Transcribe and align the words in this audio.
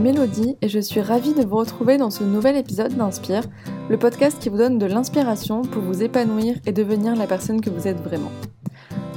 Mélodie 0.00 0.56
et 0.62 0.68
je 0.68 0.78
suis 0.78 1.00
ravie 1.00 1.34
de 1.34 1.44
vous 1.44 1.56
retrouver 1.56 1.96
dans 1.96 2.10
ce 2.10 2.24
nouvel 2.24 2.56
épisode 2.56 2.94
d'Inspire, 2.94 3.44
le 3.88 3.98
podcast 3.98 4.38
qui 4.40 4.48
vous 4.48 4.58
donne 4.58 4.78
de 4.78 4.86
l'inspiration 4.86 5.62
pour 5.62 5.82
vous 5.82 6.02
épanouir 6.02 6.56
et 6.66 6.72
devenir 6.72 7.16
la 7.16 7.26
personne 7.26 7.60
que 7.60 7.70
vous 7.70 7.86
êtes 7.86 8.00
vraiment. 8.00 8.32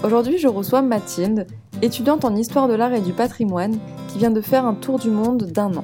Aujourd'hui, 0.03 0.37
je 0.37 0.47
reçois 0.47 0.81
Mathilde, 0.81 1.47
étudiante 1.81 2.25
en 2.25 2.35
histoire 2.35 2.67
de 2.67 2.73
l'art 2.73 2.93
et 2.93 3.01
du 3.01 3.13
patrimoine, 3.13 3.77
qui 4.09 4.19
vient 4.19 4.31
de 4.31 4.41
faire 4.41 4.65
un 4.65 4.73
tour 4.73 4.99
du 4.99 5.09
monde 5.09 5.43
d'un 5.43 5.75
an. 5.75 5.83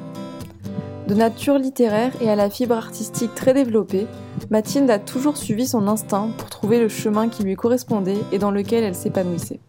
De 1.08 1.16
nature 1.16 1.58
littéraire 1.58 2.14
et 2.22 2.30
à 2.30 2.36
la 2.36 2.50
fibre 2.50 2.76
artistique 2.76 3.36
très 3.36 3.54
développée, 3.54 4.08
Mathilde 4.50 4.90
a 4.90 5.00
toujours 5.00 5.38
suivi 5.38 5.68
son 5.68 5.88
instinct 5.88 6.30
pour 6.38 6.50
trouver 6.50 6.80
le 6.80 6.88
chemin 6.88 7.30
qui 7.30 7.44
lui 7.44 7.56
correspondait 7.56 8.20
et 8.32 8.40
dans 8.40 8.52
lequel 8.52 8.84
elle 8.84 8.96
s'épanouissait. 8.96 9.60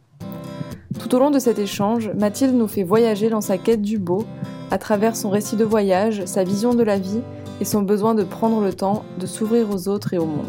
Tout 0.98 1.14
au 1.14 1.18
long 1.18 1.30
de 1.30 1.38
cet 1.38 1.58
échange, 1.58 2.10
Mathilde 2.16 2.54
nous 2.54 2.68
fait 2.68 2.82
voyager 2.82 3.28
dans 3.28 3.40
sa 3.40 3.58
quête 3.58 3.82
du 3.82 3.98
beau, 3.98 4.24
à 4.70 4.78
travers 4.78 5.16
son 5.16 5.30
récit 5.30 5.56
de 5.56 5.64
voyage, 5.64 6.24
sa 6.24 6.44
vision 6.44 6.74
de 6.74 6.82
la 6.82 6.98
vie 6.98 7.20
et 7.60 7.64
son 7.64 7.82
besoin 7.82 8.14
de 8.14 8.24
prendre 8.24 8.60
le 8.60 8.72
temps 8.72 9.04
de 9.18 9.26
s'ouvrir 9.26 9.70
aux 9.70 9.88
autres 9.88 10.14
et 10.14 10.18
au 10.18 10.26
monde. 10.26 10.46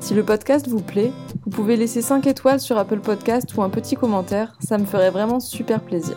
Si 0.00 0.14
le 0.14 0.24
podcast 0.24 0.66
vous 0.66 0.80
plaît, 0.80 1.12
vous 1.44 1.50
pouvez 1.50 1.76
laisser 1.76 2.02
5 2.02 2.26
étoiles 2.26 2.60
sur 2.60 2.76
Apple 2.76 2.98
Podcast 2.98 3.54
ou 3.56 3.62
un 3.62 3.70
petit 3.70 3.94
commentaire, 3.94 4.56
ça 4.60 4.78
me 4.78 4.84
ferait 4.84 5.10
vraiment 5.10 5.38
super 5.38 5.80
plaisir. 5.80 6.16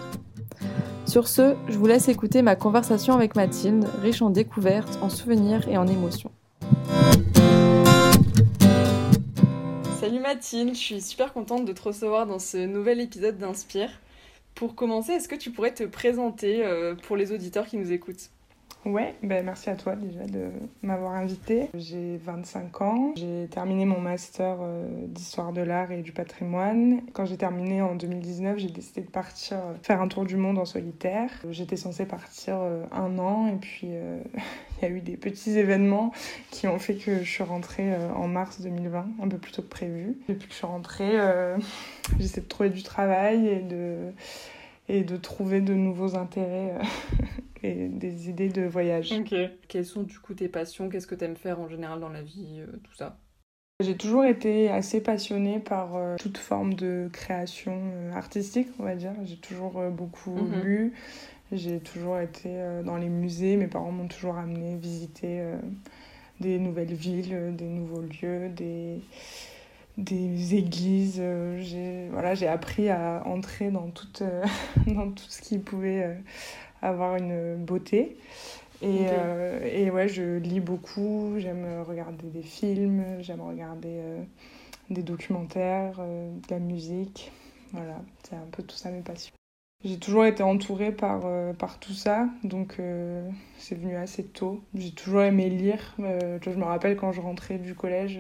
Sur 1.05 1.27
ce, 1.27 1.53
je 1.67 1.77
vous 1.77 1.85
laisse 1.85 2.09
écouter 2.09 2.41
ma 2.41 2.55
conversation 2.55 3.13
avec 3.13 3.35
Mathilde, 3.35 3.85
riche 4.01 4.23
en 4.23 4.31
découvertes, 4.31 4.97
en 5.01 5.09
souvenirs 5.09 5.67
et 5.69 5.77
en 5.77 5.85
émotions. 5.85 6.31
Salut 10.05 10.19
Mathilde, 10.19 10.75
je 10.75 10.79
suis 10.79 11.01
super 11.01 11.33
contente 11.33 11.65
de 11.65 11.73
te 11.73 11.81
recevoir 11.81 12.27
dans 12.27 12.37
ce 12.37 12.57
nouvel 12.57 13.01
épisode 13.01 13.39
d'Inspire. 13.39 13.89
Pour 14.53 14.75
commencer, 14.75 15.13
est-ce 15.13 15.27
que 15.27 15.33
tu 15.33 15.49
pourrais 15.49 15.73
te 15.73 15.83
présenter 15.83 16.63
euh, 16.63 16.93
pour 16.93 17.17
les 17.17 17.31
auditeurs 17.31 17.65
qui 17.65 17.77
nous 17.77 17.91
écoutent? 17.91 18.29
Ouais, 18.85 19.15
ben 19.23 19.43
merci 19.43 19.71
à 19.71 19.75
toi 19.75 19.95
déjà 19.95 20.25
de 20.25 20.51
m'avoir 20.83 21.13
invité. 21.13 21.69
J'ai 21.73 22.17
25 22.17 22.81
ans, 22.81 23.13
j'ai 23.15 23.47
terminé 23.49 23.83
mon 23.83 23.99
master 23.99 24.57
euh, 24.61 24.85
d'histoire 25.07 25.53
de 25.53 25.61
l'art 25.61 25.91
et 25.91 26.03
du 26.03 26.11
patrimoine. 26.11 27.01
Quand 27.13 27.25
j'ai 27.25 27.37
terminé 27.37 27.81
en 27.81 27.95
2019, 27.95 28.59
j'ai 28.59 28.69
décidé 28.69 29.01
de 29.01 29.09
partir 29.09 29.57
euh, 29.57 29.73
faire 29.81 30.01
un 30.01 30.07
tour 30.07 30.23
du 30.23 30.37
monde 30.37 30.59
en 30.59 30.65
solitaire. 30.65 31.31
J'étais 31.49 31.77
censée 31.77 32.05
partir 32.05 32.57
un 32.91 33.17
an 33.17 33.47
et 33.47 33.55
puis 33.55 33.87
il 34.81 34.83
y 34.83 34.85
a 34.85 34.89
eu 34.89 35.01
des 35.01 35.17
petits 35.17 35.57
événements 35.57 36.11
qui 36.51 36.67
ont 36.67 36.77
fait 36.77 36.95
que 36.95 37.23
je 37.23 37.29
suis 37.29 37.43
rentrée 37.43 37.91
en 38.15 38.27
mars 38.27 38.61
2020, 38.61 39.07
un 39.19 39.27
peu 39.27 39.37
plus 39.39 39.51
tôt 39.51 39.63
que 39.63 39.69
prévu. 39.69 40.15
Depuis 40.29 40.47
que 40.47 40.53
je 40.53 40.57
suis 40.57 40.67
rentrée, 40.67 41.17
j'essaie 42.19 42.41
de 42.41 42.47
trouver 42.47 42.69
du 42.69 42.83
travail 42.83 43.47
et 43.47 43.61
de 43.61 44.11
et 44.87 45.03
de 45.03 45.17
trouver 45.17 45.61
de 45.61 45.73
nouveaux 45.73 46.15
intérêts 46.15 46.73
euh, 46.75 47.25
et 47.65 47.87
des 47.89 48.29
idées 48.29 48.49
de 48.49 48.63
voyage. 48.63 49.11
Ok. 49.11 49.35
Quelles 49.67 49.85
sont 49.85 50.03
du 50.03 50.19
coup 50.19 50.33
tes 50.33 50.47
passions? 50.47 50.89
Qu'est-ce 50.89 51.07
que 51.07 51.15
tu 51.15 51.25
aimes 51.25 51.35
faire 51.35 51.59
en 51.59 51.67
général 51.67 51.99
dans 51.99 52.09
la 52.09 52.21
vie 52.21 52.59
euh, 52.59 52.67
Tout 52.83 52.93
ça? 52.93 53.17
J'ai 53.81 53.97
toujours 53.97 54.23
été 54.23 54.69
assez 54.69 55.01
passionnée 55.01 55.59
par 55.59 55.95
euh, 55.95 56.15
toute 56.17 56.37
forme 56.37 56.75
de 56.75 57.09
création 57.11 57.77
artistique, 58.13 58.69
on 58.79 58.83
va 58.83 58.95
dire. 58.95 59.13
J'ai 59.23 59.37
toujours 59.37 59.81
beaucoup 59.91 60.35
mhm. 60.35 60.61
lu. 60.61 60.93
J'ai 61.51 61.79
toujours 61.79 62.19
été 62.19 62.49
dans 62.83 62.97
les 62.97 63.09
musées. 63.09 63.55
Mes 63.55 63.67
parents 63.67 63.91
m'ont 63.91 64.07
toujours 64.07 64.37
amené 64.37 64.77
visiter 64.77 65.43
des 66.39 66.57
nouvelles 66.57 66.93
villes, 66.93 67.55
des 67.55 67.67
nouveaux 67.67 68.01
lieux, 68.01 68.49
des, 68.49 68.99
des 69.97 70.55
églises. 70.55 71.19
Euh, 71.19 71.59
j'ai 71.61 72.09
voilà, 72.11 72.35
j'ai 72.35 72.47
appris 72.47 72.89
à 72.89 73.23
entrer 73.25 73.71
dans 73.71 73.89
tout, 73.89 74.07
euh, 74.21 74.43
dans 74.87 75.11
tout 75.11 75.25
ce 75.27 75.41
qui 75.41 75.57
pouvait 75.57 76.03
euh, 76.03 76.13
avoir 76.87 77.15
une 77.15 77.55
beauté. 77.63 78.17
Et, 78.81 79.05
et 79.63 79.89
ouais, 79.89 80.07
je 80.07 80.37
lis 80.37 80.59
beaucoup, 80.59 81.35
j'aime 81.37 81.65
regarder 81.87 82.27
des 82.27 82.43
films, 82.43 83.03
j'aime 83.21 83.41
regarder 83.41 84.01
des 84.89 85.01
documentaires, 85.01 85.99
de 85.99 86.49
la 86.49 86.59
musique. 86.59 87.31
Voilà, 87.71 88.01
c'est 88.23 88.35
un 88.35 88.47
peu 88.51 88.63
tout 88.63 88.75
ça 88.75 88.91
mes 88.91 89.01
passions. 89.01 89.33
J'ai 89.83 89.99
toujours 89.99 90.25
été 90.25 90.41
entourée 90.41 90.91
par, 90.91 91.21
euh, 91.25 91.53
par 91.53 91.79
tout 91.79 91.93
ça, 91.93 92.27
donc 92.43 92.77
euh, 92.79 93.29
c'est 93.59 93.75
venu 93.75 93.95
assez 93.95 94.23
tôt. 94.23 94.63
J'ai 94.73 94.89
toujours 94.91 95.21
aimé 95.21 95.47
lire. 95.47 95.93
Euh, 95.99 96.39
je 96.41 96.49
me 96.49 96.63
rappelle 96.63 96.95
quand 96.95 97.11
je 97.11 97.21
rentrais 97.21 97.59
du 97.59 97.75
collège, 97.75 98.19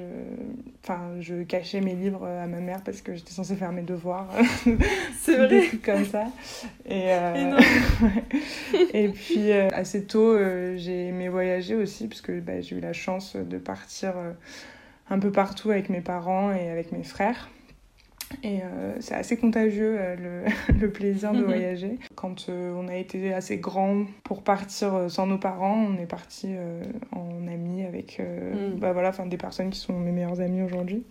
enfin, 0.83 1.01
je 1.21 1.41
cachais 1.41 1.81
mes 1.81 1.95
livres 1.95 2.23
à 2.27 2.45
ma 2.45 2.59
mère 2.59 2.83
parce 2.83 3.01
que 3.01 3.15
j'étais 3.15 3.31
censée 3.31 3.55
faire 3.55 3.71
mes 3.71 3.81
devoirs. 3.81 4.29
C'est 5.19 5.37
vrai. 5.37 5.47
Des 5.47 5.67
trucs 5.67 5.81
comme 5.81 6.05
ça. 6.05 6.27
Et, 6.87 7.09
et 8.93 9.09
puis 9.09 9.51
assez 9.51 10.05
tôt, 10.05 10.37
j'ai 10.75 11.07
aimé 11.07 11.29
voyager 11.29 11.73
aussi 11.73 12.07
parce 12.07 12.21
que 12.21 12.39
bah, 12.41 12.61
j'ai 12.61 12.75
eu 12.75 12.79
la 12.79 12.93
chance 12.93 13.35
de 13.35 13.57
partir 13.57 14.13
un 15.09 15.17
peu 15.17 15.31
partout 15.31 15.71
avec 15.71 15.89
mes 15.89 16.01
parents 16.01 16.51
et 16.53 16.69
avec 16.69 16.91
mes 16.91 17.03
frères. 17.03 17.49
Et 18.43 18.61
euh, 18.61 18.95
c'est 18.99 19.15
assez 19.15 19.37
contagieux 19.37 19.97
euh, 19.99 20.15
le, 20.15 20.73
le, 20.79 20.91
plaisir 20.91 21.31
de 21.33 21.43
voyager. 21.43 21.99
Quand 22.15 22.47
euh, 22.49 22.73
on 22.75 22.87
a 22.87 22.95
été 22.95 23.33
assez 23.33 23.57
grand 23.57 24.05
pour 24.23 24.43
partir 24.43 25.09
sans 25.09 25.27
nos 25.27 25.37
parents, 25.37 25.87
on 25.89 25.97
est 25.97 26.07
parti 26.07 26.55
en 27.11 27.47
amis 27.47 27.83
avec 27.83 28.19
mm. 28.19 28.79
bah 28.79 28.93
voilà, 28.93 29.11
des 29.11 29.37
personnes 29.37 29.69
qui 29.69 29.79
sont 29.79 29.97
mes 29.97 30.11
meilleures 30.11 30.41
amies 30.41 30.61
aujourd'hui. 30.61 31.05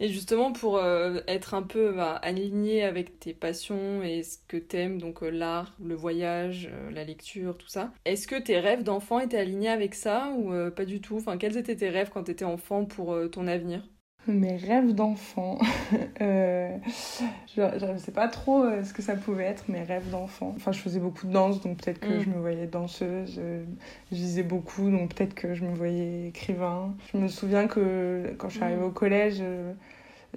Et 0.00 0.08
justement, 0.08 0.52
pour 0.52 0.80
être 1.26 1.54
un 1.54 1.62
peu 1.62 1.92
bah, 1.92 2.14
aligné 2.22 2.84
avec 2.84 3.18
tes 3.18 3.34
passions 3.34 4.00
et 4.02 4.22
ce 4.22 4.38
que 4.46 4.56
t'aimes, 4.56 5.00
donc 5.00 5.22
l'art, 5.22 5.74
le 5.82 5.96
voyage, 5.96 6.70
la 6.92 7.02
lecture, 7.02 7.58
tout 7.58 7.66
ça, 7.66 7.92
est-ce 8.04 8.28
que 8.28 8.40
tes 8.40 8.60
rêves 8.60 8.84
d'enfant 8.84 9.18
étaient 9.18 9.38
alignés 9.38 9.70
avec 9.70 9.96
ça 9.96 10.32
ou 10.38 10.52
pas 10.70 10.84
du 10.84 11.00
tout? 11.00 11.16
Enfin, 11.16 11.36
quels 11.36 11.56
étaient 11.56 11.74
tes 11.74 11.88
rêves 11.88 12.10
quand 12.14 12.24
t'étais 12.24 12.44
enfant 12.44 12.84
pour 12.84 13.16
ton 13.32 13.48
avenir? 13.48 13.82
Mes 14.32 14.56
rêves 14.56 14.94
d'enfant. 14.94 15.58
euh, 16.20 16.76
je 17.56 17.92
ne 17.92 17.98
sais 17.98 18.12
pas 18.12 18.28
trop 18.28 18.62
euh, 18.62 18.84
ce 18.84 18.92
que 18.92 19.02
ça 19.02 19.14
pouvait 19.14 19.44
être, 19.44 19.68
mes 19.68 19.82
rêves 19.82 20.10
d'enfant. 20.10 20.52
Enfin, 20.56 20.72
je 20.72 20.78
faisais 20.78 21.00
beaucoup 21.00 21.26
de 21.26 21.32
danse, 21.32 21.60
donc 21.60 21.78
peut-être 21.78 22.00
que 22.00 22.18
mm. 22.18 22.20
je 22.22 22.30
me 22.30 22.38
voyais 22.38 22.66
danseuse. 22.66 23.36
Euh, 23.38 23.64
je 24.12 24.16
lisais 24.16 24.42
beaucoup, 24.42 24.90
donc 24.90 25.14
peut-être 25.14 25.34
que 25.34 25.54
je 25.54 25.64
me 25.64 25.74
voyais 25.74 26.28
écrivain. 26.28 26.94
Je 27.12 27.18
me 27.18 27.28
souviens 27.28 27.66
que 27.66 28.34
quand 28.38 28.48
je 28.48 28.54
suis 28.54 28.64
arrivée 28.64 28.82
mm. 28.82 28.86
au 28.86 28.90
collège, 28.90 29.42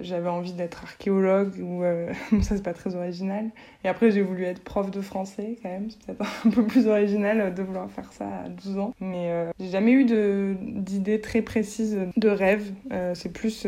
j'avais 0.00 0.28
envie 0.28 0.52
d'être 0.52 0.82
archéologue 0.82 1.54
ou 1.60 1.82
euh, 1.82 2.12
ça 2.42 2.56
c'est 2.56 2.62
pas 2.62 2.72
très 2.72 2.94
original. 2.94 3.50
Et 3.84 3.88
après 3.88 4.10
j'ai 4.10 4.22
voulu 4.22 4.44
être 4.44 4.62
prof 4.62 4.90
de 4.90 5.00
français 5.00 5.56
quand 5.62 5.68
même. 5.68 5.90
C'est 5.90 6.04
peut-être 6.06 6.46
un 6.46 6.50
peu 6.50 6.66
plus 6.66 6.86
original 6.86 7.54
de 7.54 7.62
vouloir 7.62 7.90
faire 7.90 8.12
ça 8.12 8.26
à 8.44 8.48
12 8.48 8.78
ans. 8.78 8.94
Mais 9.00 9.30
euh, 9.30 9.50
j'ai 9.60 9.68
jamais 9.68 9.92
eu 9.92 10.04
de 10.04 10.56
d'idées 10.60 11.20
très 11.20 11.42
précises 11.42 11.98
de 12.16 12.28
rêve. 12.28 12.72
Euh, 12.92 13.14
c'est 13.14 13.32
plus 13.32 13.66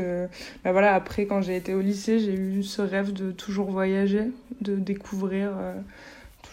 bah 0.65 0.73
voilà 0.73 0.95
après 0.95 1.27
quand 1.27 1.43
j'ai 1.43 1.57
été 1.57 1.75
au 1.75 1.81
lycée 1.81 2.19
j'ai 2.19 2.35
eu 2.35 2.63
ce 2.63 2.83
rêve 2.83 3.13
de 3.13 3.31
toujours 3.31 3.71
voyager 3.71 4.31
de 4.61 4.77
découvrir 4.77 5.51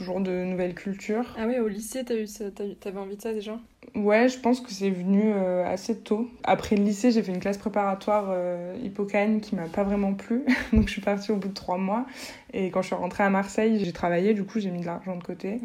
toujours 0.01 0.19
de 0.19 0.43
nouvelles 0.43 0.73
cultures 0.73 1.35
ah 1.37 1.45
oui 1.47 1.59
au 1.59 1.67
lycée 1.67 2.03
t'as 2.03 2.15
eu 2.15 2.25
t'avais 2.79 2.97
envie 2.97 3.17
de 3.17 3.21
ça 3.21 3.33
déjà? 3.33 3.59
Ouais, 3.95 4.29
je 4.29 4.39
pense 4.39 4.61
que 4.61 4.71
c'est 4.71 4.89
venu 4.89 5.21
euh, 5.33 5.65
assez 5.65 5.97
tôt. 5.97 6.29
Après 6.43 6.75
le 6.75 6.83
lycée, 6.83 7.11
j'ai 7.11 7.21
fait 7.23 7.33
une 7.33 7.39
classe 7.39 7.57
préparatoire 7.57 8.27
euh, 8.29 8.77
hippocane 8.81 9.41
qui 9.41 9.55
m'a 9.55 9.67
pas 9.67 9.83
vraiment 9.83 10.13
plu. 10.13 10.45
Donc 10.73 10.87
je 10.87 10.93
suis 10.93 11.01
partie 11.01 11.31
au 11.31 11.35
bout 11.35 11.49
de 11.49 11.53
trois 11.53 11.77
mois. 11.77 12.05
Et 12.53 12.69
quand 12.69 12.81
je 12.81 12.87
suis 12.87 12.95
rentrée 12.95 13.23
à 13.23 13.29
Marseille, 13.29 13.83
j'ai 13.83 13.91
travaillé, 13.91 14.33
du 14.33 14.45
coup 14.45 14.59
j'ai 14.59 14.71
mis 14.71 14.81
de 14.81 14.85
l'argent 14.85 15.15
de 15.17 15.23
côté. 15.23 15.59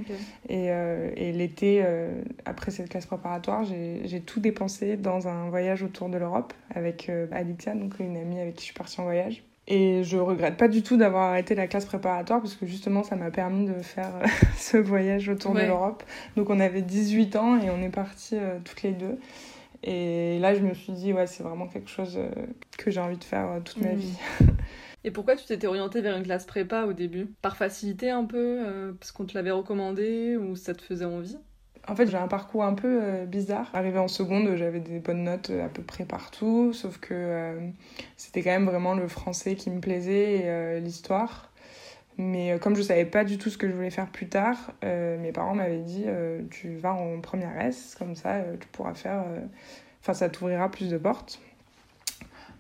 Et, 0.49 0.71
euh, 0.71 1.11
et 1.15 1.33
l'été, 1.33 1.83
euh, 1.85 2.21
après 2.45 2.71
cette 2.71 2.89
classe 2.89 3.07
préparatoire, 3.07 3.65
j'ai 3.65 4.21
tout 4.21 4.41
dépensé 4.41 4.97
dans 4.97 5.29
un 5.29 5.49
voyage 5.49 5.83
autour 5.83 6.09
de 6.09 6.19
l'Europe 6.19 6.53
avec 6.75 7.11
Alicia, 7.31 7.75
donc 7.75 8.01
une 8.01 8.17
amie 8.17 8.41
avec 8.41 8.55
qui 8.55 8.63
je 8.63 8.67
suis 8.67 8.75
partie 8.75 9.01
en 9.01 9.05
voyage. 9.05 9.45
Et 9.69 10.05
je 10.05 10.17
regrette 10.17 10.57
pas 10.57 10.69
du 10.69 10.83
tout 10.83 10.97
d'avoir 10.97 11.31
arrêté 11.31 11.57
la 11.57 11.67
classe 11.67 11.87
préparatoire 11.87 12.41
parce 12.41 12.55
que 12.55 12.67
justement 12.67 13.03
ça 13.03 13.17
m'a 13.17 13.33
permis 13.33 13.67
de 13.67 13.75
faire 13.83 14.15
euh, 14.23 14.27
ce 14.57 14.77
voyage 14.77 15.29
autour 15.29 15.55
de 15.55 15.61
l'Europe. 15.61 16.05
Donc 16.37 16.51
on 16.51 16.61
avait 16.61 16.83
18 16.83 17.35
ans 17.37 17.61
et 17.61 17.71
on 17.71 17.83
est 17.83 17.91
partis 17.91 18.37
euh, 18.37 18.59
toutes 18.65 18.83
les 18.83 18.93
deux. 18.93 19.19
Et 19.83 20.39
là 20.39 20.55
je 20.55 20.61
me 20.61 20.73
suis 20.73 20.93
dit 20.93 21.13
ouais 21.13 21.27
c'est 21.27 21.43
vraiment 21.43 21.67
quelque 21.67 21.91
chose 21.91 22.17
euh, 22.17 22.31
que 22.79 22.93
j'ai 22.93 23.01
envie 23.01 23.19
de 23.19 23.25
faire 23.25 23.61
toute 23.65 23.79
ma 23.79 23.93
mmh. 23.93 23.97
vie. 23.97 24.15
Et 25.05 25.13
pourquoi 25.13 25.37
tu 25.37 25.45
t'étais 25.45 25.69
orientée 25.69 26.01
vers 26.01 26.17
une 26.17 26.25
classe 26.25 26.47
prépa 26.47 26.85
au 26.85 26.93
début? 26.93 27.27
Par 27.41 27.57
facilité 27.57 28.11
un 28.11 28.25
peu 28.25 28.93
Parce 28.99 29.13
qu'on 29.13 29.25
te 29.25 29.35
l'avait 29.35 29.53
recommandé 29.53 30.37
ou 30.37 30.57
ça 30.57 30.75
te 30.75 30.83
faisait 30.83 31.05
envie? 31.05 31.39
En 31.89 31.95
fait, 31.95 32.09
j'ai 32.09 32.17
un 32.17 32.29
parcours 32.29 32.65
un 32.65 32.75
peu 32.75 33.01
euh, 33.03 33.25
bizarre. 33.27 33.71
Arrivé 33.73 33.99
en 33.99 34.09
seconde, 34.09 34.57
j'avais 34.57 34.81
des 34.81 34.99
bonnes 34.99 35.25
notes 35.25 35.51
euh, 35.51 35.67
à 35.67 35.69
peu 35.69 35.83
près 35.83 36.05
partout, 36.05 36.73
sauf 36.73 36.99
que 36.99 37.15
euh, 37.15 37.61
c'était 38.17 38.43
quand 38.43 38.51
même 38.51 38.67
vraiment 38.67 38.95
le 38.95 39.07
français 39.09 39.55
qui 39.55 39.71
me 39.71 39.81
plaisait 39.81 40.77
et 40.77 40.81
l'histoire. 40.81 41.51
Mais 42.19 42.59
comme 42.61 42.75
je 42.75 42.83
savais 42.83 43.05
pas 43.05 43.25
du 43.25 43.37
tout 43.37 43.51
ce 43.51 43.59
que 43.59 43.69
je 43.69 43.75
voulais 43.75 43.91
faire 43.91 44.07
plus 44.07 44.27
tard, 44.27 44.57
mes 44.83 45.33
parents 45.33 45.55
m'avaient 45.55 45.83
dit 45.83 46.07
tu 46.51 46.75
vas 46.77 46.95
en 46.95 47.21
première 47.21 47.61
S, 47.61 47.95
comme 47.99 48.15
ça 48.15 48.43
tu 48.59 48.67
pourras 48.69 48.95
faire. 48.95 49.23
Enfin, 50.01 50.15
ça 50.15 50.31
t'ouvrira 50.31 50.71
plus 50.71 50.89
de 50.89 50.97
portes. 50.97 51.39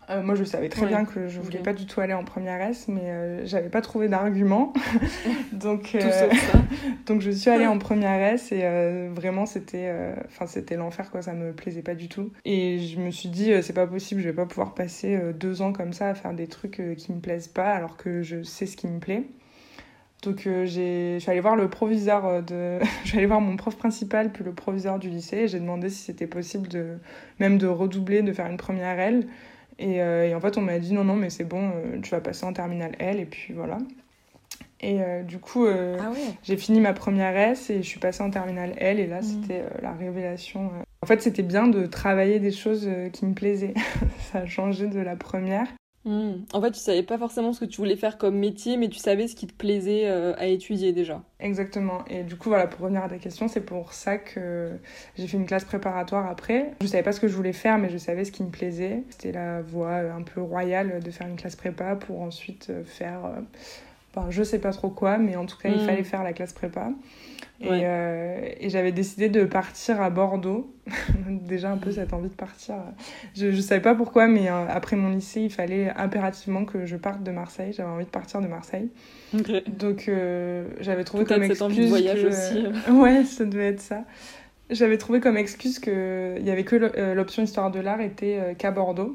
Euh, 0.08 0.22
moi, 0.22 0.36
je 0.36 0.44
savais 0.44 0.68
très 0.68 0.86
bien 0.86 1.04
que 1.04 1.26
je 1.26 1.40
voulais 1.40 1.58
pas 1.58 1.72
du 1.72 1.86
tout 1.86 2.00
aller 2.00 2.12
en 2.12 2.22
première 2.22 2.60
S, 2.60 2.86
mais 2.86 3.10
euh, 3.10 3.46
j'avais 3.46 3.68
pas 3.68 3.80
trouvé 3.80 4.08
d'argument. 4.08 4.72
donc, 5.52 5.96
euh, 5.96 6.30
donc, 7.06 7.20
je 7.20 7.30
suis 7.30 7.50
allée 7.50 7.66
en 7.66 7.78
première 7.78 8.20
S 8.20 8.52
et 8.52 9.08
vraiment, 9.08 9.46
c'était 9.46 9.92
enfin 10.26 10.46
c'était 10.46 10.76
l'enfer, 10.76 11.10
quoi. 11.10 11.22
Ça 11.22 11.32
me 11.32 11.52
plaisait 11.52 11.82
pas 11.82 11.94
du 11.94 12.08
tout. 12.08 12.30
Et 12.44 12.78
je 12.78 13.00
me 13.00 13.10
suis 13.10 13.28
dit, 13.28 13.52
c'est 13.62 13.72
pas 13.72 13.86
possible, 13.86 14.20
je 14.20 14.28
vais 14.28 14.34
pas 14.34 14.46
pouvoir 14.46 14.74
passer 14.74 15.18
deux 15.34 15.62
ans 15.62 15.72
comme 15.72 15.92
ça 15.92 16.08
à 16.10 16.14
faire 16.14 16.34
des 16.34 16.46
trucs 16.46 16.80
qui 16.96 17.12
me 17.12 17.20
plaisent 17.20 17.48
pas 17.48 17.72
alors 17.72 17.96
que 17.96 18.22
je 18.22 18.42
sais 18.42 18.66
ce 18.66 18.76
qui 18.76 18.86
me 18.86 19.00
plaît. 19.00 19.24
Donc 20.22 20.48
j'ai, 20.64 21.14
je 21.14 21.18
suis 21.20 21.30
allée 21.30 21.40
voir 21.40 21.56
le 21.56 21.68
proviseur 21.68 22.42
de, 22.42 22.78
je 23.04 23.08
suis 23.08 23.18
allée 23.18 23.26
voir 23.26 23.40
mon 23.40 23.56
prof 23.56 23.76
principal 23.76 24.32
puis 24.32 24.44
le 24.44 24.52
proviseur 24.52 24.98
du 24.98 25.08
lycée 25.10 25.36
et 25.38 25.48
j'ai 25.48 25.60
demandé 25.60 25.90
si 25.90 26.02
c'était 26.02 26.26
possible 26.26 26.68
de 26.68 26.96
même 27.38 27.58
de 27.58 27.66
redoubler, 27.66 28.22
de 28.22 28.32
faire 28.32 28.46
une 28.46 28.56
première 28.56 28.98
L. 28.98 29.26
Et, 29.78 30.02
euh, 30.02 30.28
et, 30.28 30.34
en 30.34 30.40
fait, 30.40 30.56
on 30.56 30.62
m'a 30.62 30.78
dit 30.78 30.92
non, 30.94 31.04
non, 31.04 31.16
mais 31.16 31.30
c'est 31.30 31.44
bon, 31.44 31.70
euh, 31.74 32.00
tu 32.00 32.10
vas 32.10 32.20
passer 32.20 32.44
en 32.46 32.52
terminale 32.52 32.94
L, 32.98 33.20
et 33.20 33.26
puis 33.26 33.52
voilà. 33.52 33.78
Et 34.80 35.00
euh, 35.00 35.22
du 35.22 35.38
coup, 35.38 35.66
ah 35.66 36.12
j'ai 36.42 36.56
fini 36.56 36.80
ma 36.80 36.92
première 36.92 37.36
S 37.36 37.70
et 37.70 37.78
je 37.78 37.88
suis 37.88 37.98
passée 37.98 38.22
en 38.22 38.30
terminale 38.30 38.74
L, 38.76 39.00
et 39.00 39.06
là, 39.06 39.20
mmh. 39.20 39.22
c'était 39.22 39.64
la 39.82 39.92
révélation. 39.92 40.70
En 41.02 41.06
fait, 41.06 41.22
c'était 41.22 41.42
bien 41.42 41.66
de 41.66 41.86
travailler 41.86 42.40
des 42.40 42.52
choses 42.52 42.88
qui 43.12 43.26
me 43.26 43.34
plaisaient. 43.34 43.74
Ça 44.32 44.40
a 44.40 44.46
changé 44.46 44.86
de 44.86 45.00
la 45.00 45.16
première. 45.16 45.66
Hmm. 46.06 46.44
En 46.52 46.62
fait, 46.62 46.70
tu 46.70 46.78
savais 46.78 47.02
pas 47.02 47.18
forcément 47.18 47.52
ce 47.52 47.58
que 47.58 47.64
tu 47.64 47.78
voulais 47.78 47.96
faire 47.96 48.16
comme 48.16 48.38
métier, 48.38 48.76
mais 48.76 48.88
tu 48.88 49.00
savais 49.00 49.26
ce 49.26 49.34
qui 49.34 49.48
te 49.48 49.52
plaisait 49.52 50.06
euh, 50.06 50.34
à 50.38 50.46
étudier 50.46 50.92
déjà. 50.92 51.20
Exactement. 51.40 52.04
Et 52.08 52.22
du 52.22 52.36
coup, 52.36 52.48
voilà, 52.48 52.68
pour 52.68 52.82
revenir 52.82 53.02
à 53.02 53.08
ta 53.08 53.18
question, 53.18 53.48
c'est 53.48 53.60
pour 53.60 53.92
ça 53.92 54.16
que 54.16 54.70
j'ai 55.18 55.26
fait 55.26 55.36
une 55.36 55.46
classe 55.46 55.64
préparatoire 55.64 56.30
après. 56.30 56.70
Je 56.80 56.86
savais 56.86 57.02
pas 57.02 57.10
ce 57.10 57.18
que 57.18 57.26
je 57.26 57.34
voulais 57.34 57.52
faire, 57.52 57.76
mais 57.78 57.90
je 57.90 57.98
savais 57.98 58.24
ce 58.24 58.30
qui 58.30 58.44
me 58.44 58.50
plaisait. 58.50 59.02
C'était 59.10 59.32
la 59.32 59.62
voie 59.62 59.94
euh, 59.94 60.16
un 60.16 60.22
peu 60.22 60.40
royale 60.40 61.02
de 61.02 61.10
faire 61.10 61.26
une 61.26 61.36
classe 61.36 61.56
prépa 61.56 61.96
pour 61.96 62.20
ensuite 62.20 62.68
euh, 62.70 62.84
faire, 62.84 63.28
ben, 64.16 64.26
je 64.30 64.42
sais 64.42 64.58
pas 64.58 64.72
trop 64.72 64.88
quoi, 64.88 65.18
mais 65.18 65.36
en 65.36 65.44
tout 65.44 65.58
cas, 65.58 65.68
il 65.68 65.76
hmm. 65.76 65.86
fallait 65.86 66.02
faire 66.02 66.24
la 66.24 66.32
classe 66.32 66.54
prépa. 66.54 66.90
Euh, 67.62 68.48
et, 68.58 68.70
j'avais 68.70 68.92
décidé 68.92 69.28
de 69.28 69.44
partir 69.44 70.00
à 70.00 70.08
Bordeaux. 70.08 70.74
Déjà 71.28 71.70
un 71.70 71.76
peu 71.76 71.92
cette 71.92 72.14
envie 72.14 72.30
de 72.30 72.34
partir. 72.34 72.76
Je 73.34 73.46
ne 73.46 73.60
savais 73.60 73.82
pas 73.82 73.94
pourquoi, 73.94 74.26
mais 74.26 74.48
euh, 74.48 74.66
après 74.68 74.96
mon 74.96 75.10
lycée, 75.10 75.42
il 75.42 75.50
fallait 75.50 75.90
impérativement 75.96 76.64
que 76.64 76.86
je 76.86 76.96
parte 76.96 77.22
de 77.22 77.30
Marseille. 77.30 77.74
J'avais 77.74 77.90
envie 77.90 78.06
de 78.06 78.10
partir 78.10 78.40
de 78.40 78.46
Marseille. 78.46 78.88
Donc 79.66 80.08
euh, 80.08 80.66
j'avais 80.80 81.04
trouvé 81.04 81.24
comme 81.24 81.42
excuse. 81.42 81.62
Envie 81.62 81.84
de 81.84 81.88
voyage 81.88 82.24
aussi. 82.24 82.64
ouais, 82.90 83.24
ça 83.24 83.44
devait 83.44 83.68
être 83.68 83.80
ça. 83.80 84.04
J'avais 84.70 84.96
trouvé 84.96 85.20
comme 85.20 85.36
excuse 85.36 85.78
qu'il 85.78 86.42
n'y 86.42 86.50
avait 86.50 86.64
que 86.64 86.76
l'option 87.14 87.42
histoire 87.42 87.70
de 87.70 87.80
l'art 87.80 88.00
était 88.00 88.56
qu'à 88.58 88.70
Bordeaux 88.70 89.14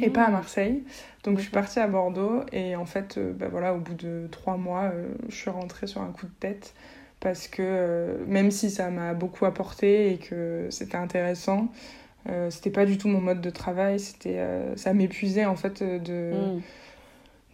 et 0.00 0.10
pas 0.10 0.24
à 0.24 0.28
mmh. 0.28 0.32
Marseille. 0.32 0.82
Donc 1.24 1.38
je 1.38 1.42
suis 1.42 1.50
partie 1.50 1.80
à 1.80 1.88
Bordeaux 1.88 2.42
et 2.52 2.76
en 2.76 2.86
fait, 2.86 3.18
bah, 3.18 3.48
voilà, 3.50 3.74
au 3.74 3.78
bout 3.78 3.94
de 3.94 4.28
trois 4.30 4.56
mois, 4.56 4.92
je 5.28 5.34
suis 5.34 5.50
rentrée 5.50 5.86
sur 5.86 6.00
un 6.00 6.12
coup 6.12 6.26
de 6.26 6.32
tête 6.38 6.74
parce 7.20 7.48
que 7.48 7.62
euh, 7.62 8.24
même 8.26 8.50
si 8.50 8.70
ça 8.70 8.90
m'a 8.90 9.14
beaucoup 9.14 9.44
apporté 9.44 10.12
et 10.12 10.18
que 10.18 10.68
c'était 10.70 10.96
intéressant, 10.96 11.68
euh, 12.28 12.50
c'était 12.50 12.70
pas 12.70 12.84
du 12.84 12.98
tout 12.98 13.08
mon 13.08 13.20
mode 13.20 13.40
de 13.40 13.50
travail. 13.50 13.98
C'était, 13.98 14.38
euh, 14.38 14.76
ça 14.76 14.92
m'épuisait 14.92 15.44
en 15.44 15.56
fait 15.56 15.82
de, 15.82 16.32
mm. 16.32 16.62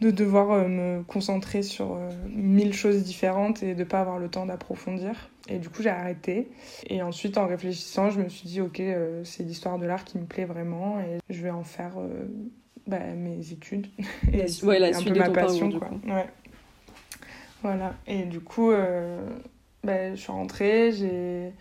de 0.02 0.10
devoir 0.10 0.68
me 0.68 1.02
concentrer 1.02 1.62
sur 1.62 1.98
mille 2.28 2.74
choses 2.74 3.02
différentes 3.04 3.62
et 3.62 3.74
de 3.74 3.84
pas 3.84 4.00
avoir 4.00 4.18
le 4.18 4.28
temps 4.28 4.46
d'approfondir. 4.46 5.30
Et 5.48 5.58
du 5.58 5.68
coup, 5.68 5.82
j'ai 5.82 5.90
arrêté. 5.90 6.48
Et 6.88 7.02
ensuite, 7.02 7.36
en 7.36 7.46
réfléchissant, 7.46 8.10
je 8.10 8.20
me 8.20 8.28
suis 8.28 8.48
dit, 8.48 8.60
ok, 8.62 8.82
c'est 9.24 9.42
l'histoire 9.42 9.78
de 9.78 9.86
l'art 9.86 10.04
qui 10.04 10.18
me 10.18 10.24
plaît 10.24 10.46
vraiment 10.46 11.00
et 11.00 11.18
je 11.28 11.42
vais 11.42 11.50
en 11.50 11.64
faire 11.64 11.92
bah, 12.86 12.98
mes 13.16 13.52
études. 13.52 13.86
et 14.32 14.46
ouais, 14.64 14.78
la 14.78 14.88
un 14.88 14.92
suite 14.92 15.12
peu 15.12 15.18
ma 15.18 15.30
passion, 15.30 15.70
quoi. 15.70 15.90
Ouais. 16.06 16.26
Voilà. 17.62 17.94
Et 18.06 18.24
du 18.24 18.40
coup, 18.40 18.72
bah, 19.82 20.14
je 20.14 20.20
suis 20.20 20.32
rentrée, 20.32 20.92
j'ai 20.92 21.52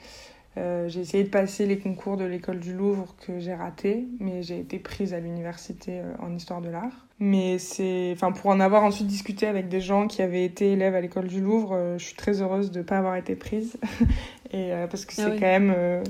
euh, 0.58 0.88
essayé 0.88 1.24
de 1.24 1.30
passer 1.30 1.66
les 1.66 1.80
concours 1.80 2.16
de 2.16 2.26
l'école 2.26 2.60
du 2.60 2.74
Louvre 2.74 3.16
que 3.26 3.40
j'ai 3.40 3.56
raté, 3.56 4.06
mais 4.20 4.44
j'ai 4.44 4.60
été 4.60 4.78
prise 4.78 5.16
à 5.16 5.20
l'université 5.20 6.00
euh, 6.00 6.14
en 6.20 6.36
histoire 6.36 6.62
de 6.62 6.70
l'art. 6.70 7.08
Mais 7.18 7.58
c'est, 7.58 8.12
enfin, 8.14 8.32
pour 8.32 8.52
en 8.52 8.60
avoir 8.60 8.84
ensuite 8.84 9.08
discuté 9.08 9.48
avec 9.48 9.68
des 9.68 9.82
gens 9.82 10.08
qui 10.08 10.22
avaient 10.22 10.46
été 10.46 10.74
élèves 10.74 10.94
à 10.94 11.02
l'école 11.02 11.28
du 11.28 11.42
Louvre, 11.42 11.74
euh, 11.74 11.98
je 11.98 12.06
suis 12.06 12.16
très 12.16 12.42
heureuse 12.42 12.70
de 12.70 12.80
ne 12.80 12.84
pas 12.84 13.00
avoir 13.00 13.16
été 13.16 13.36
prise, 13.36 13.78
et 14.52 14.72
parce 14.92 15.06
que 15.06 15.14
ah 15.18 15.24
c'est 15.24 15.40
quand 15.40 15.42
même, 15.42 16.04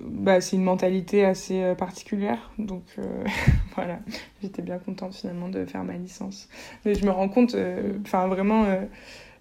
bah, 0.00 0.40
c'est 0.40 0.56
une 0.56 0.64
mentalité 0.64 1.24
assez 1.24 1.74
particulière. 1.76 2.50
Donc 2.58 2.84
voilà, 3.74 3.98
j'étais 4.42 4.62
bien 4.62 4.78
contente 4.78 5.14
finalement 5.14 5.48
de 5.48 5.64
faire 5.64 5.84
ma 5.84 5.94
licence. 5.94 6.48
Mais 6.84 6.94
je 6.94 7.04
me 7.04 7.10
rends 7.10 7.28
compte, 7.28 7.56
enfin 8.04 8.26
vraiment 8.26 8.66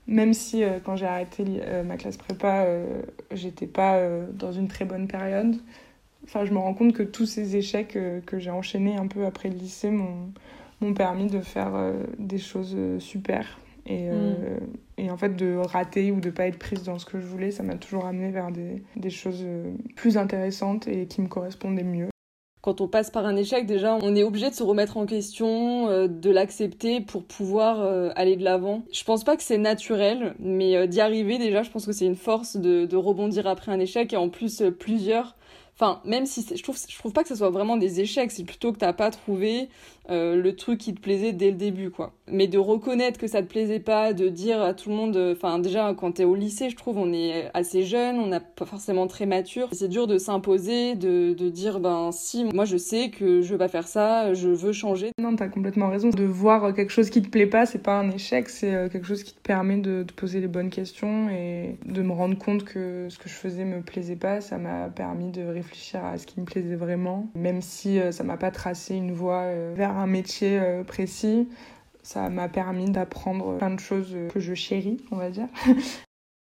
même 0.07 0.33
si 0.33 0.63
euh, 0.63 0.79
quand 0.83 0.95
j'ai 0.95 1.05
arrêté 1.05 1.45
euh, 1.61 1.83
ma 1.83 1.97
classe 1.97 2.17
prépa, 2.17 2.65
euh, 2.65 3.01
j'étais 3.31 3.67
pas 3.67 4.01
dans 4.33 4.51
une 4.51 4.67
très 4.67 4.85
bonne 4.85 5.07
période. 5.07 5.55
Enfin, 6.25 6.45
je 6.45 6.51
me 6.51 6.57
rends 6.57 6.73
compte 6.73 6.93
que 6.93 7.03
tous 7.03 7.25
ces 7.25 7.57
échecs 7.57 7.97
que 8.25 8.39
j'ai 8.39 8.51
enchaînés 8.51 8.95
un 8.95 9.07
peu 9.07 9.25
après 9.25 9.49
le 9.49 9.55
lycée 9.55 9.91
m'ont 9.91 10.93
permis 10.93 11.27
de 11.27 11.41
faire 11.41 11.73
des 12.17 12.37
choses 12.37 12.77
super. 12.99 13.59
Mm. 13.89 14.35
Et, 14.97 15.11
en 15.11 15.17
fait, 15.17 15.35
de 15.35 15.55
rater 15.55 16.11
ou 16.11 16.19
de 16.19 16.29
pas 16.29 16.47
être 16.47 16.59
prise 16.59 16.83
dans 16.83 16.99
ce 16.99 17.05
que 17.05 17.19
je 17.19 17.25
voulais, 17.25 17.51
ça 17.51 17.63
m'a 17.63 17.75
toujours 17.75 18.05
amené 18.05 18.31
vers 18.31 18.51
des, 18.51 18.83
des 18.95 19.09
choses 19.09 19.45
plus 19.95 20.17
intéressantes 20.17 20.87
et 20.87 21.07
qui 21.07 21.21
me 21.21 21.27
correspondaient 21.27 21.83
mieux 21.83 22.09
quand 22.63 22.79
on 22.79 22.87
passe 22.87 23.11
par 23.11 23.25
un 23.25 23.35
échec, 23.35 23.65
déjà, 23.65 23.99
on 24.01 24.15
est 24.15 24.23
obligé 24.23 24.49
de 24.49 24.55
se 24.55 24.63
remettre 24.63 24.95
en 24.95 25.05
question, 25.05 25.89
euh, 25.89 26.07
de 26.07 26.31
l'accepter 26.31 27.01
pour 27.01 27.25
pouvoir 27.25 27.81
euh, 27.81 28.09
aller 28.15 28.37
de 28.37 28.43
l'avant. 28.45 28.85
Je 28.93 29.03
pense 29.03 29.25
pas 29.25 29.35
que 29.35 29.43
c'est 29.43 29.57
naturel, 29.57 30.33
mais 30.39 30.77
euh, 30.77 30.87
d'y 30.87 31.01
arriver, 31.01 31.37
déjà, 31.37 31.61
je 31.61 31.69
pense 31.69 31.85
que 31.85 31.91
c'est 31.91 32.05
une 32.05 32.15
force 32.15 32.55
de, 32.55 32.85
de, 32.85 32.95
rebondir 32.95 33.47
après 33.47 33.73
un 33.73 33.81
échec 33.81 34.13
et 34.13 34.15
en 34.15 34.29
plus 34.29 34.63
plusieurs. 34.79 35.35
Enfin, 35.75 35.99
même 36.05 36.25
si 36.25 36.45
je 36.55 36.63
trouve, 36.63 36.77
je 36.77 36.97
trouve 36.97 37.11
pas 37.11 37.23
que 37.23 37.29
ce 37.29 37.35
soit 37.35 37.49
vraiment 37.49 37.75
des 37.75 37.99
échecs, 37.99 38.31
c'est 38.31 38.45
plutôt 38.45 38.71
que 38.71 38.77
t'as 38.77 38.93
pas 38.93 39.11
trouvé 39.11 39.67
euh, 40.09 40.35
le 40.35 40.55
truc 40.55 40.79
qui 40.79 40.93
te 40.93 40.99
plaisait 40.99 41.31
dès 41.33 41.51
le 41.51 41.57
début, 41.57 41.89
quoi. 41.89 42.13
Mais 42.31 42.47
de 42.47 42.57
reconnaître 42.57 43.19
que 43.19 43.27
ça 43.27 43.41
te 43.41 43.47
plaisait 43.47 43.79
pas, 43.79 44.13
de 44.13 44.29
dire 44.29 44.61
à 44.61 44.73
tout 44.73 44.89
le 44.89 44.95
monde, 44.95 45.17
enfin 45.31 45.59
déjà 45.59 45.93
quand 45.93 46.13
t'es 46.13 46.23
au 46.23 46.35
lycée, 46.35 46.69
je 46.69 46.75
trouve, 46.75 46.97
on 46.97 47.11
est 47.13 47.49
assez 47.53 47.83
jeune, 47.83 48.17
on 48.17 48.27
n'a 48.27 48.39
pas 48.39 48.65
forcément 48.65 49.07
très 49.07 49.25
mature. 49.25 49.69
C'est 49.71 49.87
dur 49.87 50.07
de 50.07 50.17
s'imposer, 50.17 50.95
de, 50.95 51.33
de 51.33 51.49
dire, 51.49 51.79
ben 51.79 52.11
si, 52.11 52.45
moi 52.45 52.65
je 52.65 52.77
sais 52.77 53.09
que 53.09 53.41
je 53.41 53.51
veux 53.51 53.57
pas 53.57 53.67
faire 53.67 53.87
ça, 53.87 54.33
je 54.33 54.49
veux 54.49 54.71
changer. 54.71 55.11
Non, 55.19 55.35
t'as 55.35 55.47
complètement 55.47 55.89
raison. 55.89 56.09
De 56.09 56.23
voir 56.23 56.73
quelque 56.73 56.91
chose 56.91 57.09
qui 57.09 57.21
te 57.21 57.29
plaît 57.29 57.47
pas, 57.47 57.65
c'est 57.65 57.83
pas 57.83 57.99
un 57.99 58.09
échec, 58.09 58.49
c'est 58.49 58.73
euh, 58.73 58.89
quelque 58.89 59.05
chose 59.05 59.23
qui 59.23 59.33
te 59.33 59.41
permet 59.41 59.77
de 59.77 60.03
te 60.03 60.13
poser 60.13 60.39
les 60.39 60.47
bonnes 60.47 60.69
questions 60.69 61.29
et 61.29 61.77
de 61.85 62.01
me 62.01 62.11
rendre 62.11 62.37
compte 62.37 62.63
que 62.63 63.07
ce 63.09 63.17
que 63.17 63.29
je 63.29 63.33
faisais 63.33 63.65
me 63.65 63.81
plaisait 63.81 64.15
pas. 64.15 64.41
Ça 64.41 64.57
m'a 64.57 64.89
permis 64.89 65.31
de 65.31 65.43
réfléchir 65.43 66.03
à 66.03 66.17
ce 66.17 66.25
qui 66.25 66.39
me 66.39 66.45
plaisait 66.45 66.75
vraiment, 66.75 67.27
même 67.35 67.61
si 67.61 67.99
euh, 67.99 68.11
ça 68.11 68.23
m'a 68.23 68.37
pas 68.37 68.51
tracé 68.51 68.95
une 68.95 69.11
voie 69.11 69.43
vers 69.75 69.92
un 69.97 70.07
métier 70.07 70.59
euh, 70.59 70.83
précis. 70.83 71.47
Ça 72.01 72.29
m'a 72.29 72.49
permis 72.49 72.89
d'apprendre 72.89 73.57
plein 73.57 73.69
de 73.69 73.79
choses 73.79 74.15
que 74.33 74.39
je 74.39 74.53
chéris, 74.53 74.97
on 75.11 75.15
va 75.15 75.29
dire. 75.29 75.47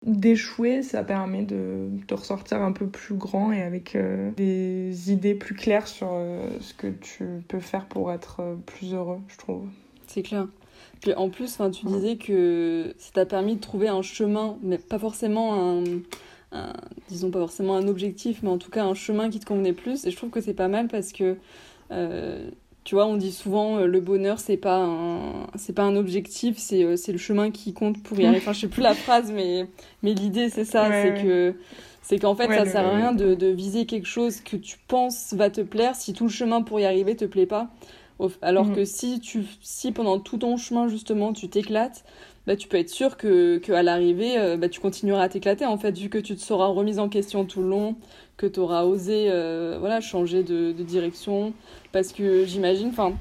D'échouer, 0.05 0.83
ça 0.83 1.03
permet 1.03 1.43
de, 1.43 1.89
de, 2.07 2.15
ressortir 2.15 2.63
un 2.63 2.73
peu 2.73 2.87
plus 2.87 3.15
grand 3.15 3.51
et 3.51 3.63
avec 3.63 3.97
euh, 3.97 4.31
des 4.37 5.11
idées 5.11 5.35
plus 5.35 5.55
claires 5.55 5.89
sur 5.89 6.11
euh, 6.13 6.49
ce 6.61 6.75
que 6.75 6.89
tu 6.89 7.25
peux 7.49 7.61
faire 7.61 7.87
pour 7.87 8.13
être 8.13 8.57
plus 8.67 8.93
heureux, 8.93 9.21
je 9.29 9.37
trouve. 9.39 9.69
C'est 10.07 10.23
clair. 10.23 10.47
Puis 11.01 11.15
en 11.15 11.31
plus, 11.31 11.59
tu 11.73 11.87
disais 11.87 12.17
que 12.17 12.95
ça 12.99 13.11
t'a 13.15 13.27
permis 13.27 13.57
de 13.57 13.61
trouver 13.61 13.89
un 13.89 14.03
chemin, 14.03 14.59
mais 14.63 14.79
pas 14.79 14.99
forcément 14.99 15.81
un, 16.53 16.73
disons 17.09 17.31
pas 17.31 17.41
forcément 17.41 17.77
un 17.77 17.89
objectif, 17.89 18.43
mais 18.43 18.49
en 18.49 18.59
tout 18.59 18.71
cas 18.71 18.85
un 18.85 18.95
chemin 18.95 19.31
qui 19.31 19.41
te 19.41 19.47
convenait 19.47 19.73
plus. 19.73 20.07
Et 20.07 20.11
je 20.11 20.17
trouve 20.17 20.31
que 20.31 20.41
c'est 20.41 20.55
pas 20.55 20.69
mal 20.69 20.89
parce 20.89 21.13
que 21.13 21.37
tu 22.87 22.95
vois, 22.95 23.07
on 23.07 23.17
dit 23.17 23.33
souvent 23.33 23.79
euh, 23.79 23.87
le 23.87 24.01
bonheur 24.01 24.39
c'est 24.39 24.57
pas 24.57 24.77
un 24.79 25.49
c'est 25.57 25.73
pas 25.73 25.83
un 25.83 25.97
objectif, 25.97 26.57
c'est 26.57 26.85
euh, 26.85 26.95
c'est 26.97 27.11
le 27.11 27.19
chemin 27.19 27.51
qui 27.51 27.75
compte 27.75 28.01
pour 28.01 28.19
y 28.21 28.25
arriver. 28.27 28.41
Enfin, 28.41 28.53
je 28.53 28.61
sais 28.61 28.69
plus 28.69 28.81
la 28.81 28.95
phrase 28.95 29.33
mais 29.33 29.67
mais 30.05 30.15
l'idée 30.15 30.51
c'est 30.51 30.65
ça, 30.65 30.89
c'est 31.03 31.21
que 31.21 31.57
c'est 32.01 32.21
qu'en 32.21 32.37
fait 32.37 32.47
ça 32.47 32.65
sert 32.65 32.87
à 32.87 32.97
rien 32.97 33.13
de, 33.13 33.35
de 33.35 33.49
viser 33.49 33.87
quelque 33.87 34.07
chose 34.07 34.41
que 34.41 34.57
tu 34.57 34.79
penses 34.87 35.35
va 35.35 35.51
te 35.51 35.63
plaire 35.63 35.97
si 35.97 36.13
tout 36.13 36.25
le 36.25 36.31
chemin 36.31 36.63
pour 36.63 36.79
y 36.79 36.85
arriver 36.85 37.17
te 37.17 37.25
plaît 37.25 37.47
pas. 37.47 37.71
Alors 38.41 38.67
mhm. 38.67 38.77
que 38.77 38.85
si 38.85 39.21
tu 39.21 39.45
si 39.61 39.93
pendant 39.93 40.19
tout 40.19 40.39
ton 40.39 40.57
chemin 40.57 40.89
justement 40.89 41.33
tu 41.33 41.49
t'éclates, 41.49 42.05
bah, 42.47 42.55
tu 42.55 42.69
peux 42.69 42.77
être 42.77 42.91
sûr 42.91 43.17
que, 43.17 43.59
que 43.59 43.73
à 43.73 43.83
l'arrivée, 43.83 44.39
euh, 44.39 44.57
bah, 44.57 44.69
tu 44.69 44.81
continueras 44.81 45.23
à 45.23 45.29
t'éclater, 45.29 45.67
en 45.67 45.79
fait, 45.79 45.99
vu 45.99 46.09
que 46.09 46.19
tu 46.19 46.37
te 46.37 46.41
seras 46.41 46.67
remise 46.67 46.99
en 47.01 47.09
question 47.09 47.45
tout 47.45 47.61
le 47.61 47.69
long, 47.69 47.97
que 48.37 48.47
tu 48.47 48.61
auras 48.61 48.85
osé 48.85 49.27
euh, 49.31 49.77
voilà, 49.81 50.01
changer 50.01 50.45
de, 50.45 50.73
de, 50.73 50.83
direction. 50.85 51.53
Parce 51.93 52.13
que 52.13 52.45
j'imagine, 52.45 52.89
enfin, 52.89 53.15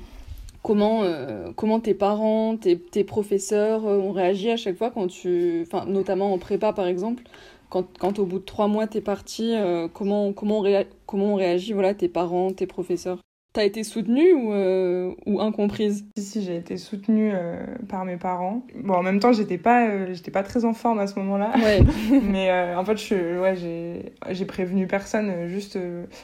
comment, 0.61 1.03
euh, 1.03 1.51
comment 1.55 1.79
tes 1.79 1.95
parents, 1.95 2.55
tes, 2.57 2.77
tes 2.77 3.03
professeurs 3.03 3.85
ont 3.85 4.11
réagi 4.11 4.51
à 4.51 4.57
chaque 4.57 4.77
fois 4.77 4.91
quand 4.91 5.07
tu. 5.07 5.63
Enfin, 5.65 5.85
notamment 5.85 6.31
en 6.33 6.37
prépa, 6.37 6.71
par 6.73 6.85
exemple, 6.87 7.23
quand, 7.69 7.97
quand 7.97 8.19
au 8.19 8.25
bout 8.25 8.39
de 8.39 8.45
trois 8.45 8.67
mois, 8.67 8.87
tu 8.87 8.99
es 8.99 9.01
parti, 9.01 9.55
comment, 9.93 10.33
comment, 10.33 10.63
comment 11.07 11.33
ont 11.33 11.35
réagi 11.35 11.73
voilà, 11.73 11.95
tes 11.95 12.09
parents, 12.09 12.51
tes 12.53 12.67
professeurs? 12.67 13.19
T'as 13.55 13.63
été 13.63 13.85
soutenue 13.85 14.33
ou, 14.33 14.51
euh, 14.51 15.13
ou 15.25 15.39
incomprise? 15.39 16.03
Si, 16.17 16.23
si, 16.25 16.43
j'ai 16.43 16.57
été 16.57 16.75
soutenue 16.75 17.31
euh, 17.33 17.55
par 17.87 18.03
mes 18.03 18.17
parents. 18.17 18.63
Bon, 18.75 18.95
en 18.95 19.01
même 19.01 19.21
temps, 19.21 19.31
j'étais 19.31 19.57
pas, 19.57 19.87
euh, 19.87 20.13
j'étais 20.13 20.29
pas 20.29 20.43
très 20.43 20.65
en 20.65 20.73
forme 20.73 20.99
à 20.99 21.07
ce 21.07 21.17
moment-là. 21.19 21.53
Ouais. 21.55 21.79
Mais 22.21 22.51
en 22.75 22.83
fait, 22.83 22.97
je, 22.97 23.39
ouais, 23.39 23.55
j'ai, 23.55 24.11
j'ai 24.31 24.43
prévenu 24.43 24.87
personne. 24.87 25.47
Juste 25.47 25.79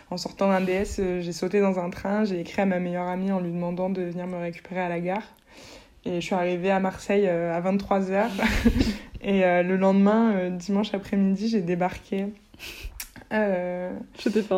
en 0.09 0.17
sortant 0.17 0.50
d'un 0.50 0.59
DS, 0.59 1.00
j'ai 1.21 1.31
sauté 1.31 1.61
dans 1.61 1.79
un 1.79 1.89
train, 1.89 2.25
j'ai 2.25 2.41
écrit 2.41 2.63
à 2.63 2.65
ma 2.65 2.79
meilleure 2.79 3.07
amie 3.07 3.31
en 3.31 3.39
lui 3.39 3.53
demandant 3.53 3.89
de 3.89 4.01
venir 4.01 4.27
me 4.27 4.35
récupérer 4.35 4.81
à 4.81 4.89
la 4.89 5.00
gare. 5.00 5.33
Et 6.03 6.15
je 6.15 6.25
suis 6.25 6.35
arrivée 6.35 6.71
à 6.71 6.81
Marseille 6.81 7.29
à 7.29 7.61
23h. 7.61 8.25
Et 9.21 9.39
le 9.39 9.77
lendemain, 9.77 10.50
dimanche 10.50 10.93
après-midi, 10.93 11.47
j'ai 11.47 11.61
débarqué 11.61 12.25
euh, 13.31 13.91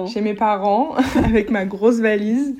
chez 0.07 0.21
mes 0.21 0.33
parents 0.33 0.95
avec 1.23 1.49
ma 1.49 1.65
grosse 1.65 1.99
valise. 1.99 2.55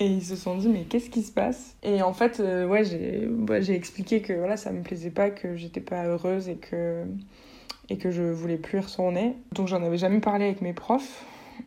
Et 0.00 0.06
ils 0.06 0.24
se 0.24 0.36
sont 0.36 0.56
dit, 0.56 0.68
mais 0.68 0.84
qu'est-ce 0.84 1.10
qui 1.10 1.22
se 1.22 1.32
passe? 1.32 1.74
Et 1.82 2.02
en 2.02 2.12
fait, 2.12 2.38
euh, 2.38 2.66
ouais, 2.66 2.84
j'ai 2.84 3.28
j'ai 3.60 3.74
expliqué 3.74 4.20
que 4.22 4.32
voilà, 4.32 4.56
ça 4.56 4.70
me 4.70 4.82
plaisait 4.82 5.10
pas, 5.10 5.30
que 5.30 5.56
j'étais 5.56 5.80
pas 5.80 6.04
heureuse 6.04 6.48
et 6.48 6.54
que, 6.54 7.02
et 7.88 7.98
que 7.98 8.12
je 8.12 8.22
voulais 8.22 8.58
plus 8.58 8.78
y 8.78 8.80
retourner. 8.80 9.34
Donc 9.52 9.66
j'en 9.66 9.82
avais 9.82 9.98
jamais 9.98 10.20
parlé 10.20 10.44
avec 10.44 10.62
mes 10.62 10.72
profs. 10.72 11.24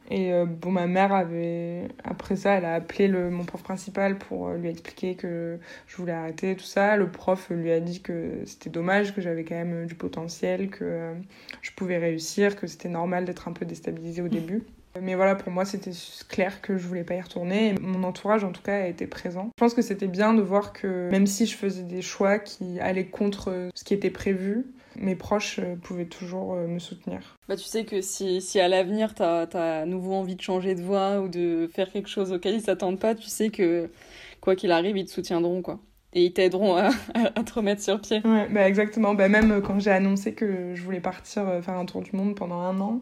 Et 0.10 0.34
euh, 0.34 0.46
bon, 0.46 0.72
ma 0.72 0.88
mère 0.88 1.14
avait, 1.14 1.88
après 2.04 2.36
ça, 2.36 2.54
elle 2.54 2.66
a 2.66 2.74
appelé 2.74 3.08
le, 3.08 3.30
mon 3.30 3.44
prof 3.44 3.64
principal 3.64 4.18
pour 4.18 4.48
euh, 4.48 4.58
lui 4.58 4.70
expliquer 4.70 5.16
que 5.16 5.58
je 5.88 5.96
voulais 5.98 6.12
arrêter 6.12 6.56
tout 6.56 6.66
ça. 6.66 6.98
Le 6.98 7.10
prof 7.10 7.50
lui 7.50 7.72
a 7.72 7.80
dit 7.80 8.02
que 8.02 8.42
c'était 8.46 8.70
dommage, 8.70 9.16
que 9.16 9.22
j'avais 9.22 9.44
quand 9.44 9.56
même 9.56 9.86
du 9.86 9.96
potentiel, 9.96 10.70
que 10.70 10.84
euh, 10.84 11.14
je 11.62 11.72
pouvais 11.72 11.98
réussir, 11.98 12.56
que 12.56 12.68
c'était 12.68 12.90
normal 12.90 13.26
d'être 13.26 13.48
un 13.48 13.54
peu 13.54 13.66
déstabilisée 13.66 14.22
au 14.22 14.26
mmh. 14.26 14.30
début. 14.30 14.64
Mais 15.00 15.16
voilà, 15.16 15.36
pour 15.36 15.54
moi, 15.54 15.64
c'était 15.64 15.92
clair 16.28 16.62
que 16.62 16.78
je 16.78 16.86
voulais 16.86 17.06
pas 17.06 17.16
y 17.16 17.22
retourner. 17.22 17.76
mon 17.82 18.04
entourage, 18.04 18.44
en 18.44 18.52
tout 18.52 18.62
cas, 18.62 18.84
a 18.84 18.88
été 18.88 19.08
présent. 19.08 19.50
Je 19.58 19.64
pense 19.64 19.74
que 19.74 19.82
c'était 19.82 20.08
bien 20.08 20.34
de 20.34 20.42
voir 20.42 20.74
que 20.74 21.10
même 21.10 21.28
si 21.28 21.46
je 21.46 21.56
faisais 21.56 21.84
des 21.84 22.02
choix 22.02 22.40
qui 22.40 22.80
allaient 22.82 23.06
contre 23.06 23.70
ce 23.74 23.84
qui 23.86 23.94
était 23.94 24.10
prévu, 24.10 24.66
mes 24.96 25.16
proches 25.16 25.60
euh, 25.60 25.76
pouvaient 25.76 26.06
toujours 26.06 26.54
euh, 26.54 26.68
me 26.68 26.80
soutenir. 26.80 27.38
Bah, 27.48 27.56
tu 27.56 27.64
sais 27.64 27.86
que 27.86 28.02
si, 28.02 28.42
si 28.42 28.60
à 28.60 28.68
l'avenir, 28.68 29.16
tu 29.16 29.24
as, 29.24 29.48
à 29.54 29.86
nouveau 29.86 30.14
envie 30.14 30.36
de 30.36 30.42
changer 30.42 30.76
de 30.76 30.82
voie 30.82 31.20
ou 31.22 31.28
de 31.28 31.70
faire 31.74 31.92
quelque 31.92 32.10
chose 32.10 32.32
auquel 32.32 32.56
ils 32.56 32.62
s'attendent 32.62 33.00
pas, 33.00 33.16
tu 33.16 33.28
sais 33.28 33.50
que 33.50 33.90
quoi 34.42 34.56
qu'il 34.56 34.72
arrive, 34.72 34.98
ils 34.98 35.06
te 35.06 35.12
soutiendront. 35.12 35.62
quoi. 35.62 35.80
Et 36.14 36.26
ils 36.26 36.34
t'aideront 36.34 36.76
à, 36.76 36.90
à, 37.36 37.44
te 37.44 37.54
remettre 37.54 37.82
sur 37.82 38.02
pied. 38.02 38.22
Ouais, 38.26 38.48
bah 38.50 38.68
exactement. 38.68 39.14
Bah 39.14 39.30
même 39.30 39.52
euh, 39.52 39.62
quand 39.62 39.80
j'ai 39.80 39.92
annoncé 39.92 40.34
que 40.34 40.76
je 40.76 40.82
voulais 40.84 41.00
partir 41.00 41.44
faire 41.64 41.76
un 41.76 41.86
tour 41.86 42.02
du 42.02 42.16
monde 42.16 42.36
pendant 42.36 42.60
un 42.60 42.80
an, 42.82 43.02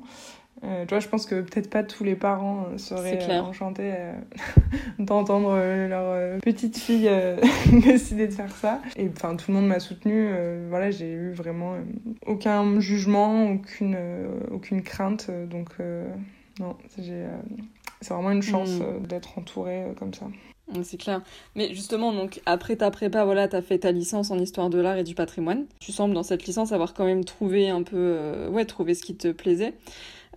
euh, 0.64 0.86
tu 0.86 0.90
vois, 0.90 1.00
je 1.00 1.08
pense 1.08 1.26
que 1.26 1.42
peut-être 1.42 1.70
pas 1.70 1.84
tous 1.84 2.04
les 2.04 2.16
parents 2.16 2.66
euh, 2.66 2.78
seraient 2.78 3.30
euh, 3.30 3.42
enchantés 3.42 3.94
d'entendre 5.00 5.56
leur 5.88 6.40
petite 6.40 6.78
fille 6.78 7.10
décider 7.72 8.28
de 8.28 8.34
faire 8.34 8.52
ça. 8.52 8.82
Et 8.98 9.10
enfin, 9.10 9.36
tout 9.36 9.52
le 9.52 9.56
monde 9.56 9.68
m'a 9.68 9.80
soutenue. 9.80 10.30
voilà, 10.70 10.92
j'ai 10.92 11.12
eu 11.12 11.32
vraiment 11.32 11.76
aucun 12.26 12.80
jugement, 12.80 13.52
aucune, 13.52 13.98
aucune 14.52 14.84
crainte. 14.84 15.32
donc, 15.50 15.76
non, 16.60 16.76
c'est 18.02 18.14
vraiment 18.14 18.32
une 18.32 18.44
chance 18.44 18.72
mm. 18.72 19.08
d'être 19.08 19.38
entourée 19.38 19.86
comme 19.98 20.14
ça. 20.14 20.26
C'est 20.84 20.98
clair. 20.98 21.24
Mais 21.56 21.74
justement, 21.74 22.14
donc 22.14 22.42
après 22.46 22.76
ta 22.76 22.92
prépa, 22.92 23.26
voilà, 23.26 23.48
tu 23.48 23.56
as 23.56 23.62
fait 23.64 23.80
ta 23.80 23.92
licence 23.92 24.30
en 24.30 24.38
histoire 24.38 24.70
de 24.70 24.78
l'art 24.80 24.98
et 24.98 25.04
du 25.04 25.16
patrimoine. 25.16 25.66
Tu 25.80 25.92
sembles 25.92 26.14
dans 26.14 26.22
cette 26.22 26.46
licence 26.46 26.74
avoir 26.74 26.94
quand 26.94 27.06
même 27.06 27.26
trouvé 27.26 27.70
un 27.70 27.82
peu, 27.82 28.48
ouais, 28.52 28.66
trouvé 28.66 28.94
ce 28.94 29.02
qui 29.02 29.16
te 29.16 29.32
plaisait. 29.32 29.74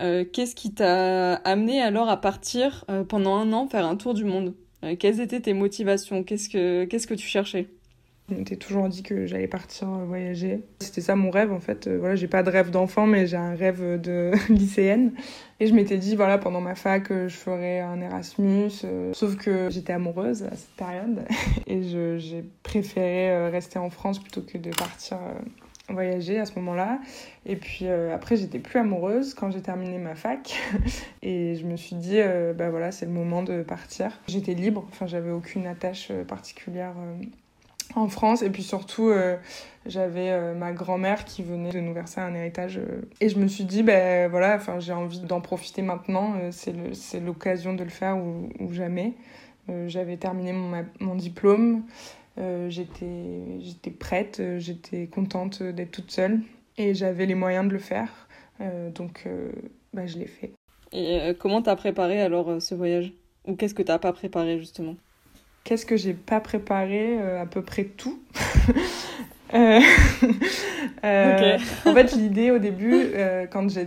Euh, 0.01 0.25
qu'est-ce 0.31 0.55
qui 0.55 0.73
t'a 0.73 1.35
amené 1.35 1.83
alors 1.83 2.09
à 2.09 2.21
partir 2.21 2.85
euh, 2.91 3.05
pendant 3.05 3.37
un 3.37 3.53
an 3.53 3.69
faire 3.69 3.87
un 3.87 3.97
tour 3.97 4.15
du 4.15 4.25
monde? 4.25 4.55
Euh, 4.85 4.97
Quelles 4.99 5.21
étaient 5.21 5.41
tes 5.41 5.53
motivations? 5.53 6.25
Qu'est-ce 6.25 6.49
que 6.49 7.15
tu 7.15 7.27
cherchais? 7.27 7.69
Je 8.29 8.37
m'étais 8.37 8.57
toujours 8.57 8.89
dit 8.89 9.03
que 9.03 9.27
j'allais 9.27 9.49
partir 9.49 9.89
voyager. 9.89 10.63
C'était 10.81 11.01
ça 11.03 11.17
mon 11.17 11.31
rêve 11.31 11.53
en 11.53 11.61
fait. 11.61 11.89
Voilà, 11.89 12.15
j'ai 12.15 12.29
pas 12.29 12.43
de 12.43 12.49
rêve 12.51 12.71
d'enfant, 12.71 13.07
mais 13.07 13.27
j'ai 13.27 13.37
un 13.37 13.55
rêve 13.55 14.01
de 14.01 14.31
lycéenne. 14.49 15.13
Et 15.61 15.67
je 15.67 15.75
m'étais 15.75 15.99
dit, 15.99 16.17
voilà, 16.17 16.39
pendant 16.39 16.61
ma 16.61 16.75
fac, 16.75 17.09
je 17.11 17.35
ferais 17.35 17.81
un 17.81 18.01
Erasmus. 18.01 18.71
sauf 19.13 19.37
que 19.37 19.69
j'étais 19.71 19.93
amoureuse 19.93 20.45
à 20.45 20.57
cette 20.57 20.75
période. 20.77 21.25
Et 21.67 21.83
j'ai 21.83 22.45
préféré 22.63 23.51
rester 23.51 23.79
en 23.79 23.91
France 23.91 24.19
plutôt 24.19 24.41
que 24.41 24.57
de 24.57 24.71
partir 24.71 25.19
voyager 25.89 26.39
à 26.39 26.47
ce 26.47 26.55
moment-là. 26.57 27.01
Et 27.47 27.57
puis 27.57 27.87
euh, 27.87 28.15
après, 28.15 28.37
j'étais 28.37 28.59
plus 28.59 28.79
amoureuse 28.79 29.35
quand 29.35 29.51
j'ai 29.51 29.61
terminé 29.61 29.99
ma 29.99 30.15
fac. 30.15 30.55
et 31.23 31.57
je 31.57 31.67
me 31.67 31.77
suis 31.77 31.97
dit, 31.97 32.19
euh, 32.21 32.53
bah 32.53 32.71
voilà, 32.71 32.93
c'est 32.93 33.07
le 33.07 33.13
moment 33.13 33.43
de 33.43 33.63
partir. 33.63 34.19
J'étais 34.29 34.55
libre, 34.55 34.85
enfin, 34.89 35.07
j'avais 35.07 35.31
aucune 35.31 35.67
attache 35.67 36.09
euh, 36.11 36.25
particulière 36.25 36.95
en 37.95 38.09
France. 38.09 38.43
Et 38.43 38.51
puis 38.51 38.63
surtout, 38.63 39.13
j'avais 39.85 40.55
ma 40.55 40.73
grand-mère 40.73 41.27
qui 41.27 41.43
venait 41.43 41.73
de 41.73 41.81
nous 41.81 41.93
verser 41.93 42.23
un 42.23 42.35
héritage. 42.35 42.81
et 43.21 43.29
je 43.29 43.39
me 43.39 43.47
suis 43.49 43.65
dit, 43.65 43.83
ben 43.83 44.31
voilà, 44.31 44.59
j'ai 44.79 44.95
envie 44.95 45.21
d'en 45.21 45.43
profiter 45.43 45.83
maintenant. 45.83 46.35
c'est 46.53 47.21
l'occasion 47.21 47.75
de 47.75 47.85
le 47.85 47.91
faire 47.91 48.17
ou, 48.17 48.49
ou 48.61 48.73
jamais. 48.73 49.13
j'avais 49.89 50.17
terminé 50.17 50.55
mon, 50.55 50.87
mon 51.01 51.15
diplôme. 51.17 51.83
Euh, 52.39 52.71
j'étais 52.71 53.91
prête, 53.91 54.41
euh, 54.41 54.59
j'étais 54.59 55.07
contente 55.07 55.63
d'être 55.63 55.91
toute 55.91 56.11
seule 56.11 56.41
et 56.79 56.95
j'avais 56.95 57.27
les 57.27 57.35
moyens 57.35 57.67
de 57.67 57.73
le 57.73 57.79
faire. 57.79 58.09
Euh, 58.61 58.91
donc 58.91 59.29
bah, 59.93 60.07
je 60.07 60.19
l'ai 60.19 60.27
fait. 60.27 60.53
Et 60.93 61.33
comment 61.39 61.63
t'as 61.63 61.77
préparé 61.77 62.21
alors 62.21 62.61
ce 62.61 62.75
voyage? 62.75 63.13
Ou 63.47 63.57
qu'est-ce 63.57 63.75
que 63.75 63.83
t'as 63.83 63.99
pas 63.99 64.13
préparé 64.13 64.59
justement? 64.59 64.97
Qu'est-ce 65.65 65.87
que 65.87 65.97
j'ai 65.97 66.13
pas 66.15 66.41
préparé 66.41 67.19
À 67.19 67.47
peu 67.47 67.63
près 67.63 67.85
tout? 67.85 68.23
En 71.05 71.95
fait, 71.95 72.13
l'idée 72.13 72.51
au 72.51 72.59
début, 72.59 73.07
quand 73.51 73.69
j'ai. 73.69 73.87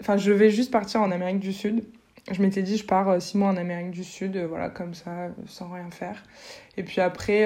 Enfin, 0.00 0.16
je 0.16 0.30
vais 0.30 0.50
juste 0.50 0.70
partir 0.70 1.00
en 1.00 1.10
Amérique 1.10 1.40
du 1.40 1.52
Sud 1.52 1.82
je 2.32 2.42
m'étais 2.42 2.62
dit, 2.62 2.76
je 2.76 2.84
pars 2.84 3.08
euh, 3.08 3.20
six 3.20 3.38
mois 3.38 3.48
en 3.48 3.56
Amérique 3.56 3.90
du 3.90 4.04
Sud, 4.04 4.36
euh, 4.36 4.46
voilà, 4.46 4.68
comme 4.68 4.94
ça, 4.94 5.10
euh, 5.10 5.28
sans 5.46 5.70
rien 5.70 5.90
faire. 5.90 6.22
Et 6.76 6.82
puis 6.82 7.00
après, 7.00 7.44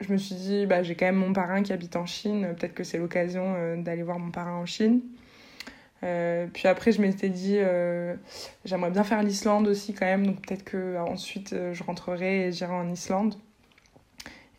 je 0.00 0.12
me 0.12 0.18
suis 0.18 0.34
dit, 0.34 0.66
bah, 0.66 0.82
j'ai 0.82 0.94
quand 0.94 1.06
même 1.06 1.16
mon 1.16 1.32
parrain 1.32 1.62
qui 1.62 1.72
habite 1.72 1.96
en 1.96 2.06
Chine, 2.06 2.54
peut-être 2.58 2.74
que 2.74 2.84
c'est 2.84 2.98
l'occasion 2.98 3.76
d'aller 3.78 4.02
voir 4.02 4.18
mon 4.18 4.30
parrain 4.30 4.54
en 4.56 4.66
Chine. 4.66 5.00
puis 6.02 6.68
après, 6.68 6.92
je 6.92 7.00
m'étais 7.00 7.30
dit, 7.30 7.58
j'aimerais 8.64 8.90
bien 8.90 9.04
faire 9.04 9.22
l'Islande 9.22 9.66
aussi 9.66 9.94
quand 9.94 10.06
même, 10.06 10.26
donc 10.26 10.46
peut-être 10.46 10.64
que 10.64 10.98
ensuite 10.98 11.54
je 11.72 11.82
rentrerai 11.84 12.48
et 12.48 12.52
j'irai 12.52 12.74
en 12.74 12.90
Islande. 12.90 13.34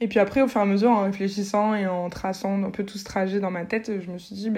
Et 0.01 0.07
puis 0.07 0.19
après, 0.19 0.41
au 0.41 0.47
fur 0.47 0.59
et 0.59 0.63
à 0.63 0.67
mesure, 0.67 0.89
en 0.89 1.03
réfléchissant 1.03 1.73
et 1.75 1.87
en 1.87 2.09
traçant 2.09 2.63
un 2.63 2.71
peu 2.71 2.83
tout 2.85 2.97
ce 2.97 3.05
trajet 3.05 3.39
dans 3.39 3.51
ma 3.51 3.65
tête, 3.65 4.01
je 4.01 4.11
me 4.11 4.17
suis 4.17 4.35
dit, 4.35 4.51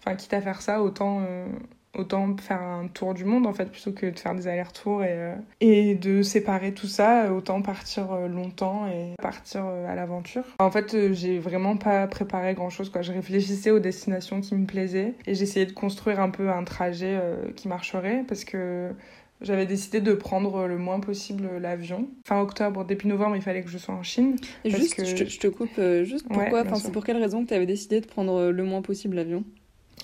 enfin, 0.00 0.16
quitte 0.16 0.34
à 0.34 0.40
faire 0.40 0.60
ça, 0.62 0.82
autant 0.82 1.24
autant 1.96 2.36
faire 2.38 2.62
un 2.62 2.88
tour 2.88 3.14
du 3.14 3.24
monde 3.24 3.46
en 3.46 3.52
fait 3.52 3.70
plutôt 3.70 3.92
que 3.92 4.06
de 4.06 4.18
faire 4.18 4.34
des 4.34 4.48
allers-retours 4.48 5.04
et, 5.04 5.12
euh, 5.12 5.34
et 5.60 5.94
de 5.94 6.22
séparer 6.22 6.72
tout 6.72 6.86
ça 6.86 7.32
autant 7.32 7.60
partir 7.60 8.12
euh, 8.12 8.28
longtemps 8.28 8.86
et 8.86 9.14
partir 9.20 9.66
euh, 9.66 9.90
à 9.90 9.94
l'aventure 9.94 10.44
en 10.58 10.70
fait 10.70 11.12
j'ai 11.12 11.38
vraiment 11.38 11.76
pas 11.76 12.06
préparé 12.06 12.54
grand 12.54 12.70
chose 12.70 12.88
quoi 12.88 13.02
je 13.02 13.12
réfléchissais 13.12 13.70
aux 13.70 13.78
destinations 13.78 14.40
qui 14.40 14.54
me 14.54 14.66
plaisaient 14.66 15.14
et 15.26 15.34
j'essayais 15.34 15.66
de 15.66 15.72
construire 15.72 16.20
un 16.20 16.30
peu 16.30 16.50
un 16.50 16.64
trajet 16.64 17.20
qui 17.56 17.68
marcherait 17.68 18.24
parce 18.26 18.44
que 18.44 18.90
j'avais 19.40 19.66
décidé 19.66 20.00
de 20.00 20.12
prendre 20.14 20.66
le 20.66 20.78
moins 20.78 21.00
possible 21.00 21.48
l'avion. 21.60 22.08
Fin 22.24 22.40
octobre, 22.40 22.84
début 22.84 23.08
novembre, 23.08 23.36
il 23.36 23.42
fallait 23.42 23.62
que 23.62 23.68
je 23.68 23.78
sois 23.78 23.94
en 23.94 24.02
Chine. 24.02 24.36
Et 24.64 24.70
juste, 24.70 24.94
que... 24.94 25.04
je, 25.04 25.38
te, 25.38 25.46
coupe, 25.48 25.80
juste 26.04 26.26
pourquoi 26.28 26.62
enfin, 26.62 26.76
C'est 26.76 26.92
pour 26.92 27.04
quelle 27.04 27.16
raison 27.16 27.42
que 27.42 27.48
tu 27.48 27.54
avais 27.54 27.66
décidé 27.66 28.00
de 28.00 28.06
prendre 28.06 28.50
le 28.50 28.64
moins 28.64 28.82
possible 28.82 29.16
l'avion? 29.16 29.44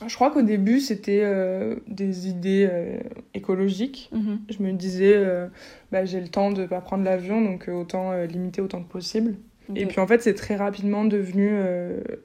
Je 0.06 0.14
crois 0.14 0.30
qu'au 0.30 0.42
début, 0.42 0.80
c'était 0.80 1.22
euh, 1.22 1.76
des 1.88 2.28
idées 2.28 2.68
euh, 2.70 2.98
écologiques. 3.34 4.10
Mhm. 4.12 4.40
Je 4.48 4.62
me 4.62 4.72
disais, 4.72 5.14
euh, 5.16 5.48
bah, 5.90 6.04
j'ai 6.04 6.20
le 6.20 6.28
temps 6.28 6.52
de 6.52 6.62
ne 6.62 6.66
pas 6.66 6.80
prendre 6.80 7.04
l'avion, 7.04 7.40
donc 7.40 7.68
autant 7.68 8.12
limiter 8.24 8.60
autant 8.60 8.82
que 8.82 8.88
possible. 8.88 9.34
Et 9.74 9.84
puis 9.84 10.00
en 10.00 10.06
fait, 10.06 10.22
c'est 10.22 10.34
très 10.34 10.56
rapidement 10.56 11.04
devenu 11.04 11.50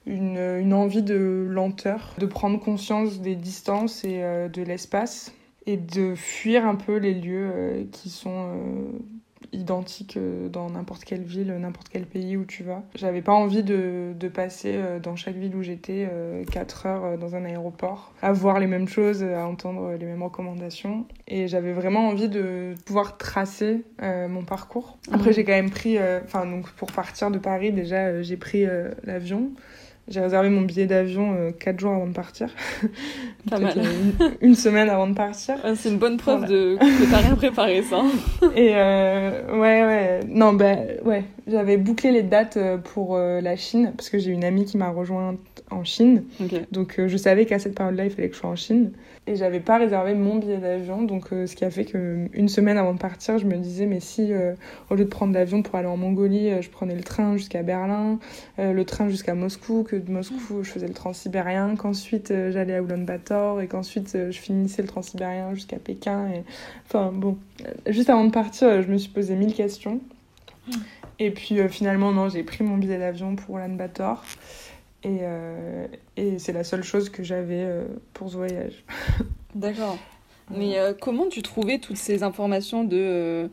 une, 0.06 0.38
une, 0.38 0.74
envie 0.74 1.04
de 1.04 1.46
lenteur, 1.50 2.16
de 2.18 2.26
prendre 2.26 2.58
conscience 2.58 3.20
des 3.20 3.36
distances 3.36 4.06
et 4.06 4.22
de 4.22 4.62
l'espace, 4.62 5.34
et 5.66 5.76
de 5.76 6.16
fuir 6.16 6.66
un 6.66 6.76
peu 6.76 6.96
les 6.96 7.14
lieux 7.14 7.86
qui 7.92 8.10
sont 8.10 8.48
identique 9.54 10.18
euh, 10.18 10.50
dans 10.50 10.70
n'importe 10.70 11.04
quelle 11.04 11.24
ville, 11.24 11.54
n'importe 11.54 11.88
quel 11.90 12.06
pays 12.06 12.36
où 12.36 12.46
tu 12.46 12.64
vas. 12.64 12.84
J'avais 12.96 13.22
pas 13.22 13.32
envie 13.32 13.64
de, 13.64 14.14
de, 14.20 14.28
passer 14.28 14.74
euh, 14.76 15.00
dans 15.00 15.16
chaque 15.16 15.36
ville 15.36 15.56
où 15.56 15.62
j'étais 15.62 16.10
4 16.52 16.86
euh, 16.86 16.90
heures 16.90 17.18
dans 17.18 17.36
un 17.36 17.46
aéroport, 17.46 18.14
à 18.22 18.34
voir 18.34 18.60
les 18.60 18.68
mêmes 18.68 18.88
choses, 18.88 19.24
à 19.24 19.48
entendre 19.48 19.94
les 20.00 20.06
mêmes 20.06 20.24
recommandations. 20.24 21.06
Et 21.28 21.48
j'avais 21.48 21.74
vraiment 21.74 22.08
envie 22.08 22.30
de 22.30 22.74
pouvoir 22.86 23.18
tracer 23.18 23.84
mon 24.02 24.44
parcours. 24.44 24.98
Après, 25.12 25.34
j'ai 25.34 25.44
quand 25.44 25.54
même 25.54 25.70
pris, 25.70 25.98
enfin, 26.24 26.46
donc 26.46 26.70
pour 26.72 26.92
partir 26.92 27.32
de 27.32 27.38
Paris, 27.38 27.72
déjà, 27.72 28.22
j'ai 28.22 28.38
pris 28.38 28.66
l'avion. 29.04 29.52
J'ai 30.08 30.20
réservé 30.20 30.50
mon 30.50 30.62
billet 30.62 30.86
d'avion 30.86 31.54
4 31.60 31.80
jours 31.80 31.94
avant 31.94 32.08
de 32.08 32.14
partir. 32.14 32.50
Pas 33.50 33.60
mal. 33.60 33.82
Une, 34.42 34.56
semaine 34.56 34.90
avant 34.90 35.08
de 35.08 35.14
partir. 35.14 35.56
c'est 35.76 35.90
une 35.90 35.98
bonne 35.98 36.18
preuve 36.18 36.46
de, 36.46 36.78
que 36.78 37.10
t'as 37.10 37.18
rien 37.18 37.36
préparé, 37.36 37.82
ça. 37.84 38.02
Et 38.56 38.74
ouais, 38.74 39.86
ouais. 39.86 40.20
Non, 40.28 40.54
bah, 40.54 40.76
ouais. 41.06 41.24
J'avais 41.48 41.78
bouclé 41.78 42.12
les 42.12 42.24
dates 42.24 42.58
pour 42.94 43.18
la 43.18 43.56
Chine, 43.56 43.94
parce 43.96 44.10
que 44.10 44.20
j'ai 44.20 44.32
une 44.32 44.44
amie 44.44 44.66
qui 44.66 44.78
m'a 44.78 44.90
rejointe 44.90 45.40
en 45.74 45.84
Chine. 45.84 46.24
Donc 46.72 47.00
je 47.06 47.18
savais 47.18 47.46
qu'à 47.46 47.60
cette 47.60 47.76
période-là, 47.76 48.06
il 48.06 48.12
fallait 48.12 48.30
que 48.30 48.36
je 48.36 48.40
sois 48.40 48.50
en 48.50 48.56
Chine. 48.56 48.92
Et 49.26 49.38
j'avais 49.38 49.62
pas 49.62 49.78
réservé 49.78 50.16
mon 50.16 50.36
billet 50.36 50.58
d'avion, 50.58 51.02
donc 51.02 51.32
euh, 51.32 51.48
ce 51.48 51.56
qui 51.56 51.64
a 51.64 51.72
fait 51.72 51.86
qu'une 51.86 52.50
semaine 52.50 52.78
avant 52.78 52.92
de 52.92 52.98
partir, 52.98 53.38
je 53.38 53.46
me 53.46 53.56
disais, 53.56 53.86
mais 53.86 54.02
si 54.02 54.34
euh, 54.34 54.54
au 54.90 54.96
lieu 54.96 55.06
de 55.06 55.10
prendre 55.10 55.34
l'avion 55.34 55.62
pour 55.62 55.76
aller 55.76 55.88
en 55.88 55.96
Mongolie, 55.96 56.50
euh, 56.50 56.62
je 56.62 56.70
prenais 56.70 56.94
le 56.94 57.04
train 57.04 57.38
jusqu'à 57.38 57.64
Berlin, 57.64 58.20
le 58.58 58.84
train 58.84 59.08
jusqu'à 59.08 59.34
Moscou, 59.34 59.84
que 59.84 59.96
de 59.96 60.12
Moscou 60.12 60.64
je 60.64 60.70
faisais 60.70 60.88
le 60.88 60.94
transsibérien, 60.94 61.78
qu'ensuite 61.78 62.34
j'allais 62.52 62.74
à 62.74 62.82
Ulaanbaatar 62.82 63.62
et 63.62 63.68
qu'ensuite 63.68 64.18
je 64.30 64.38
finissais 64.38 64.82
le 64.82 64.90
transsibérien 64.90 65.54
jusqu'à 65.54 65.78
Pékin. 65.78 66.28
Et... 66.28 66.44
Enfin 66.86 67.12
bon, 67.14 67.38
juste 67.88 68.10
avant 68.10 68.26
de 68.26 68.32
partir, 68.32 68.82
je 68.82 68.88
me 68.90 68.98
suis 68.98 69.10
posé 69.10 69.36
mille 69.36 69.54
questions. 69.54 70.02
Et 71.20 71.32
puis 71.32 71.58
finalement, 71.70 72.12
non, 72.12 72.28
j'ai 72.28 72.44
pris 72.44 72.64
mon 72.64 72.78
billet 72.78 73.00
d'avion 73.00 73.36
pour 73.36 73.58
Ulaanbaatar. 73.58 74.24
Et, 75.04 75.20
euh, 75.22 75.88
et 76.16 76.40
c'est 76.40 76.54
la 76.54 76.64
seule 76.64 76.84
chose 76.84 77.10
que 77.10 77.24
j'avais 77.24 77.64
euh, 77.64 77.84
pour 78.14 78.30
ce 78.30 78.38
voyage. 78.38 78.84
D'accord. 79.56 79.98
Mais 80.50 80.78
euh, 80.78 80.94
comment 81.00 81.28
tu 81.28 81.42
trouvais 81.42 81.80
toutes 81.80 81.98
ces 81.98 82.24
informations 82.24 82.84
de... 82.84 83.50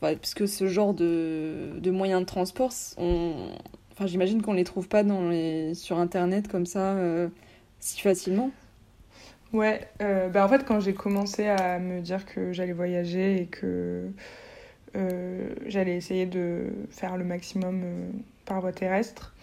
parce 0.00 0.34
que 0.34 0.46
ce 0.46 0.66
genre 0.66 0.94
de, 0.94 1.72
de 1.78 1.90
moyens 1.90 2.20
de 2.20 2.26
transport, 2.26 2.72
on... 2.96 3.50
enfin, 3.92 4.06
j'imagine 4.06 4.42
qu'on 4.42 4.52
ne 4.52 4.58
les 4.58 4.64
trouve 4.64 4.88
pas 4.88 5.02
dans 5.02 5.28
les... 5.28 5.74
sur 5.74 5.98
Internet 5.98 6.48
comme 6.48 6.66
ça 6.66 6.96
si 7.80 8.00
facilement. 8.00 8.50
Ouais, 9.52 9.88
bah 9.98 10.44
en 10.44 10.48
fait 10.48 10.64
quand 10.64 10.78
j'ai 10.80 10.94
commencé 10.94 11.48
à 11.48 11.78
me 11.78 12.00
dire 12.00 12.26
que 12.26 12.52
j'allais 12.52 12.72
voyager 12.72 13.42
et 13.42 13.46
que 13.46 14.08
j'allais 15.66 15.96
essayer 15.96 16.26
de 16.26 16.66
faire 16.90 17.16
le 17.16 17.24
maximum 17.24 17.82
par 18.46 18.60
voie 18.60 18.72
terrestre, 18.72 19.34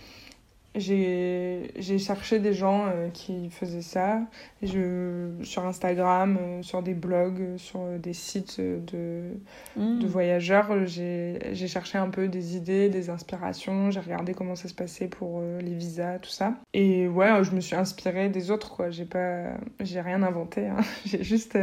j'ai 0.76 1.98
cherché 2.00 2.40
des 2.40 2.54
gens 2.54 2.88
euh, 2.88 3.10
qui 3.10 3.50
faisaient 3.50 3.82
ça 3.82 4.22
je, 4.62 5.30
sur 5.44 5.66
Instagram, 5.66 6.38
euh, 6.40 6.62
sur 6.64 6.82
des 6.82 6.94
blogs, 6.94 7.40
euh, 7.40 7.58
sur 7.58 7.80
des 7.98 8.14
sites 8.14 8.60
de, 8.60 9.32
mmh. 9.78 10.00
de 10.00 10.08
voyageurs. 10.08 10.86
J'ai 10.86 11.68
cherché 11.68 11.98
un 11.98 12.10
peu 12.10 12.28
des 12.28 12.58
idées, 12.58 12.90
des 12.90 13.10
inspirations. 13.10 13.90
J'ai 13.90 14.02
regardé 14.02 14.34
comment 14.34 14.56
ça 14.56 14.68
se 14.68 14.74
passait 14.74 15.08
pour 15.08 15.42
les 15.42 15.74
visas, 15.74 16.20
tout 16.20 16.30
ça. 16.30 16.56
Et 16.74 17.08
ouais, 17.08 17.44
je 17.44 17.52
me 17.52 17.62
suis 17.62 17.76
inspirée 17.76 18.30
des 18.30 18.52
autres, 18.52 18.76
quoi. 18.76 18.90
J'ai 18.90 19.06
pas, 19.06 19.54
j'ai 19.80 20.02
rien 20.02 20.24
inventé. 20.24 20.68
Hein. 20.68 20.78
j'ai 21.06 21.24
juste 21.24 21.58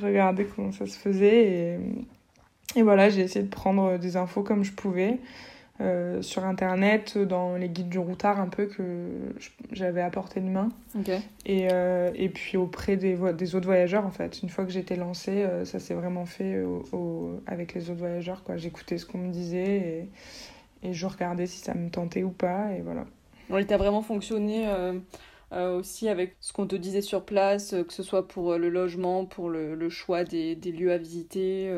regardé 0.00 0.44
comment 0.44 0.72
ça 0.72 0.86
se 0.86 0.98
faisait 0.98 1.46
et, 1.46 1.78
et 2.76 2.82
voilà, 2.82 3.08
j'ai 3.08 3.22
essayé 3.22 3.44
de 3.44 3.50
prendre 3.50 3.98
des 3.98 4.16
infos 4.16 4.42
comme 4.42 4.64
je 4.64 4.72
pouvais. 4.72 5.18
Euh, 5.80 6.22
sur 6.22 6.44
internet, 6.44 7.18
dans 7.18 7.56
les 7.56 7.68
guides 7.68 7.88
du 7.88 7.98
routard 7.98 8.38
un 8.38 8.46
peu 8.46 8.66
que 8.66 9.10
j'avais 9.72 10.02
apporté 10.02 10.40
de 10.40 10.46
main. 10.46 10.68
Et, 11.46 11.66
euh, 11.72 12.12
et 12.14 12.28
puis 12.28 12.56
auprès 12.56 12.96
des, 12.96 13.18
des 13.32 13.54
autres 13.56 13.66
voyageurs 13.66 14.06
en 14.06 14.12
fait. 14.12 14.40
Une 14.44 14.50
fois 14.50 14.64
que 14.64 14.70
j'étais 14.70 14.94
lancée, 14.94 15.42
euh, 15.42 15.64
ça 15.64 15.80
s'est 15.80 15.94
vraiment 15.94 16.26
fait 16.26 16.62
au, 16.62 17.40
avec 17.48 17.74
les 17.74 17.90
autres 17.90 17.98
voyageurs. 17.98 18.44
J'écoutais 18.54 18.98
ce 18.98 19.06
qu'on 19.06 19.18
me 19.18 19.32
disait 19.32 20.08
et, 20.84 20.88
et, 20.88 20.92
je 20.92 21.06
regardais 21.06 21.48
si 21.48 21.58
ça 21.58 21.74
me 21.74 21.90
tentait 21.90 22.22
ou 22.22 22.30
pas 22.30 22.70
et 22.72 22.80
voilà. 22.80 23.04
il 23.58 23.66
t'a 23.66 23.76
vraiment 23.76 24.02
fonctionné 24.02 24.68
aussi 25.50 26.08
avec 26.08 26.36
ce 26.38 26.52
qu'on 26.52 26.68
te 26.68 26.76
disait 26.76 27.02
sur 27.02 27.24
place, 27.24 27.74
que 27.86 27.92
ce 27.92 28.04
soit 28.04 28.28
pour 28.28 28.56
le 28.58 28.68
logement, 28.68 29.24
pour 29.24 29.50
le, 29.50 29.74
le 29.74 29.88
choix 29.88 30.22
des, 30.22 30.54
des, 30.54 30.70
lieux 30.70 30.92
à 30.92 30.98
visiter 30.98 31.68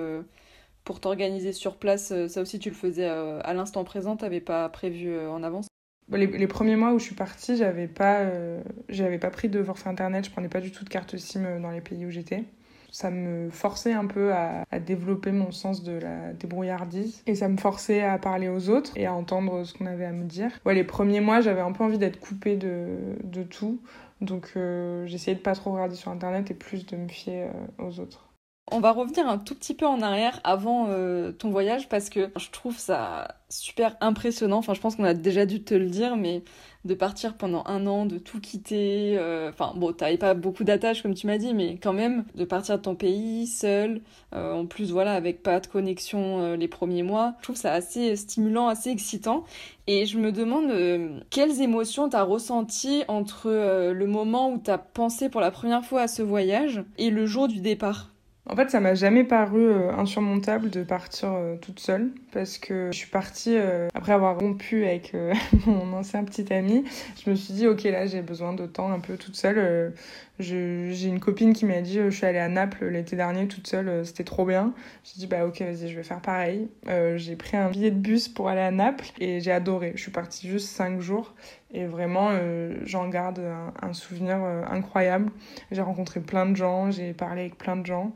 pour 0.86 1.00
t'organiser 1.00 1.52
sur 1.52 1.76
place, 1.76 2.12
euh, 2.12 2.28
ça 2.28 2.40
aussi 2.40 2.58
tu 2.58 2.70
le 2.70 2.74
faisais 2.74 3.08
euh, 3.08 3.40
à 3.42 3.52
l'instant 3.52 3.84
présent, 3.84 4.16
t'avais 4.16 4.40
pas 4.40 4.66
prévu 4.70 5.10
euh, 5.10 5.28
en 5.28 5.42
avance? 5.42 5.66
Les, 6.08 6.46
premiers 6.46 6.76
mois 6.76 6.92
où 6.92 7.00
je 7.00 7.04
suis 7.04 7.16
partie, 7.16 7.56
j'avais 7.56 7.88
pas, 7.88 8.26
pas 9.20 9.30
pris 9.30 9.48
de 9.48 9.60
forfait 9.64 9.88
internet, 9.88 10.24
je 10.24 10.30
prenais 10.30 10.48
pas 10.48 10.60
du 10.60 10.70
tout 10.70 10.84
de 10.84 10.88
carte 10.88 11.16
SIM 11.16 11.58
dans 11.60 11.72
les 11.72 11.80
pays 11.80 12.06
où 12.06 12.10
j'étais. 12.10 12.44
Ça 12.92 13.10
me 13.10 13.50
forçait 13.50 13.92
un 13.92 14.06
peu 14.06 14.32
à, 14.32 14.64
développer 14.78 15.32
mon 15.32 15.50
sens 15.50 15.82
de 15.82 15.98
la 15.98 16.32
débrouillardise 16.32 17.24
et 17.26 17.34
ça 17.34 17.48
me 17.48 17.56
forçait 17.56 18.02
à 18.02 18.18
parler 18.18 18.48
aux 18.48 18.70
autres 18.70 18.92
et 18.94 19.06
à 19.06 19.12
entendre 19.12 19.64
ce 19.64 19.74
qu'on 19.74 19.86
avait 19.86 20.04
à 20.04 20.12
me 20.12 20.26
dire. 20.26 20.52
Les 20.64 20.84
premiers 20.84 21.20
mois, 21.20 21.40
j'avais 21.40 21.60
un 21.60 21.72
peu 21.72 21.82
envie 21.82 21.98
d'être 21.98 22.20
coupée 22.20 22.56
de, 22.56 22.86
de 23.24 23.42
tout, 23.42 23.80
donc 24.20 24.56
j'essayais 25.06 25.36
de 25.36 25.42
pas 25.42 25.56
trop 25.56 25.72
regarder 25.72 25.96
sur 25.96 26.12
internet 26.12 26.52
et 26.52 26.54
plus 26.54 26.86
de 26.86 26.96
me 26.96 27.08
fier 27.08 27.50
aux 27.80 27.98
autres. 27.98 28.25
On 28.72 28.80
va 28.80 28.90
revenir 28.90 29.28
un 29.28 29.38
tout 29.38 29.54
petit 29.54 29.74
peu 29.74 29.86
en 29.86 30.02
arrière 30.02 30.40
avant 30.42 30.86
euh, 30.88 31.30
ton 31.30 31.50
voyage 31.50 31.88
parce 31.88 32.10
que 32.10 32.30
je 32.36 32.50
trouve 32.50 32.76
ça 32.76 33.36
super 33.48 33.96
impressionnant. 34.00 34.58
Enfin, 34.58 34.74
je 34.74 34.80
pense 34.80 34.96
qu'on 34.96 35.04
a 35.04 35.14
déjà 35.14 35.46
dû 35.46 35.62
te 35.62 35.72
le 35.72 35.86
dire, 35.86 36.16
mais 36.16 36.42
de 36.84 36.94
partir 36.94 37.36
pendant 37.36 37.62
un 37.66 37.86
an, 37.86 38.06
de 38.06 38.18
tout 38.18 38.40
quitter. 38.40 39.16
Euh, 39.18 39.50
enfin, 39.50 39.72
bon, 39.76 39.92
t'avais 39.92 40.18
pas 40.18 40.34
beaucoup 40.34 40.64
d'attaches 40.64 41.00
comme 41.00 41.14
tu 41.14 41.28
m'as 41.28 41.38
dit, 41.38 41.54
mais 41.54 41.78
quand 41.80 41.92
même, 41.92 42.24
de 42.34 42.44
partir 42.44 42.78
de 42.78 42.82
ton 42.82 42.96
pays 42.96 43.46
seul. 43.46 44.00
Euh, 44.34 44.52
en 44.52 44.66
plus, 44.66 44.90
voilà, 44.90 45.12
avec 45.12 45.44
pas 45.44 45.60
de 45.60 45.68
connexion 45.68 46.56
les 46.56 46.68
premiers 46.68 47.04
mois. 47.04 47.34
Je 47.38 47.44
trouve 47.44 47.56
ça 47.56 47.72
assez 47.72 48.16
stimulant, 48.16 48.66
assez 48.66 48.90
excitant. 48.90 49.44
Et 49.86 50.06
je 50.06 50.18
me 50.18 50.32
demande 50.32 51.22
quelles 51.30 51.62
émotions 51.62 52.08
t'as 52.08 52.24
ressenties 52.24 53.04
entre 53.06 53.48
le 53.92 54.06
moment 54.06 54.50
où 54.50 54.58
t'as 54.58 54.78
pensé 54.78 55.28
pour 55.28 55.40
la 55.40 55.52
première 55.52 55.84
fois 55.84 56.02
à 56.02 56.08
ce 56.08 56.22
voyage 56.22 56.82
et 56.98 57.10
le 57.10 57.26
jour 57.26 57.46
du 57.46 57.60
départ? 57.60 58.10
En 58.48 58.54
fait, 58.54 58.70
ça 58.70 58.80
m'a 58.80 58.94
jamais 58.94 59.24
paru 59.24 59.60
euh, 59.60 59.92
insurmontable 59.92 60.70
de 60.70 60.84
partir 60.84 61.32
euh, 61.32 61.56
toute 61.56 61.80
seule 61.80 62.12
parce 62.36 62.58
que 62.58 62.90
je 62.92 62.98
suis 62.98 63.08
partie 63.08 63.56
euh, 63.56 63.88
après 63.94 64.12
avoir 64.12 64.38
rompu 64.38 64.84
avec 64.84 65.16
mon 65.66 65.90
ancien 65.94 66.22
petit 66.22 66.52
ami. 66.52 66.84
Je 67.24 67.30
me 67.30 67.34
suis 67.34 67.54
dit, 67.54 67.66
ok, 67.66 67.84
là 67.84 68.04
j'ai 68.04 68.20
besoin 68.20 68.52
de 68.52 68.66
temps 68.66 68.92
un 68.92 69.00
peu 69.00 69.16
toute 69.16 69.36
seule. 69.36 69.94
j'ai 70.38 71.06
une 71.06 71.18
copine 71.18 71.54
qui 71.54 71.64
m'a 71.64 71.80
dit, 71.80 71.94
je 71.94 72.10
suis 72.10 72.26
allée 72.26 72.38
à 72.38 72.48
Naples 72.48 72.88
l'été 72.88 73.16
dernier 73.16 73.48
toute 73.48 73.66
seule, 73.66 74.04
c'était 74.04 74.22
trop 74.24 74.44
bien. 74.44 74.74
J'ai 75.02 75.20
dit, 75.20 75.26
bah 75.26 75.46
ok, 75.46 75.62
vas-y, 75.62 75.88
je 75.88 75.96
vais 75.96 76.02
faire 76.02 76.20
pareil. 76.20 76.68
j'ai 77.16 77.36
pris 77.36 77.56
un 77.56 77.70
billet 77.70 77.90
de 77.90 77.98
bus 77.98 78.28
pour 78.28 78.50
aller 78.50 78.60
à 78.60 78.70
Naples 78.70 79.06
et 79.18 79.40
j'ai 79.40 79.52
adoré. 79.52 79.92
Je 79.94 80.02
suis 80.02 80.12
partie 80.12 80.46
juste 80.46 80.68
cinq 80.68 81.00
jours 81.00 81.34
et 81.72 81.86
vraiment, 81.86 82.32
j'en 82.84 83.08
garde 83.08 83.40
un 83.80 83.92
souvenir 83.94 84.36
incroyable. 84.70 85.30
J'ai 85.70 85.80
rencontré 85.80 86.20
plein 86.20 86.44
de 86.44 86.54
gens, 86.54 86.90
j'ai 86.90 87.14
parlé 87.14 87.40
avec 87.40 87.56
plein 87.56 87.76
de 87.76 87.86
gens. 87.86 88.12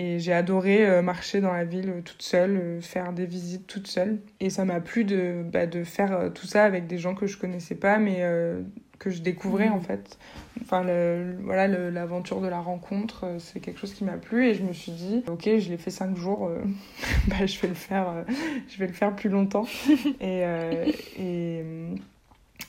Et 0.00 0.20
j'ai 0.20 0.32
adoré 0.32 0.86
euh, 0.86 1.02
marcher 1.02 1.40
dans 1.40 1.52
la 1.52 1.64
ville 1.64 1.90
euh, 1.90 2.00
toute 2.02 2.22
seule, 2.22 2.56
euh, 2.56 2.80
faire 2.80 3.12
des 3.12 3.26
visites 3.26 3.66
toute 3.66 3.88
seule. 3.88 4.20
Et 4.38 4.48
ça 4.48 4.64
m'a 4.64 4.80
plu 4.80 5.04
de, 5.04 5.42
bah, 5.44 5.66
de 5.66 5.82
faire 5.82 6.30
tout 6.32 6.46
ça 6.46 6.64
avec 6.64 6.86
des 6.86 6.98
gens 6.98 7.16
que 7.16 7.26
je 7.26 7.36
connaissais 7.36 7.74
pas, 7.74 7.98
mais 7.98 8.22
que 9.00 9.10
je 9.10 9.22
découvrais 9.22 9.68
en 9.68 9.78
mmh. 9.78 9.82
fait. 9.82 10.18
Enfin, 10.62 10.82
voilà, 11.42 11.66
l'aventure 11.66 12.40
de 12.40 12.46
la 12.46 12.60
rencontre, 12.60 13.36
c'est 13.38 13.58
quelque 13.58 13.80
chose 13.80 13.92
qui 13.92 14.04
m'a 14.04 14.16
plu 14.16 14.46
et 14.46 14.54
je 14.54 14.62
me 14.62 14.72
suis 14.72 14.92
dit, 14.92 15.24
ok, 15.26 15.48
je 15.58 15.68
l'ai 15.68 15.78
fait 15.78 15.90
cinq 15.90 16.16
jours, 16.16 16.50
bah, 17.28 17.46
je 17.46 17.58
vais 17.60 17.68
le 17.68 17.74
faire, 17.74 18.24
je 18.68 18.78
vais 18.78 18.86
le 18.86 18.92
faire 18.92 19.14
plus 19.16 19.30
longtemps. 19.30 19.66
et, 20.20 20.44
et 21.18 21.64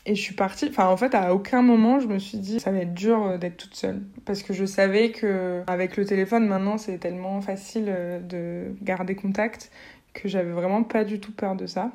et 0.05 0.15
je 0.15 0.21
suis 0.21 0.35
partie. 0.35 0.67
Enfin, 0.69 0.87
en 0.87 0.97
fait, 0.97 1.13
à 1.15 1.33
aucun 1.33 1.61
moment, 1.61 1.99
je 1.99 2.07
me 2.07 2.19
suis 2.19 2.37
dit, 2.37 2.59
ça 2.59 2.71
va 2.71 2.79
être 2.79 2.93
dur 2.93 3.23
euh, 3.23 3.37
d'être 3.37 3.57
toute 3.57 3.75
seule. 3.75 4.01
Parce 4.25 4.43
que 4.43 4.53
je 4.53 4.65
savais 4.65 5.11
que, 5.11 5.61
avec 5.67 5.97
le 5.97 6.05
téléphone, 6.05 6.47
maintenant, 6.47 6.77
c'est 6.77 6.97
tellement 6.97 7.41
facile 7.41 7.85
euh, 7.87 8.19
de 8.19 8.75
garder 8.81 9.15
contact 9.15 9.71
que 10.13 10.27
j'avais 10.27 10.51
vraiment 10.51 10.83
pas 10.83 11.03
du 11.03 11.19
tout 11.19 11.31
peur 11.31 11.55
de 11.55 11.65
ça. 11.65 11.91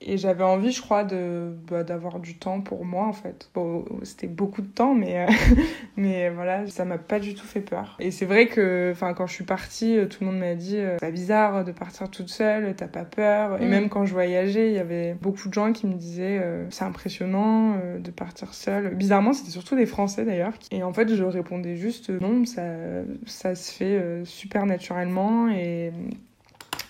Et 0.00 0.16
j'avais 0.16 0.44
envie, 0.44 0.70
je 0.70 0.80
crois, 0.80 1.04
de 1.04 1.52
bah, 1.68 1.82
d'avoir 1.82 2.20
du 2.20 2.36
temps 2.38 2.60
pour 2.60 2.84
moi, 2.84 3.06
en 3.06 3.12
fait. 3.12 3.50
Bon, 3.54 3.84
c'était 4.04 4.28
beaucoup 4.28 4.62
de 4.62 4.68
temps, 4.68 4.94
mais, 4.94 5.26
euh, 5.26 5.32
mais 5.96 6.30
voilà, 6.30 6.66
ça 6.68 6.84
m'a 6.84 6.98
pas 6.98 7.18
du 7.18 7.34
tout 7.34 7.46
fait 7.46 7.60
peur. 7.60 7.96
Et 7.98 8.10
c'est 8.10 8.26
vrai 8.26 8.46
que 8.46 8.94
quand 9.16 9.26
je 9.26 9.32
suis 9.32 9.44
partie, 9.44 9.98
euh, 9.98 10.06
tout 10.06 10.18
le 10.20 10.30
monde 10.30 10.38
m'a 10.38 10.54
dit 10.54 10.76
euh, 10.76 10.96
c'est 11.00 11.12
bizarre 11.12 11.64
de 11.64 11.72
partir 11.72 12.10
toute 12.10 12.28
seule, 12.28 12.74
t'as 12.76 12.86
pas 12.86 13.04
peur. 13.04 13.60
Et 13.60 13.66
mm. 13.66 13.68
même 13.68 13.88
quand 13.88 14.04
je 14.04 14.12
voyageais, 14.12 14.68
il 14.68 14.74
y 14.74 14.78
avait 14.78 15.14
beaucoup 15.14 15.48
de 15.48 15.54
gens 15.54 15.72
qui 15.72 15.86
me 15.86 15.94
disaient 15.94 16.40
c'est 16.70 16.84
impressionnant 16.84 17.76
de 17.98 18.10
partir 18.10 18.54
seule. 18.54 18.94
Bizarrement, 18.94 19.32
c'était 19.32 19.50
surtout 19.50 19.76
des 19.76 19.86
Français 19.86 20.24
d'ailleurs. 20.24 20.52
Et 20.70 20.82
en 20.82 20.92
fait, 20.92 21.14
je 21.14 21.24
répondais 21.24 21.76
juste 21.76 22.10
non, 22.10 22.44
ça, 22.44 22.62
ça 23.26 23.54
se 23.54 23.72
fait 23.72 24.00
super 24.24 24.66
naturellement. 24.66 25.48
Et 25.48 25.92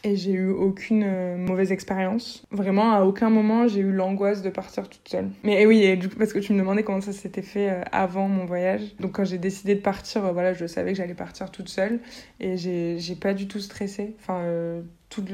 et 0.04 0.16
j'ai 0.16 0.32
eu 0.32 0.50
aucune 0.50 1.02
euh, 1.04 1.37
mauvaise 1.37 1.72
expérience. 1.72 2.44
Vraiment, 2.50 2.92
à 2.92 3.02
aucun 3.02 3.30
moment 3.30 3.66
j'ai 3.68 3.80
eu 3.80 3.92
l'angoisse 3.92 4.42
de 4.42 4.50
partir 4.50 4.88
toute 4.88 5.08
seule. 5.08 5.30
Mais 5.44 5.66
oui, 5.66 5.96
du 5.96 6.08
coup, 6.08 6.16
parce 6.16 6.32
que 6.32 6.38
tu 6.38 6.52
me 6.52 6.58
demandais 6.58 6.82
comment 6.82 7.00
ça 7.00 7.12
s'était 7.12 7.42
fait 7.42 7.70
euh, 7.70 7.82
avant 7.92 8.28
mon 8.28 8.44
voyage. 8.44 8.96
Donc 9.00 9.12
quand 9.12 9.24
j'ai 9.24 9.38
décidé 9.38 9.74
de 9.74 9.80
partir, 9.80 10.24
euh, 10.24 10.32
voilà, 10.32 10.54
je 10.54 10.66
savais 10.66 10.92
que 10.92 10.98
j'allais 10.98 11.14
partir 11.14 11.50
toute 11.50 11.68
seule 11.68 12.00
et 12.40 12.56
j'ai 12.56 13.16
pas 13.16 13.34
du 13.34 13.48
tout 13.48 13.61
stressé. 13.61 14.14
Enfin, 14.20 14.44
tout... 15.08 15.24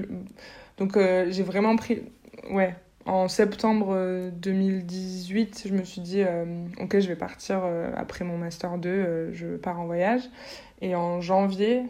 donc 0.79 0.97
j'ai 0.97 1.43
vraiment 1.43 1.77
pris, 1.77 2.03
ouais, 2.51 2.75
en 3.07 3.29
septembre 3.29 4.31
2018, 4.33 5.65
je 5.69 5.75
me 5.75 5.85
suis 5.85 6.01
dit, 6.01 6.23
ok, 6.81 6.99
je 6.99 7.09
vais 7.09 7.17
partir 7.17 7.63
après 7.97 8.25
mon 8.25 8.39
Master 8.39 8.79
2, 8.79 9.33
je 9.33 9.57
pars 9.57 9.81
en 9.81 9.87
voyage. 9.87 10.23
Et 10.81 10.95
en 10.95 11.21
janvier, 11.21 11.83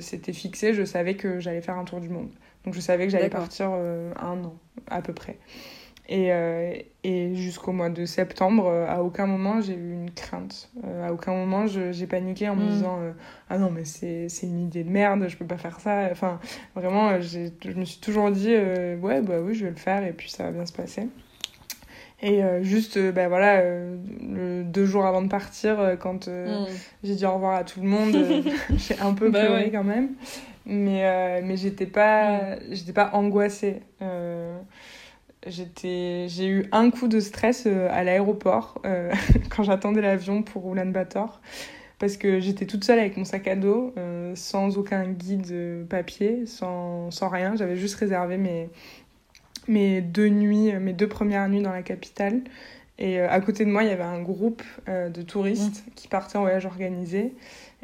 c'était 0.00 0.32
fixé, 0.32 0.74
je 0.74 0.84
savais 0.84 1.14
que 1.14 1.40
j'allais 1.40 1.60
faire 1.60 1.78
un 1.78 1.84
tour 1.84 2.00
du 2.00 2.08
monde. 2.08 2.30
Donc 2.64 2.74
je 2.74 2.80
savais 2.80 3.04
que 3.04 3.12
j'allais 3.12 3.30
partir 3.30 3.70
un 3.70 4.44
an, 4.44 4.56
à 4.88 5.02
peu 5.02 5.12
près. 5.12 5.38
Et, 6.08 6.32
euh, 6.32 6.72
et 7.02 7.34
jusqu'au 7.34 7.72
mois 7.72 7.90
de 7.90 8.04
septembre, 8.04 8.68
euh, 8.68 8.86
à 8.88 9.02
aucun 9.02 9.26
moment 9.26 9.60
j'ai 9.60 9.74
eu 9.74 9.92
une 9.92 10.10
crainte. 10.12 10.70
Euh, 10.84 11.08
à 11.08 11.12
aucun 11.12 11.32
moment 11.32 11.66
j'ai 11.66 12.06
paniqué 12.06 12.48
en 12.48 12.54
me 12.54 12.64
mm. 12.64 12.68
disant 12.68 13.00
Ah 13.50 13.58
non, 13.58 13.70
mais 13.70 13.84
c'est 13.84 14.28
une 14.44 14.60
idée 14.60 14.84
de 14.84 14.90
merde, 14.90 15.26
je 15.28 15.36
peux 15.36 15.46
pas 15.46 15.56
faire 15.56 15.80
ça. 15.80 16.08
Enfin, 16.10 16.38
vraiment, 16.76 17.20
je 17.20 17.50
me 17.76 17.84
suis 17.84 18.00
toujours 18.00 18.30
dit 18.30 18.54
Ouais, 18.54 19.20
bah 19.20 19.40
oui, 19.42 19.54
je 19.54 19.64
vais 19.64 19.70
le 19.70 19.76
faire 19.76 20.04
et 20.04 20.12
puis 20.12 20.30
ça 20.30 20.44
va 20.44 20.52
bien 20.52 20.66
se 20.66 20.72
passer. 20.72 21.08
Et 22.22 22.40
juste, 22.62 22.98
ben 22.98 23.28
voilà, 23.28 23.62
deux 24.62 24.86
jours 24.86 25.06
avant 25.06 25.22
de 25.22 25.28
partir, 25.28 25.96
quand 25.98 26.28
mm. 26.28 26.66
j'ai 27.02 27.16
dit 27.16 27.26
au 27.26 27.34
revoir 27.34 27.56
à 27.56 27.64
tout 27.64 27.80
le 27.80 27.88
monde, 27.88 28.16
j'ai 28.76 28.98
un 29.00 29.12
peu 29.12 29.30
bah 29.30 29.40
pleuré 29.40 29.70
quand 29.72 29.84
même. 29.84 30.10
Mais, 30.66 31.42
mais 31.42 31.56
j'étais 31.56 31.86
pas, 31.86 32.38
mm. 32.38 32.58
j'étais 32.70 32.92
pas 32.92 33.10
angoissée 33.12 33.82
j'étais 35.46 36.26
j'ai 36.28 36.48
eu 36.48 36.66
un 36.72 36.90
coup 36.90 37.08
de 37.08 37.20
stress 37.20 37.64
euh, 37.66 37.88
à 37.90 38.04
l'aéroport 38.04 38.80
euh, 38.84 39.12
quand 39.50 39.62
j'attendais 39.62 40.00
l'avion 40.00 40.42
pour 40.42 40.72
Ulaanbaatar 40.72 41.40
parce 41.98 42.16
que 42.16 42.40
j'étais 42.40 42.66
toute 42.66 42.84
seule 42.84 42.98
avec 42.98 43.16
mon 43.16 43.24
sac 43.24 43.48
à 43.48 43.56
dos 43.56 43.94
euh, 43.96 44.34
sans 44.34 44.76
aucun 44.76 45.06
guide 45.06 45.86
papier 45.88 46.44
sans, 46.44 47.10
sans 47.10 47.28
rien. 47.28 47.56
J'avais 47.56 47.76
juste 47.76 47.94
réservé 47.96 48.36
mes 48.36 48.68
mes 49.68 50.00
deux 50.00 50.28
nuits 50.28 50.72
mes 50.74 50.92
deux 50.92 51.08
premières 51.08 51.48
nuits 51.48 51.62
dans 51.62 51.72
la 51.72 51.82
capitale. 51.82 52.42
Et 52.98 53.20
à 53.20 53.40
côté 53.40 53.64
de 53.66 53.70
moi 53.70 53.82
il 53.82 53.90
y 53.90 53.92
avait 53.92 54.02
un 54.02 54.22
groupe 54.22 54.62
de 54.86 55.20
touristes 55.22 55.86
mmh. 55.86 55.90
qui 55.96 56.08
partaient 56.08 56.38
en 56.38 56.42
voyage 56.42 56.64
organisé 56.64 57.34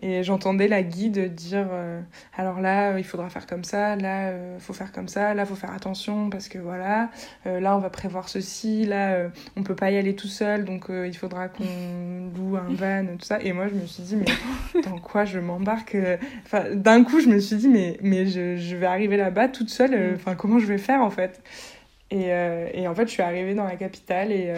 et 0.03 0.25
j'entendais 0.25 0.67
la 0.67 0.83
guide 0.83 1.33
dire 1.33 1.69
euh, 1.71 2.01
alors 2.37 2.61
là, 2.61 2.99
il 2.99 3.05
faudra 3.05 3.31
faire 3.31 3.47
comme 3.47 3.63
ça, 3.63 3.95
là, 3.95 4.31
il 4.31 4.35
euh, 4.35 4.59
faut 4.59 4.73
faire 4.73 4.91
comme 4.91 5.07
ça, 5.07 5.33
là, 5.33 5.45
il 5.45 5.47
faut 5.47 5.55
faire 5.55 5.73
attention 5.73 6.29
parce 6.29 6.49
que 6.49 6.59
voilà, 6.59 7.09
euh, 7.47 7.61
là, 7.61 7.77
on 7.77 7.79
va 7.79 7.89
prévoir 7.89 8.29
ceci, 8.29 8.85
là, 8.85 9.31
on 9.57 9.63
peut 9.63 9.77
pas 9.77 9.93
y 9.93 9.97
aller 9.97 10.17
tout 10.17 10.27
seul, 10.27 10.65
donc 10.65 10.87
il 10.91 11.17
faudra 11.17 11.49
qu'on 11.49 11.63
loue 12.37 12.57
un 12.57 12.75
van, 12.75 13.17
tout 13.17 13.25
ça. 13.25 13.41
Et 13.43 13.53
moi, 13.53 13.69
je 13.69 13.75
me 13.75 13.87
suis 13.87 14.03
dit, 14.03 14.17
mais 14.17 14.83
dans 14.83 14.99
quoi 14.99 15.25
je 15.25 15.39
m'embarque 15.39 15.97
Enfin, 16.45 16.65
d'un 16.75 17.05
coup, 17.05 17.21
je 17.21 17.29
me 17.29 17.39
suis 17.39 17.57
dit, 17.57 17.69
mais, 17.69 17.97
mais 18.03 18.27
je, 18.27 18.57
je 18.57 18.77
vais 18.77 18.87
arriver 18.87 19.17
là-bas 19.17 19.49
toute 19.49 19.71
seule, 19.71 19.93
mm. 19.93 20.15
enfin, 20.17 20.35
comment 20.35 20.59
je 20.59 20.67
vais 20.67 20.79
faire 20.79 21.01
en 21.03 21.11
fait? 21.11 21.41
Et, 22.13 22.29
et, 22.75 22.89
en 22.89 22.95
fait, 22.95 23.07
je 23.07 23.13
suis 23.13 23.23
arrivée 23.23 23.55
dans 23.55 23.65
la 23.65 23.77
capitale 23.77 24.33
et 24.33 24.53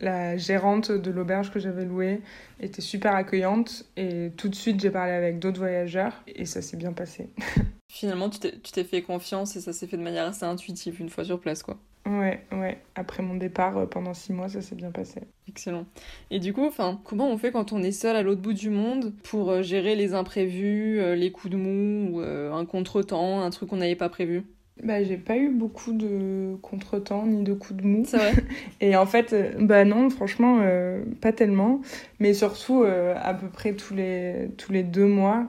la 0.00 0.36
gérante 0.36 0.90
de 0.90 1.10
l'auberge 1.10 1.50
que 1.50 1.60
j'avais 1.60 1.84
louée 1.84 2.20
était 2.60 2.82
super 2.82 3.14
accueillante 3.14 3.84
et 3.96 4.30
tout 4.36 4.48
de 4.48 4.54
suite 4.54 4.80
j'ai 4.80 4.90
parlé 4.90 5.12
avec 5.12 5.38
d'autres 5.38 5.60
voyageurs 5.60 6.22
et 6.26 6.46
ça 6.46 6.62
s'est 6.62 6.76
bien 6.76 6.92
passé. 6.92 7.28
Finalement, 7.90 8.30
tu 8.30 8.38
t'es 8.40 8.84
fait 8.84 9.02
confiance 9.02 9.56
et 9.56 9.60
ça 9.60 9.72
s'est 9.72 9.86
fait 9.86 9.96
de 9.96 10.02
manière 10.02 10.26
assez 10.26 10.44
intuitive 10.44 11.00
une 11.00 11.10
fois 11.10 11.24
sur 11.24 11.40
place, 11.40 11.62
quoi. 11.62 11.76
Ouais, 12.06 12.42
ouais. 12.52 12.78
Après 12.94 13.22
mon 13.22 13.34
départ, 13.34 13.76
euh, 13.76 13.86
pendant 13.86 14.14
six 14.14 14.32
mois, 14.32 14.48
ça 14.48 14.62
s'est 14.62 14.74
bien 14.74 14.90
passé. 14.90 15.20
Excellent. 15.48 15.86
Et 16.30 16.38
du 16.38 16.52
coup, 16.52 16.64
enfin, 16.64 17.00
comment 17.04 17.28
on 17.28 17.36
fait 17.36 17.52
quand 17.52 17.72
on 17.72 17.82
est 17.82 17.92
seul 17.92 18.16
à 18.16 18.22
l'autre 18.22 18.40
bout 18.40 18.52
du 18.52 18.70
monde 18.70 19.12
pour 19.22 19.50
euh, 19.50 19.62
gérer 19.62 19.96
les 19.96 20.14
imprévus, 20.14 20.98
euh, 21.00 21.14
les 21.14 21.30
coups 21.30 21.52
de 21.52 21.58
mou, 21.58 22.18
ou, 22.18 22.20
un 22.20 22.64
contretemps, 22.64 23.42
un 23.42 23.50
truc 23.50 23.68
qu'on 23.68 23.76
n'avait 23.76 23.96
pas 23.96 24.08
prévu? 24.08 24.44
Bah, 24.82 25.02
j'ai 25.02 25.16
pas 25.16 25.36
eu 25.36 25.50
beaucoup 25.50 25.92
de 25.92 26.56
contretemps 26.62 27.26
ni 27.26 27.42
de 27.42 27.52
coups 27.52 27.82
de 27.82 27.86
mou. 27.86 28.02
Vrai. 28.04 28.32
Et 28.80 28.96
en 28.96 29.06
fait, 29.06 29.32
euh, 29.32 29.52
bah 29.58 29.84
non, 29.84 30.08
franchement, 30.10 30.60
euh, 30.62 31.02
pas 31.20 31.32
tellement. 31.32 31.80
Mais 32.18 32.32
surtout, 32.32 32.82
euh, 32.82 33.14
à 33.20 33.34
peu 33.34 33.48
près 33.48 33.74
tous 33.74 33.94
les, 33.94 34.50
tous 34.56 34.72
les 34.72 34.82
deux 34.82 35.06
mois, 35.06 35.48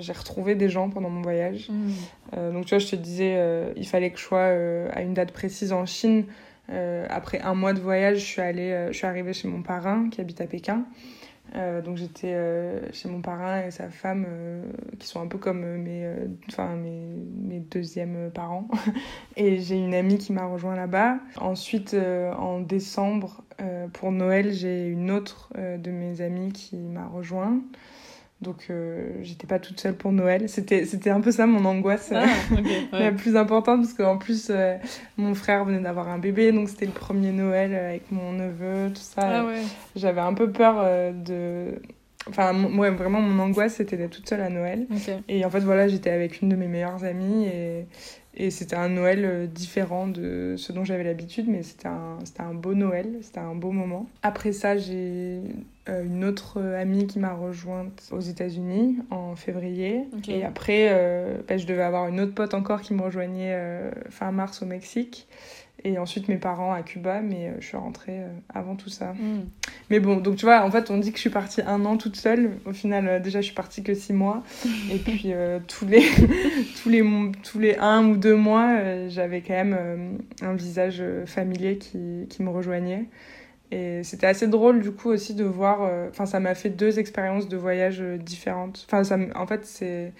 j'ai 0.00 0.12
retrouvé 0.12 0.54
des 0.54 0.68
gens 0.68 0.88
pendant 0.88 1.10
mon 1.10 1.22
voyage. 1.22 1.70
Mmh. 1.70 2.52
donc, 2.52 2.66
tu 2.66 2.70
vois, 2.70 2.78
je 2.78 2.88
te 2.88 2.96
disais, 2.96 3.38
il 3.76 3.86
fallait 3.86 4.10
que 4.10 4.18
je 4.18 4.24
sois 4.24 4.50
à 4.92 5.02
une 5.02 5.14
date 5.14 5.32
précise 5.32 5.72
en 5.72 5.86
Chine. 5.86 6.24
après 7.08 7.40
un 7.40 7.54
mois 7.54 7.72
de 7.72 7.80
voyage, 7.80 8.18
je 8.18 8.24
suis, 8.24 8.40
allée, 8.40 8.88
je 8.90 8.96
suis 8.96 9.06
arrivée 9.06 9.32
chez 9.32 9.48
mon 9.48 9.62
parrain 9.62 10.08
qui 10.10 10.20
habite 10.20 10.40
à 10.40 10.46
Pékin. 10.46 10.84
Euh, 11.54 11.82
donc 11.82 11.96
j'étais 11.98 12.32
euh, 12.32 12.80
chez 12.92 13.08
mon 13.08 13.20
parrain 13.20 13.66
et 13.66 13.70
sa 13.70 13.90
femme, 13.90 14.24
euh, 14.28 14.64
qui 14.98 15.06
sont 15.06 15.20
un 15.20 15.26
peu 15.26 15.38
comme 15.38 15.64
mes, 15.76 16.10
enfin, 16.48 16.76
mes, 16.76 17.06
mes 17.42 17.60
deuxièmes 17.60 18.30
parents. 18.32 18.68
et 19.36 19.60
j'ai 19.60 19.76
une 19.76 19.94
amie 19.94 20.18
qui 20.18 20.32
m'a 20.32 20.46
rejoint 20.46 20.76
là-bas. 20.76 21.18
Ensuite, 21.36 21.94
en 21.94 22.60
décembre, 22.60 23.44
pour 23.92 24.12
Noël, 24.12 24.52
j'ai 24.52 24.86
une 24.86 25.10
autre 25.10 25.50
de 25.56 25.90
mes 25.90 26.20
amies 26.20 26.52
qui 26.52 26.76
m'a 26.76 27.06
rejoint. 27.06 27.60
Donc 28.42 28.66
euh, 28.68 29.10
j'étais 29.22 29.46
pas 29.46 29.58
toute 29.58 29.80
seule 29.80 29.94
pour 29.94 30.12
Noël. 30.12 30.48
C'était, 30.48 30.84
c'était 30.84 31.10
un 31.10 31.20
peu 31.20 31.30
ça 31.30 31.46
mon 31.46 31.64
angoisse 31.64 32.12
ah, 32.14 32.26
la 32.92 33.12
plus 33.12 33.36
importante 33.36 33.82
parce 33.82 33.94
qu'en 33.94 34.18
plus 34.18 34.48
euh, 34.50 34.76
mon 35.16 35.34
frère 35.34 35.64
venait 35.64 35.80
d'avoir 35.80 36.08
un 36.08 36.18
bébé 36.18 36.52
donc 36.52 36.68
c'était 36.68 36.86
le 36.86 36.92
premier 36.92 37.32
Noël 37.32 37.74
avec 37.74 38.10
mon 38.10 38.32
neveu, 38.32 38.90
tout 38.90 39.00
ça. 39.00 39.40
Ah, 39.40 39.46
ouais. 39.46 39.62
J'avais 39.96 40.20
un 40.20 40.34
peu 40.34 40.50
peur 40.50 40.76
euh, 40.78 41.12
de... 41.12 41.80
Enfin, 42.28 42.52
moi, 42.52 42.88
vraiment, 42.90 43.20
mon 43.20 43.42
angoisse, 43.42 43.74
c'était 43.74 43.96
d'être 43.96 44.12
toute 44.12 44.28
seule 44.28 44.42
à 44.42 44.48
Noël. 44.48 44.86
Et 45.26 45.44
en 45.44 45.50
fait, 45.50 45.58
voilà, 45.58 45.88
j'étais 45.88 46.10
avec 46.10 46.40
une 46.40 46.50
de 46.50 46.54
mes 46.54 46.68
meilleures 46.68 47.02
amies 47.02 47.46
et, 47.46 47.86
et 48.34 48.50
c'était 48.50 48.76
un 48.76 48.88
Noël 48.88 49.24
euh, 49.24 49.46
différent 49.46 50.06
de 50.06 50.54
ce 50.56 50.72
dont 50.72 50.84
j'avais 50.84 51.04
l'habitude, 51.04 51.46
mais 51.48 51.62
c'était 51.62 51.88
un, 51.88 52.18
un 52.38 52.54
beau 52.54 52.74
Noël, 52.74 53.18
c'était 53.20 53.40
un 53.40 53.54
beau 53.54 53.72
moment. 53.72 54.08
Après 54.22 54.52
ça, 54.52 54.78
j'ai 54.78 54.94
euh, 54.96 55.42
une 55.88 56.24
autre 56.24 56.62
amie 56.62 57.06
qui 57.06 57.18
m'a 57.18 57.32
rejointe 57.32 58.08
aux 58.12 58.20
États-Unis 58.20 58.98
en 59.10 59.34
février. 59.34 60.04
Et 60.28 60.44
après, 60.44 60.88
euh, 60.90 61.40
bah, 61.48 61.56
je 61.56 61.66
devais 61.66 61.82
avoir 61.82 62.06
une 62.08 62.20
autre 62.20 62.34
pote 62.34 62.54
encore 62.54 62.82
qui 62.82 62.94
me 62.94 63.02
rejoignait 63.02 63.90
fin 64.10 64.30
mars 64.30 64.62
au 64.62 64.66
Mexique 64.66 65.26
et 65.84 65.98
ensuite 65.98 66.28
mes 66.28 66.36
parents 66.36 66.72
à 66.72 66.82
Cuba, 66.82 67.20
mais 67.20 67.48
euh, 67.48 67.52
je 67.60 67.66
suis 67.66 67.76
rentrée 67.76 68.20
euh, 68.20 68.28
avant 68.52 68.76
tout 68.76 68.88
ça. 68.88 69.12
Hmm. 69.12 69.46
Mais 69.90 70.00
bon, 70.00 70.18
donc 70.18 70.36
tu 70.36 70.44
vois, 70.44 70.62
en 70.62 70.70
fait, 70.70 70.90
on 70.90 70.98
dit 70.98 71.10
que 71.10 71.16
je 71.16 71.22
suis 71.22 71.30
partie 71.30 71.60
un 71.62 71.84
an 71.84 71.96
toute 71.96 72.16
seule. 72.16 72.52
Au 72.66 72.72
final, 72.72 73.08
euh, 73.08 73.20
déjà, 73.20 73.40
je 73.40 73.46
suis 73.46 73.54
partie 73.54 73.82
que 73.82 73.94
six 73.94 74.12
mois. 74.12 74.42
et 74.92 74.98
puis, 74.98 75.32
tous, 75.66 75.86
les, 75.86 76.04
tous, 76.82 76.88
les, 76.88 77.04
tous 77.42 77.58
les 77.58 77.76
un 77.76 78.06
ou 78.06 78.16
deux 78.16 78.36
mois, 78.36 79.08
j'avais 79.08 79.40
quand 79.40 79.54
même 79.54 80.18
un 80.40 80.54
visage 80.54 81.02
familier 81.26 81.78
qui, 81.78 82.26
qui 82.28 82.42
me 82.42 82.50
rejoignait. 82.50 83.06
Et 83.72 84.04
c'était 84.04 84.26
assez 84.26 84.46
drôle, 84.46 84.80
du 84.80 84.92
coup, 84.92 85.08
aussi 85.08 85.34
de 85.34 85.44
voir. 85.44 85.80
Enfin, 86.10 86.26
ça 86.26 86.38
m'a 86.40 86.54
fait 86.54 86.70
deux 86.70 86.98
expériences 86.98 87.48
de 87.48 87.56
voyage 87.56 88.00
différentes. 88.00 88.86
Enfin, 88.90 89.02
en 89.34 89.46
fait, 89.46 89.64
c'est. 89.64 90.12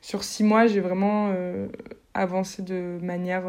Sur 0.00 0.24
six 0.24 0.44
mois, 0.44 0.66
j'ai 0.66 0.80
vraiment 0.80 1.34
avancé 2.14 2.62
de 2.62 2.98
manière 3.02 3.42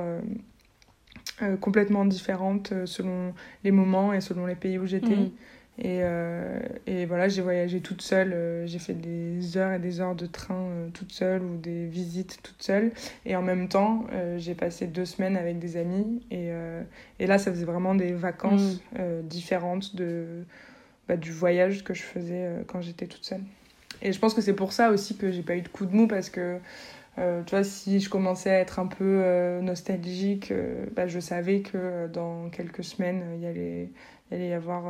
euh, 1.41 1.57
complètement 1.57 2.05
différentes 2.05 2.71
euh, 2.71 2.85
selon 2.85 3.33
les 3.63 3.71
moments 3.71 4.13
et 4.13 4.21
selon 4.21 4.45
les 4.45 4.53
pays 4.53 4.77
où 4.77 4.85
j'étais. 4.85 5.15
Mm. 5.15 5.31
Et, 5.77 5.99
euh, 6.03 6.59
et, 6.85 7.05
voilà, 7.05 7.27
j'ai 7.27 7.41
voyagé 7.41 7.79
toute 7.79 8.01
seule, 8.01 8.63
j'ai 8.65 8.77
fait 8.77 8.93
des 8.93 9.57
heures 9.57 9.73
et 9.73 9.79
des 9.79 9.99
heures 9.99 10.15
de 10.15 10.27
train 10.27 10.67
toute 10.93 11.11
seule 11.11 11.41
ou 11.41 11.57
des 11.57 11.87
visites 11.87 12.39
toute 12.43 12.61
seule. 12.61 12.91
Et 13.25 13.35
en 13.35 13.41
même 13.41 13.67
temps, 13.67 14.05
j'ai 14.37 14.53
passé 14.53 14.85
deux 14.85 15.05
semaines 15.05 15.37
avec 15.37 15.59
des 15.59 15.77
amis. 15.77 16.21
Et, 16.29 16.49
et 17.19 17.25
là, 17.25 17.39
ça 17.39 17.51
faisait 17.51 17.65
vraiment 17.65 17.95
des 17.95 18.13
vacances 18.13 18.81
mm. 18.93 19.21
différentes 19.23 19.95
de, 19.95 20.43
bah, 21.07 21.17
du 21.17 21.31
voyage 21.31 21.83
que 21.83 21.93
je 21.93 22.03
faisais 22.03 22.47
quand 22.67 22.81
j'étais 22.81 23.07
toute 23.07 23.23
seule. 23.23 23.41
Et 24.03 24.11
je 24.11 24.19
pense 24.19 24.33
que 24.33 24.41
c'est 24.41 24.53
pour 24.53 24.73
ça 24.73 24.91
aussi 24.91 25.17
que 25.17 25.31
j'ai 25.31 25.43
pas 25.43 25.55
eu 25.55 25.61
de 25.61 25.67
coup 25.67 25.85
de 25.85 25.95
mou 25.95 26.07
parce 26.07 26.29
que 26.29 26.59
euh, 27.17 27.43
tu 27.43 27.51
vois, 27.51 27.63
si 27.63 27.99
je 27.99 28.09
commençais 28.09 28.49
à 28.49 28.59
être 28.59 28.79
un 28.79 28.87
peu 28.87 29.21
euh, 29.23 29.61
nostalgique, 29.61 30.51
euh, 30.51 30.85
bah, 30.95 31.07
je 31.07 31.19
savais 31.19 31.61
que 31.61 32.07
dans 32.07 32.49
quelques 32.49 32.83
semaines, 32.83 33.23
il 33.35 33.41
y 33.41 33.45
allait, 33.45 33.89
y 34.31 34.35
allait 34.35 34.49
y 34.49 34.53
avoir 34.53 34.85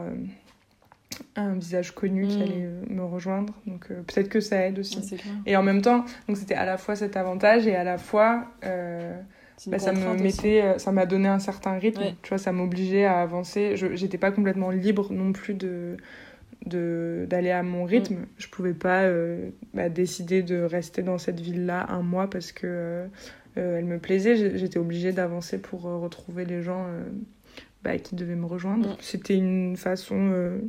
un 1.36 1.54
visage 1.54 1.92
connu 1.92 2.28
qui 2.28 2.38
mm. 2.38 2.42
allait 2.42 2.70
me 2.90 3.04
rejoindre. 3.04 3.54
Donc 3.66 3.88
peut-être 3.88 4.30
que 4.30 4.40
ça 4.40 4.66
aide 4.68 4.80
aussi. 4.80 5.16
et 5.46 5.56
en 5.56 5.64
même 5.64 5.82
temps, 5.82 6.06
donc 6.28 6.38
c'était 6.38 6.56
à 6.56 6.66
la 6.66 6.78
fois 6.78 6.96
cet 6.96 7.18
avantage 7.18 7.68
et 7.68 7.76
à 7.76 7.84
la 7.84 7.98
fois 7.98 8.48
bah, 9.68 9.80
ça 9.80 9.92
me 9.92 10.22
mettait, 10.22 10.80
ça 10.80 10.92
m'a 10.92 11.06
donné 11.06 11.28
un 11.28 11.40
certain 11.40 11.78
rythme. 11.78 12.16
Tu 12.22 12.30
vois, 12.30 12.38
ça 12.38 12.52
m'obligeait 12.52 13.06
à 13.06 13.22
avancer. 13.22 13.78
Je 13.78 13.96
j'étais 13.96 14.18
pas 14.18 14.32
complètement 14.32 14.72
libre 14.72 15.12
non 15.12 15.34
plus 15.34 15.54
de 15.54 15.98
d'aller 16.66 17.52
à 17.52 17.64
mon 17.64 17.86
rythme. 17.86 18.16
Mm. 18.16 18.26
Je 18.38 18.48
pouvais 18.48 18.74
pas 18.74 19.04
euh, 19.04 19.50
bah, 19.74 19.90
décider 19.90 20.44
de 20.44 20.62
rester 20.62 21.02
dans 21.02 21.18
cette 21.18 21.40
ville-là 21.40 21.88
un 21.90 22.02
mois 22.02 22.30
parce 22.30 22.52
que 22.52 22.68
euh, 22.68 23.08
euh, 23.58 23.80
elle 23.80 23.86
me 23.86 24.00
plaisait. 24.00 24.58
J'étais 24.58 24.80
obligée 24.80 25.12
d'avancer 25.12 25.60
pour 25.60 25.82
retrouver 25.82 26.46
les 26.46 26.62
gens 26.62 26.88
bah, 27.84 27.98
qui 27.98 28.16
devaient 28.16 28.36
me 28.36 28.46
rejoindre. 28.46 28.90
Mm. 28.90 28.98
C'était 29.00 29.36
une 29.36 29.78
façon 29.78 30.60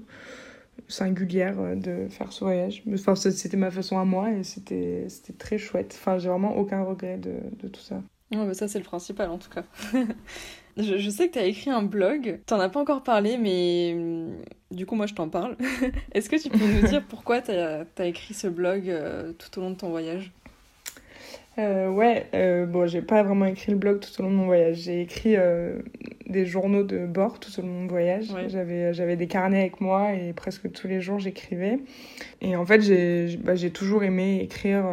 singulière 0.88 1.56
de 1.76 2.08
faire 2.08 2.32
ce 2.32 2.44
voyage. 2.44 2.82
Enfin, 2.92 3.14
c'était 3.14 3.56
ma 3.56 3.70
façon 3.70 3.98
à 3.98 4.04
moi 4.04 4.30
et 4.30 4.42
c'était 4.42 5.06
très 5.38 5.58
chouette. 5.58 5.96
Enfin, 6.00 6.18
j'ai 6.18 6.28
vraiment 6.28 6.56
aucun 6.56 6.82
regret 6.82 7.18
de, 7.18 7.34
de 7.62 7.68
tout 7.68 7.80
ça. 7.80 8.02
Non, 8.32 8.46
mais 8.46 8.54
ça, 8.54 8.66
c'est 8.66 8.78
le 8.78 8.84
principal 8.84 9.30
en 9.30 9.38
tout 9.38 9.50
cas. 9.50 9.64
Je, 10.78 11.10
sais 11.10 11.28
que 11.28 11.34
tu 11.34 11.38
as 11.38 11.44
écrit 11.44 11.70
un 11.70 11.82
blog, 11.82 12.40
t'en 12.46 12.58
as 12.58 12.70
pas 12.70 12.80
encore 12.80 13.02
parlé, 13.02 13.36
mais 13.36 13.92
hum, 13.94 14.38
du 14.70 14.86
coup, 14.86 14.94
moi, 14.94 15.06
je 15.06 15.12
t'en 15.12 15.28
parle. 15.28 15.56
Est-ce 16.12 16.30
que 16.30 16.36
tu 16.36 16.48
peux 16.48 16.64
nous 16.64 16.80
dire 16.88 17.04
pourquoi 17.06 17.42
tu 17.42 17.50
as, 17.50 17.84
écrit 18.06 18.32
ce 18.32 18.46
blog 18.46 18.88
euh, 18.88 19.32
tout 19.34 19.58
au 19.58 19.62
long 19.62 19.70
de 19.70 19.76
ton 19.76 19.90
voyage? 19.90 20.32
Euh, 21.58 21.88
ouais, 21.90 22.26
euh, 22.34 22.66
bon, 22.66 22.86
j'ai 22.86 23.02
pas 23.02 23.22
vraiment 23.22 23.46
écrit 23.46 23.72
le 23.72 23.78
blog 23.78 24.00
tout 24.00 24.20
au 24.20 24.24
long 24.24 24.30
de 24.30 24.36
mon 24.36 24.46
voyage. 24.46 24.76
J'ai 24.76 25.02
écrit 25.02 25.36
euh, 25.36 25.80
des 26.26 26.46
journaux 26.46 26.82
de 26.82 27.06
bord 27.06 27.40
tout 27.40 27.50
au 27.58 27.62
long 27.62 27.68
de 27.68 27.72
mon 27.72 27.86
voyage. 27.86 28.32
J'avais, 28.48 28.94
j'avais 28.94 29.16
des 29.16 29.26
carnets 29.26 29.60
avec 29.60 29.80
moi 29.80 30.14
et 30.14 30.32
presque 30.32 30.70
tous 30.72 30.88
les 30.88 31.00
jours 31.00 31.18
j'écrivais. 31.18 31.78
Et 32.40 32.56
en 32.56 32.64
fait, 32.64 32.80
j'ai, 32.80 33.36
bah, 33.36 33.54
j'ai 33.54 33.70
toujours 33.70 34.02
aimé 34.02 34.40
écrire 34.42 34.84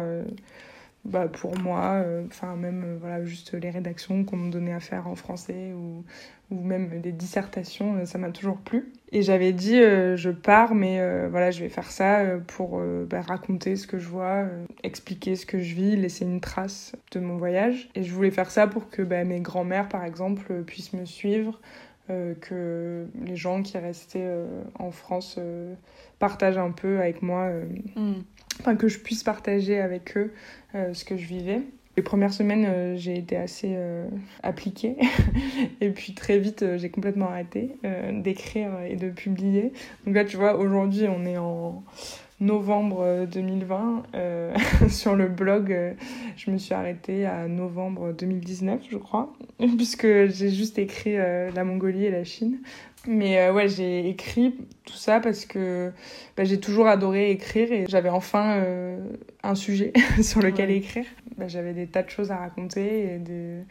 bah, 1.04 1.28
pour 1.28 1.56
moi, 1.58 2.02
euh, 2.04 2.24
enfin 2.26 2.56
même 2.56 2.84
euh, 2.84 2.96
voilà 3.00 3.24
juste 3.24 3.54
les 3.54 3.70
rédactions 3.70 4.24
qu'on 4.24 4.36
me 4.36 4.50
donnait 4.50 4.74
à 4.74 4.80
faire 4.80 5.06
en 5.06 5.14
français 5.14 5.72
ou, 5.72 6.04
ou 6.50 6.62
même 6.62 7.00
des 7.00 7.12
dissertations, 7.12 7.96
euh, 7.96 8.04
ça 8.04 8.18
m'a 8.18 8.30
toujours 8.30 8.58
plu. 8.58 8.92
Et 9.12 9.22
j'avais 9.22 9.52
dit 9.52 9.76
je 9.76 10.30
pars 10.30 10.74
mais 10.74 10.98
voilà 11.28 11.50
je 11.50 11.60
vais 11.60 11.68
faire 11.68 11.90
ça 11.90 12.24
pour 12.46 12.80
bah, 13.08 13.22
raconter 13.22 13.74
ce 13.74 13.86
que 13.86 13.98
je 13.98 14.08
vois, 14.08 14.44
expliquer 14.84 15.34
ce 15.34 15.46
que 15.46 15.58
je 15.58 15.74
vis, 15.74 15.96
laisser 15.96 16.24
une 16.24 16.40
trace 16.40 16.94
de 17.10 17.18
mon 17.18 17.36
voyage. 17.36 17.88
Et 17.96 18.04
je 18.04 18.12
voulais 18.12 18.30
faire 18.30 18.50
ça 18.50 18.68
pour 18.68 18.88
que 18.88 19.02
bah, 19.02 19.24
mes 19.24 19.40
grands-mères 19.40 19.88
par 19.88 20.04
exemple 20.04 20.62
puissent 20.62 20.92
me 20.92 21.06
suivre, 21.06 21.60
que 22.06 23.06
les 23.24 23.36
gens 23.36 23.62
qui 23.62 23.78
restaient 23.78 24.30
en 24.78 24.92
France 24.92 25.40
partagent 26.20 26.58
un 26.58 26.70
peu 26.70 27.00
avec 27.00 27.20
moi. 27.20 27.50
Mm 27.96 28.20
enfin 28.60 28.76
que 28.76 28.88
je 28.88 28.98
puisse 28.98 29.22
partager 29.22 29.80
avec 29.80 30.16
eux 30.16 30.32
euh, 30.74 30.94
ce 30.94 31.04
que 31.04 31.16
je 31.16 31.26
vivais. 31.26 31.62
Les 32.00 32.04
premières 32.04 32.32
semaines, 32.32 32.64
euh, 32.66 32.96
j'ai 32.96 33.18
été 33.18 33.36
assez 33.36 33.74
euh, 33.76 34.08
appliquée. 34.42 34.96
et 35.82 35.90
puis 35.90 36.14
très 36.14 36.38
vite, 36.38 36.64
j'ai 36.78 36.88
complètement 36.88 37.26
arrêté 37.26 37.76
d'écrire 38.14 38.70
et 38.88 38.96
de 38.96 39.10
publier. 39.10 39.74
Donc 40.06 40.14
là, 40.14 40.24
tu 40.24 40.38
vois, 40.38 40.56
aujourd'hui, 40.56 41.08
on 41.14 41.26
est 41.26 41.36
en 41.36 41.84
novembre 42.40 43.26
2020. 43.30 44.02
sur 44.88 45.14
le 45.14 45.28
blog, 45.28 45.96
je 46.36 46.50
me 46.50 46.58
suis 46.58 46.74
arrêtée 46.74 47.26
à 47.26 47.48
novembre 47.48 48.12
2019, 48.12 48.80
je 48.90 48.96
crois, 48.96 49.32
puisque 49.76 50.06
j'ai 50.06 50.50
juste 50.50 50.78
écrit 50.78 51.16
la 51.16 51.64
Mongolie 51.64 52.06
et 52.06 52.10
la 52.10 52.24
Chine. 52.24 52.58
Mais 53.06 53.38
euh, 53.38 53.52
ouais, 53.52 53.68
j'ai 53.68 54.08
écrit 54.08 54.54
tout 54.84 54.96
ça 54.96 55.20
parce 55.20 55.46
que 55.46 55.90
bah, 56.36 56.44
j'ai 56.44 56.60
toujours 56.60 56.86
adoré 56.86 57.30
écrire 57.30 57.72
et 57.72 57.86
j'avais 57.88 58.10
enfin 58.10 58.58
euh, 58.58 58.98
un 59.42 59.54
sujet 59.54 59.92
sur 60.22 60.42
lequel 60.42 60.70
écrire. 60.70 61.06
Bah, 61.38 61.48
j'avais 61.48 61.72
des 61.72 61.86
tas 61.86 62.02
de 62.02 62.10
choses 62.10 62.30
à 62.30 62.36
raconter 62.36 63.14
et, 63.14 63.18
de, 63.18 63.62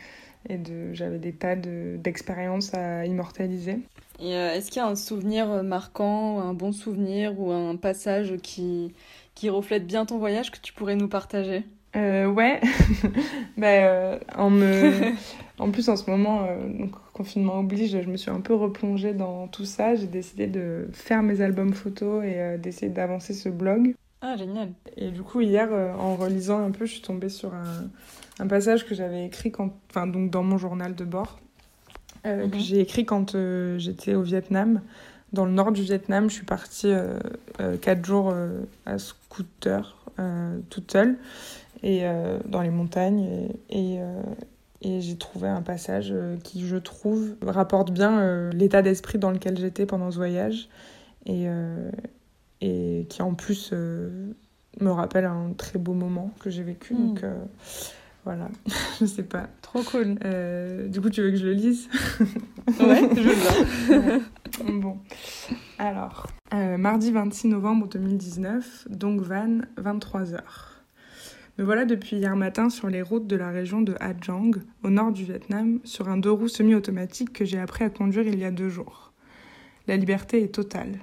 et 0.50 0.58
de, 0.58 0.94
j'avais 0.94 1.20
des 1.20 1.34
tas 1.34 1.56
d'expériences 1.56 2.74
à 2.74 3.06
immortaliser. 3.06 3.80
Et 4.20 4.36
euh, 4.36 4.54
est-ce 4.54 4.70
qu'il 4.72 4.82
y 4.82 4.86
a 4.86 4.88
un 4.88 4.96
souvenir 4.96 5.64
marquant, 5.64 6.40
un 6.40 6.54
bon 6.54 6.72
souvenir 6.72 7.40
ou 7.40 7.52
un 7.52 7.76
passage 7.76 8.36
qui, 8.44 8.94
qui 9.36 9.50
reflète 9.50 9.88
bien 9.88 10.06
ton 10.06 10.18
voyage 10.18 10.52
que 10.52 10.60
tu 10.60 10.74
pourrais 10.74 10.96
nous 10.96 11.08
partager? 11.08 11.64
Ouais, 11.96 12.62
bah, 13.58 14.20
en 14.36 14.50
me... 14.50 15.14
En 15.60 15.72
plus, 15.72 15.90
en 15.90 15.98
ce 15.98 16.10
moment, 16.10 16.46
euh, 16.48 16.86
confinement 17.14 17.60
oblige, 17.60 18.02
je 18.02 18.10
me 18.10 18.16
suis 18.16 18.32
un 18.32 18.40
peu 18.40 18.56
replongée 18.56 19.14
dans 19.14 19.48
tout 19.50 19.66
ça. 19.66 19.96
J'ai 19.96 20.08
décidé 20.08 20.48
de 20.48 20.88
faire 20.94 21.22
mes 21.22 21.42
albums 21.42 21.74
photos 21.74 22.24
et 22.24 22.40
euh, 22.40 22.58
d'essayer 22.58 22.90
d'avancer 22.90 23.34
ce 23.34 23.50
blog. 23.50 23.94
Ah, 24.22 24.38
génial. 24.38 24.72
Et 24.96 25.12
du 25.12 25.22
coup, 25.22 25.42
hier, 25.42 25.68
euh, 25.72 25.94
en 25.94 26.16
relisant 26.16 26.66
un 26.66 26.72
peu, 26.72 26.86
je 26.86 26.94
suis 26.94 27.02
tombée 27.02 27.28
sur 27.28 27.54
un, 27.54 27.90
un 28.40 28.48
passage 28.48 28.88
que 28.88 28.96
j'avais 28.96 29.26
écrit 29.26 29.52
quand, 29.52 29.74
enfin, 29.90 30.08
donc 30.08 30.32
dans 30.32 30.44
mon 30.44 30.58
journal 30.58 30.96
de 30.96 31.04
bord, 31.04 31.40
que 32.24 32.46
mhm. 32.46 32.60
j'ai 32.60 32.80
écrit 32.80 33.06
quand 33.06 33.36
j'étais 33.78 34.16
au 34.16 34.22
Vietnam. 34.22 34.82
Dans 35.32 35.46
le 35.46 35.52
nord 35.52 35.72
du 35.72 35.84
Vietnam, 35.84 36.30
je 36.30 36.36
suis 36.36 36.46
partie 36.46 36.92
quatre 37.82 38.04
jours 38.04 38.34
à 38.88 38.98
scooter, 38.98 39.96
toute 40.70 40.92
seule, 40.92 41.18
et 41.84 42.04
dans 42.46 42.62
les 42.62 42.72
montagnes. 42.72 43.48
et, 43.70 43.96
et 43.96 44.00
et 44.82 45.02
j'ai 45.02 45.18
trouvé 45.18 45.50
un 45.50 45.62
passage 45.62 46.10
euh, 46.12 46.38
qui, 46.44 46.66
je 46.66 46.78
trouve, 46.78 47.36
rapporte 47.46 47.92
bien 47.92 48.20
euh, 48.20 48.52
l'état 48.52 48.82
d'esprit 48.82 49.18
dans 49.18 49.32
lequel 49.32 49.58
j'étais 49.58 49.86
pendant 49.86 50.10
ce 50.10 50.18
voyage 50.18 50.70
et, 51.26 51.46
euh, 51.48 51.92
et 52.62 53.06
qui 53.10 53.22
en 53.22 53.34
plus 53.34 53.74
me 53.74 54.90
rappelle 54.90 55.26
un 55.26 55.52
très 55.58 55.80
beau 55.80 55.94
moment 55.94 56.32
que 56.40 56.50
j'ai 56.50 56.64
vécu. 56.64 56.94
Hmm. 56.94 57.08
Donc 57.08 57.26
voilà, 58.26 58.50
je 59.00 59.06
sais 59.06 59.24
pas. 59.24 59.48
Trop 59.62 59.84
cool. 59.84 60.16
du 60.90 61.02
coup, 61.02 61.10
tu 61.10 61.22
veux 61.22 61.32
que 61.32 61.38
je 61.38 61.46
le 61.46 61.54
lise 61.54 61.90
Ouais, 62.80 63.10
je 63.16 63.22
veux 63.22 63.36
bien. 63.36 64.80
bon, 64.80 64.98
alors, 65.78 66.28
mardi 66.52 67.12
26 67.12 67.48
novembre 67.48 67.88
2019, 67.88 68.88
donc 68.90 69.22
van, 69.22 69.60
23h. 69.78 70.40
Me 71.60 71.66
voilà 71.66 71.84
depuis 71.84 72.16
hier 72.16 72.38
matin 72.38 72.70
sur 72.70 72.88
les 72.88 73.02
routes 73.02 73.28
de 73.28 73.36
la 73.36 73.50
région 73.50 73.82
de 73.82 73.94
Ha 74.00 74.14
Giang, 74.18 74.52
au 74.84 74.90
nord 74.90 75.12
du 75.12 75.26
Vietnam, 75.26 75.82
sur 75.84 76.08
un 76.08 76.16
deux 76.16 76.32
roues 76.32 76.48
semi-automatique 76.48 77.34
que 77.34 77.44
j'ai 77.44 77.60
appris 77.60 77.84
à 77.84 77.90
conduire 77.90 78.26
il 78.26 78.40
y 78.40 78.46
a 78.46 78.52
deux 78.52 78.70
jours. 78.70 79.12
La 79.86 79.98
liberté 79.98 80.42
est 80.42 80.56
totale. 80.56 81.00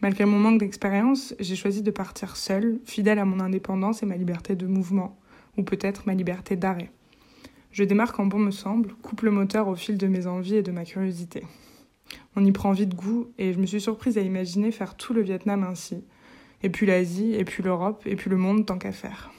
Malgré 0.00 0.26
mon 0.26 0.38
manque 0.38 0.60
d'expérience, 0.60 1.34
j'ai 1.40 1.56
choisi 1.56 1.82
de 1.82 1.90
partir 1.90 2.36
seule, 2.36 2.78
fidèle 2.84 3.18
à 3.18 3.24
mon 3.24 3.40
indépendance 3.40 4.04
et 4.04 4.06
ma 4.06 4.16
liberté 4.16 4.54
de 4.54 4.68
mouvement, 4.68 5.18
ou 5.60 5.62
peut-être 5.62 6.06
ma 6.06 6.14
liberté 6.14 6.56
d'arrêt. 6.56 6.90
Je 7.70 7.84
démarque 7.84 8.18
en 8.18 8.26
bon 8.26 8.38
me 8.38 8.50
semble, 8.50 8.94
coupe 9.02 9.22
le 9.22 9.30
moteur 9.30 9.68
au 9.68 9.76
fil 9.76 9.96
de 9.96 10.06
mes 10.06 10.26
envies 10.26 10.56
et 10.56 10.62
de 10.62 10.72
ma 10.72 10.84
curiosité. 10.84 11.44
On 12.34 12.44
y 12.44 12.50
prend 12.50 12.72
vite 12.72 12.94
goût 12.94 13.28
et 13.38 13.52
je 13.52 13.60
me 13.60 13.66
suis 13.66 13.80
surprise 13.80 14.18
à 14.18 14.22
imaginer 14.22 14.72
faire 14.72 14.96
tout 14.96 15.12
le 15.12 15.20
Vietnam 15.20 15.62
ainsi, 15.62 16.02
et 16.62 16.70
puis 16.70 16.86
l'Asie, 16.86 17.34
et 17.34 17.44
puis 17.44 17.62
l'Europe, 17.62 18.02
et 18.06 18.16
puis 18.16 18.30
le 18.30 18.36
monde 18.36 18.66
tant 18.66 18.78
qu'à 18.78 18.90
faire. 18.90 19.30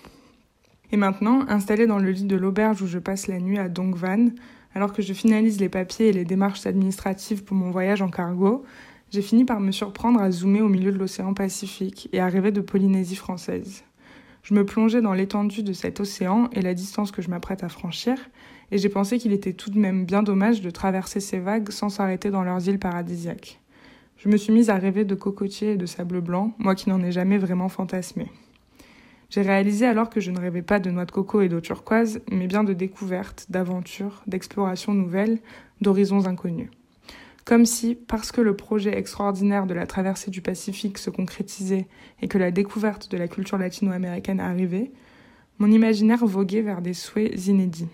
Et 0.92 0.98
maintenant, 0.98 1.46
installée 1.48 1.88
dans 1.88 2.00
le 2.00 2.12
lit 2.12 2.26
de 2.26 2.36
l'auberge 2.36 2.82
où 2.82 2.88
je 2.88 3.00
passe 3.00 3.28
la 3.28 3.40
nuit 3.40 3.58
à 3.58 3.68
Dongvan, 3.68 4.30
alors 4.76 4.94
que 4.94 5.02
je 5.02 5.14
finalise 5.14 5.60
les 5.60 5.70
papiers 5.70 6.10
et 6.10 6.14
les 6.14 6.26
démarches 6.26 6.66
administratives 6.66 7.44
pour 7.44 7.58
mon 7.58 7.72
voyage 7.72 8.02
en 8.02 8.10
cargo, 8.10 8.64
j'ai 9.10 9.22
fini 9.22 9.44
par 9.44 9.60
me 9.60 9.72
surprendre 9.72 10.22
à 10.22 10.32
zoomer 10.32 10.62
au 10.62 10.70
milieu 10.70 10.92
de 10.92 10.98
l'océan 10.98 11.34
Pacifique 11.34 12.08
et 12.14 12.22
à 12.22 12.28
rêver 12.28 12.52
de 12.52 12.62
Polynésie 12.62 13.18
française. 13.18 13.84
Je 14.44 14.54
me 14.54 14.66
plongeais 14.66 15.02
dans 15.02 15.14
l'étendue 15.14 15.64
de 15.64 15.74
cet 15.74 16.00
océan 16.00 16.50
et 16.52 16.62
la 16.62 16.74
distance 16.74 17.12
que 17.12 17.22
je 17.22 17.30
m'apprête 17.30 17.64
à 17.64 17.70
franchir, 17.70 18.18
et 18.72 18.78
j'ai 18.78 18.90
pensé 18.90 19.18
qu'il 19.18 19.34
était 19.34 19.54
tout 19.54 19.70
de 19.70 19.78
même 19.78 20.06
bien 20.06 20.24
dommage 20.24 20.62
de 20.62 20.70
traverser 20.70 21.20
ces 21.20 21.40
vagues 21.40 21.70
sans 21.70 21.90
s'arrêter 21.90 22.32
dans 22.32 22.44
leurs 22.44 22.68
îles 22.68 22.80
paradisiaques. 22.80 23.60
Je 24.18 24.30
me 24.30 24.38
suis 24.38 24.54
mise 24.54 24.70
à 24.70 24.76
rêver 24.76 25.04
de 25.04 25.16
cocotiers 25.16 25.74
et 25.74 25.78
de 25.78 25.86
sable 25.86 26.22
blanc, 26.22 26.54
moi 26.58 26.76
qui 26.76 26.90
n'en 26.90 27.02
ai 27.04 27.12
jamais 27.12 27.38
vraiment 27.38 27.70
fantasmé. 27.70 28.32
J'ai 29.30 29.42
réalisé 29.42 29.86
alors 29.86 30.10
que 30.10 30.20
je 30.20 30.30
ne 30.30 30.40
rêvais 30.40 30.62
pas 30.62 30.80
de 30.80 30.92
noix 30.92 31.06
de 31.06 31.12
coco 31.12 31.42
et 31.42 31.48
d'eau 31.48 31.62
turquoise, 31.62 32.22
mais 32.30 32.48
bien 32.48 32.64
de 32.64 32.74
découvertes, 32.74 33.46
d'aventures, 33.50 34.24
d'explorations 34.28 34.94
nouvelles, 34.94 35.40
d'horizons 35.80 36.28
inconnus. 36.28 36.70
Comme 37.52 37.66
si, 37.66 37.96
parce 37.96 38.32
que 38.32 38.40
le 38.40 38.56
projet 38.56 38.98
extraordinaire 38.98 39.66
de 39.66 39.74
la 39.74 39.86
traversée 39.86 40.32
du 40.32 40.40
Pacifique 40.42 40.98
se 40.98 41.10
concrétisait 41.10 41.86
et 42.22 42.30
que 42.30 42.38
la 42.38 42.50
découverte 42.50 43.12
de 43.12 43.18
la 43.18 43.28
culture 43.28 43.58
latino-américaine 43.58 44.40
arrivait, 44.40 44.90
mon 45.60 45.70
imaginaire 45.70 46.26
voguait 46.26 46.62
vers 46.62 46.82
des 46.82 46.94
souhaits 46.94 47.48
inédits. 47.48 47.90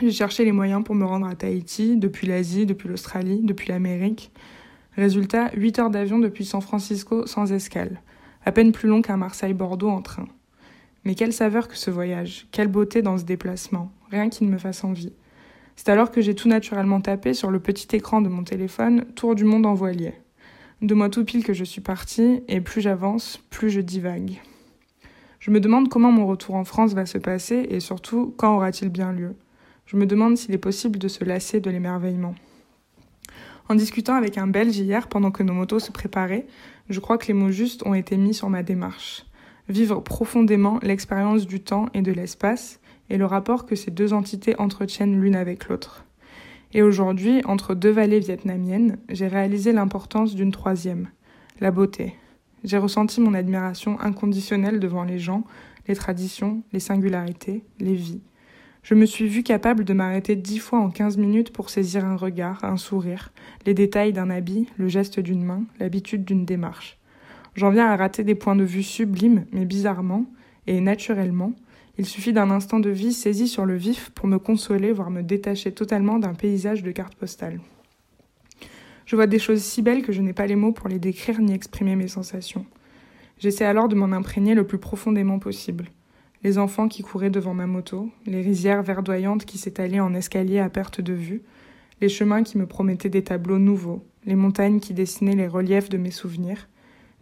J'ai 0.00 0.10
cherché 0.10 0.46
les 0.46 0.52
moyens 0.52 0.82
pour 0.84 0.94
me 0.94 1.04
rendre 1.04 1.26
à 1.26 1.34
Tahiti, 1.34 1.98
depuis 1.98 2.26
l'Asie, 2.26 2.64
depuis 2.64 2.88
l'Australie, 2.88 3.42
depuis 3.42 3.68
l'Amérique. 3.68 4.32
Résultat, 4.96 5.50
8 5.54 5.78
heures 5.78 5.90
d'avion 5.90 6.18
depuis 6.18 6.46
San 6.46 6.62
Francisco 6.62 7.26
sans 7.26 7.52
escale, 7.52 8.00
à 8.46 8.52
peine 8.52 8.72
plus 8.72 8.88
long 8.88 9.02
qu'un 9.02 9.18
Marseille-Bordeaux 9.18 9.90
en 9.90 10.00
train. 10.00 10.28
Mais 11.04 11.14
quelle 11.14 11.34
saveur 11.34 11.68
que 11.68 11.76
ce 11.76 11.90
voyage, 11.90 12.46
quelle 12.52 12.68
beauté 12.68 13.02
dans 13.02 13.18
ce 13.18 13.24
déplacement, 13.24 13.92
rien 14.10 14.30
qui 14.30 14.44
ne 14.44 14.50
me 14.50 14.56
fasse 14.56 14.82
envie. 14.82 15.12
C'est 15.76 15.88
alors 15.88 16.10
que 16.10 16.20
j'ai 16.20 16.34
tout 16.34 16.48
naturellement 16.48 17.00
tapé 17.00 17.34
sur 17.34 17.50
le 17.50 17.60
petit 17.60 17.96
écran 17.96 18.20
de 18.20 18.28
mon 18.28 18.44
téléphone 18.44 19.04
Tour 19.14 19.34
du 19.34 19.44
monde 19.44 19.66
en 19.66 19.74
voilier. 19.74 20.14
De 20.80 20.94
moi 20.94 21.08
tout 21.08 21.24
pile 21.24 21.44
que 21.44 21.52
je 21.52 21.64
suis 21.64 21.80
partie, 21.80 22.42
et 22.48 22.60
plus 22.60 22.80
j'avance, 22.80 23.42
plus 23.50 23.70
je 23.70 23.80
divague. 23.80 24.40
Je 25.40 25.50
me 25.50 25.60
demande 25.60 25.88
comment 25.88 26.12
mon 26.12 26.26
retour 26.26 26.54
en 26.54 26.64
France 26.64 26.94
va 26.94 27.06
se 27.06 27.18
passer 27.18 27.66
et 27.70 27.80
surtout 27.80 28.34
quand 28.36 28.54
aura-t-il 28.54 28.90
bien 28.90 29.12
lieu? 29.12 29.34
Je 29.86 29.96
me 29.96 30.06
demande 30.06 30.36
s'il 30.36 30.54
est 30.54 30.58
possible 30.58 30.98
de 30.98 31.08
se 31.08 31.24
lasser 31.24 31.60
de 31.60 31.70
l'émerveillement. 31.70 32.34
En 33.68 33.74
discutant 33.74 34.14
avec 34.14 34.38
un 34.38 34.46
Belge 34.46 34.76
hier 34.76 35.08
pendant 35.08 35.30
que 35.30 35.42
nos 35.42 35.52
motos 35.52 35.80
se 35.80 35.92
préparaient, 35.92 36.46
je 36.88 37.00
crois 37.00 37.18
que 37.18 37.26
les 37.26 37.34
mots 37.34 37.50
justes 37.50 37.84
ont 37.86 37.94
été 37.94 38.16
mis 38.16 38.34
sur 38.34 38.50
ma 38.50 38.62
démarche 38.62 39.24
vivre 39.68 40.00
profondément 40.00 40.78
l'expérience 40.82 41.46
du 41.46 41.60
temps 41.60 41.86
et 41.94 42.02
de 42.02 42.12
l'espace 42.12 42.80
et 43.12 43.18
le 43.18 43.26
rapport 43.26 43.66
que 43.66 43.76
ces 43.76 43.90
deux 43.90 44.14
entités 44.14 44.58
entretiennent 44.58 45.20
l'une 45.20 45.36
avec 45.36 45.68
l'autre. 45.68 46.06
Et 46.72 46.80
aujourd'hui, 46.80 47.42
entre 47.44 47.74
deux 47.74 47.90
vallées 47.90 48.20
vietnamiennes, 48.20 48.96
j'ai 49.10 49.28
réalisé 49.28 49.72
l'importance 49.72 50.34
d'une 50.34 50.50
troisième, 50.50 51.08
la 51.60 51.70
beauté. 51.70 52.14
J'ai 52.64 52.78
ressenti 52.78 53.20
mon 53.20 53.34
admiration 53.34 54.00
inconditionnelle 54.00 54.80
devant 54.80 55.04
les 55.04 55.18
gens, 55.18 55.44
les 55.88 55.94
traditions, 55.94 56.62
les 56.72 56.80
singularités, 56.80 57.64
les 57.78 57.92
vies. 57.92 58.22
Je 58.82 58.94
me 58.94 59.04
suis 59.04 59.28
vue 59.28 59.42
capable 59.42 59.84
de 59.84 59.92
m'arrêter 59.92 60.34
dix 60.34 60.58
fois 60.58 60.78
en 60.78 60.88
quinze 60.88 61.18
minutes 61.18 61.52
pour 61.52 61.68
saisir 61.68 62.06
un 62.06 62.16
regard, 62.16 62.64
un 62.64 62.78
sourire, 62.78 63.30
les 63.66 63.74
détails 63.74 64.14
d'un 64.14 64.30
habit, 64.30 64.68
le 64.78 64.88
geste 64.88 65.20
d'une 65.20 65.44
main, 65.44 65.64
l'habitude 65.78 66.24
d'une 66.24 66.46
démarche. 66.46 66.98
J'en 67.56 67.70
viens 67.70 67.88
à 67.88 67.96
rater 67.96 68.24
des 68.24 68.34
points 68.34 68.56
de 68.56 68.64
vue 68.64 68.82
sublimes, 68.82 69.44
mais 69.52 69.66
bizarrement 69.66 70.24
et 70.66 70.80
naturellement, 70.80 71.52
il 72.02 72.06
suffit 72.06 72.32
d'un 72.32 72.50
instant 72.50 72.80
de 72.80 72.90
vie 72.90 73.12
saisi 73.12 73.46
sur 73.46 73.64
le 73.64 73.76
vif 73.76 74.10
pour 74.10 74.26
me 74.26 74.40
consoler, 74.40 74.90
voire 74.90 75.08
me 75.08 75.22
détacher 75.22 75.70
totalement 75.70 76.18
d'un 76.18 76.34
paysage 76.34 76.82
de 76.82 76.90
carte 76.90 77.14
postale. 77.14 77.60
Je 79.06 79.14
vois 79.14 79.28
des 79.28 79.38
choses 79.38 79.62
si 79.62 79.82
belles 79.82 80.02
que 80.02 80.10
je 80.10 80.20
n'ai 80.20 80.32
pas 80.32 80.48
les 80.48 80.56
mots 80.56 80.72
pour 80.72 80.88
les 80.88 80.98
décrire 80.98 81.40
ni 81.40 81.52
exprimer 81.52 81.94
mes 81.94 82.08
sensations. 82.08 82.66
J'essaie 83.38 83.66
alors 83.66 83.86
de 83.86 83.94
m'en 83.94 84.06
imprégner 84.06 84.56
le 84.56 84.66
plus 84.66 84.78
profondément 84.78 85.38
possible 85.38 85.84
les 86.42 86.58
enfants 86.58 86.88
qui 86.88 87.02
couraient 87.04 87.30
devant 87.30 87.54
ma 87.54 87.68
moto, 87.68 88.10
les 88.26 88.40
rizières 88.40 88.82
verdoyantes 88.82 89.44
qui 89.44 89.58
s'étalaient 89.58 90.00
en 90.00 90.12
escalier 90.12 90.58
à 90.58 90.68
perte 90.68 91.00
de 91.00 91.12
vue, 91.12 91.42
les 92.00 92.08
chemins 92.08 92.42
qui 92.42 92.58
me 92.58 92.66
promettaient 92.66 93.08
des 93.08 93.22
tableaux 93.22 93.60
nouveaux, 93.60 94.04
les 94.26 94.34
montagnes 94.34 94.80
qui 94.80 94.92
dessinaient 94.92 95.36
les 95.36 95.46
reliefs 95.46 95.88
de 95.88 95.98
mes 95.98 96.10
souvenirs, 96.10 96.68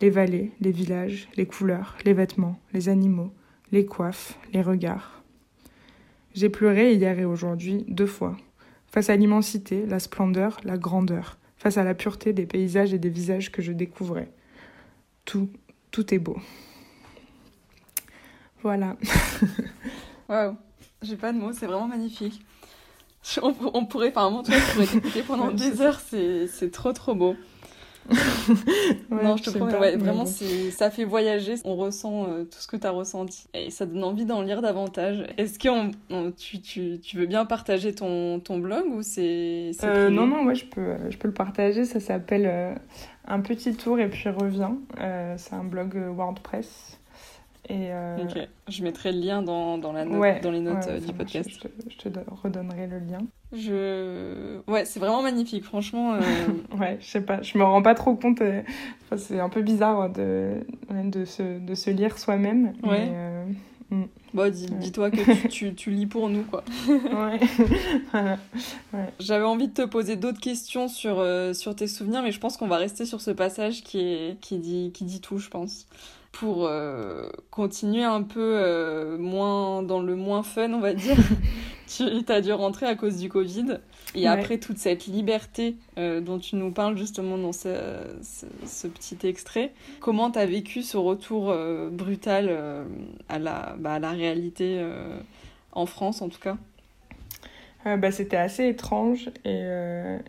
les 0.01 0.09
vallées, 0.09 0.53
les 0.63 0.71
villages, 0.71 1.29
les 1.37 1.45
couleurs, 1.45 1.99
les 2.07 2.15
vêtements, 2.15 2.59
les 2.73 2.89
animaux, 2.89 3.31
les 3.73 3.87
coiffes, 3.87 4.39
les 4.53 4.63
regards. 4.63 5.23
J'ai 6.35 6.49
pleuré 6.49 6.95
hier 6.95 7.19
et 7.19 7.25
aujourd'hui 7.25 7.85
deux 7.89 8.07
fois, 8.07 8.37
face 8.87 9.11
à 9.11 9.17
l'immensité, 9.17 9.87
la 9.87 9.99
splendeur, 9.99 10.61
la 10.65 10.79
grandeur, 10.79 11.39
face 11.57 11.77
à 11.77 11.85
la 11.85 11.95
pureté 11.95 12.33
des 12.33 12.47
paysages 12.47 12.95
et 12.95 12.99
des 12.99 13.09
visages 13.09 13.51
que 13.51 13.63
je 13.63 13.73
découvrais. 13.73 14.31
Tout, 15.25 15.49
tout 15.91 16.15
est 16.15 16.19
beau. 16.19 16.39
Voilà. 18.63 18.97
Waouh, 20.29 20.57
j'ai 21.03 21.17
pas 21.17 21.33
de 21.33 21.39
mots, 21.39 21.53
c'est 21.53 21.67
vraiment 21.67 21.89
magnifique. 21.89 22.43
On, 23.43 23.85
pourrait, 23.85 24.13
par 24.13 24.27
un 24.27 24.43
je 24.45 24.73
pourrais 24.73 24.87
t'écouter 24.87 25.23
pendant 25.27 25.51
des 25.51 25.83
heures, 25.83 26.01
c'est 26.01 26.71
trop 26.71 26.93
trop 26.93 27.15
beau. 27.15 27.37
non, 29.11 29.37
je 29.37 29.45
te 29.45 29.51
promets, 29.51 29.97
vraiment, 29.97 30.25
ça 30.27 30.91
fait 30.91 31.05
voyager. 31.05 31.55
On 31.65 31.77
ressent 31.77 32.27
euh, 32.29 32.45
tout 32.45 32.59
ce 32.59 32.67
que 32.67 32.77
tu 32.77 32.87
as 32.87 32.91
ressenti 32.91 33.47
et 33.55 33.71
ça 33.71 33.87
donne 33.87 34.03
envie 34.05 34.25
d'en 34.25 34.43
lire 34.43 34.63
davantage. 34.63 35.25
Est-ce 35.37 35.59
que 35.59 35.91
tu, 36.33 36.61
tu, 36.61 36.99
tu, 37.01 37.17
veux 37.17 37.27
bien 37.27 37.45
partager 37.45 37.95
ton, 37.95 38.41
ton 38.41 38.59
blog 38.59 38.87
ou 38.87 39.03
c'est. 39.03 39.73
Euh, 39.85 40.11
non, 40.11 40.27
non, 40.27 40.45
ouais, 40.45 40.55
je 40.55 40.67
peux, 40.67 40.97
je 41.09 41.17
peux 41.19 41.29
le 41.29 41.35
partager. 41.35 41.85
Ça 41.85 42.01
s'appelle 42.01 42.47
euh, 42.47 42.75
Un 43.27 43.41
petit 43.41 43.75
tour 43.75 43.99
et 44.01 44.09
puis 44.09 44.29
reviens. 44.29 44.79
c'est 45.37 45.55
un 45.55 45.65
blog 45.65 45.97
WordPress. 45.97 46.99
Et 47.69 47.91
Je 48.69 48.83
mettrai 48.83 49.13
le 49.13 49.21
lien 49.21 49.43
dans, 49.43 49.79
dans, 49.79 49.93
la 49.93 50.05
note, 50.05 50.43
dans 50.43 50.51
les 50.51 50.61
notes 50.61 50.89
du 51.07 51.13
podcast. 51.13 51.49
Je 51.51 51.97
te, 51.97 52.09
redonnerai 52.43 52.87
le 52.89 52.99
lien. 52.99 53.21
Je... 53.53 54.59
Ouais, 54.69 54.85
c'est 54.85 55.01
vraiment 55.01 55.23
magnifique, 55.23 55.65
franchement. 55.65 56.15
Euh. 56.15 56.21
ouais, 56.79 56.99
je 57.01 57.07
sais 57.07 57.21
pas, 57.21 57.43
je 57.43 57.59
me 57.59 57.65
rends 57.65 57.83
pas 57.83 57.95
trop 57.95 58.15
compte. 58.15 58.43
c'est 59.17 59.41
un 59.41 59.49
peu 59.49 59.63
bizarre 59.63 60.11
de, 60.11 60.61
de, 60.91 61.25
se, 61.25 61.59
de 61.59 61.75
se 61.75 61.91
lire 61.91 62.19
soi-même. 62.19 62.75
Ouais. 62.83 63.11
Mm. 63.91 64.05
Bon, 64.35 64.53
dis-toi 64.53 65.11
que 65.11 65.49
tu, 65.49 65.75
tu, 65.77 65.91
lis 65.91 66.07
pour 66.07 66.29
nous, 66.29 66.45
quoi. 66.45 66.63
ouais. 66.89 67.41
J'avais 69.19 69.45
envie 69.45 69.67
de 69.67 69.75
te 69.75 69.83
poser 69.83 70.15
d'autres 70.15 70.41
questions 70.41 70.87
sur, 70.87 71.25
sur 71.53 71.75
tes 71.75 71.89
souvenirs, 71.89 72.23
mais 72.23 72.31
je 72.31 72.39
pense 72.39 72.57
qu'on 72.57 72.69
va 72.69 72.77
rester 72.77 73.05
sur 73.05 73.21
ce 73.21 73.33
passage 73.33 73.83
qui, 73.83 74.01
est, 74.01 74.41
qui, 74.41 74.59
dit, 74.59 74.93
qui 74.95 75.05
dit 75.05 75.21
tout, 75.21 75.39
je 75.39 75.49
pense 75.49 75.89
pour 76.33 76.67
euh, 76.67 77.29
continuer 77.51 78.05
un 78.05 78.23
peu 78.23 78.55
euh, 78.57 79.19
moins 79.19 79.83
dans 79.83 80.01
le 80.01 80.15
moins 80.15 80.43
fun, 80.43 80.73
on 80.73 80.81
va 80.81 80.95
dire. 80.95 81.17
tu 81.87 82.05
as 82.29 82.41
dû 82.41 82.53
rentrer 82.53 82.87
à 82.87 82.95
cause 82.95 83.19
du 83.19 83.29
Covid. 83.29 83.79
Et 84.15 84.27
après 84.27 84.59
toute 84.59 84.79
cette 84.79 85.07
liberté 85.07 85.77
euh, 85.97 86.21
dont 86.21 86.39
tu 86.39 86.57
nous 86.57 86.73
parles 86.73 86.97
justement 86.97 87.39
dans 87.39 87.53
ce, 87.53 87.77
ce, 88.67 88.89
petit 88.89 89.19
extrait, 89.25 89.73
comment 90.01 90.33
tu 90.33 90.39
as 90.39 90.47
vécu 90.47 90.83
ce 90.83 90.97
retour 90.97 91.55
brutal 91.93 92.85
à, 93.29 93.39
la, 93.39 93.77
bah, 93.79 93.95
à 93.95 93.99
la 94.01 94.11
réalité 94.11 94.85
en 95.73 95.87
France 95.87 96.23
en 96.23 96.29
tout 96.29 96.41
cas? 96.41 96.57
Bah, 97.85 98.11
C'était 98.11 98.37
assez 98.37 98.67
étrange. 98.67 99.31
Et, 99.45 99.65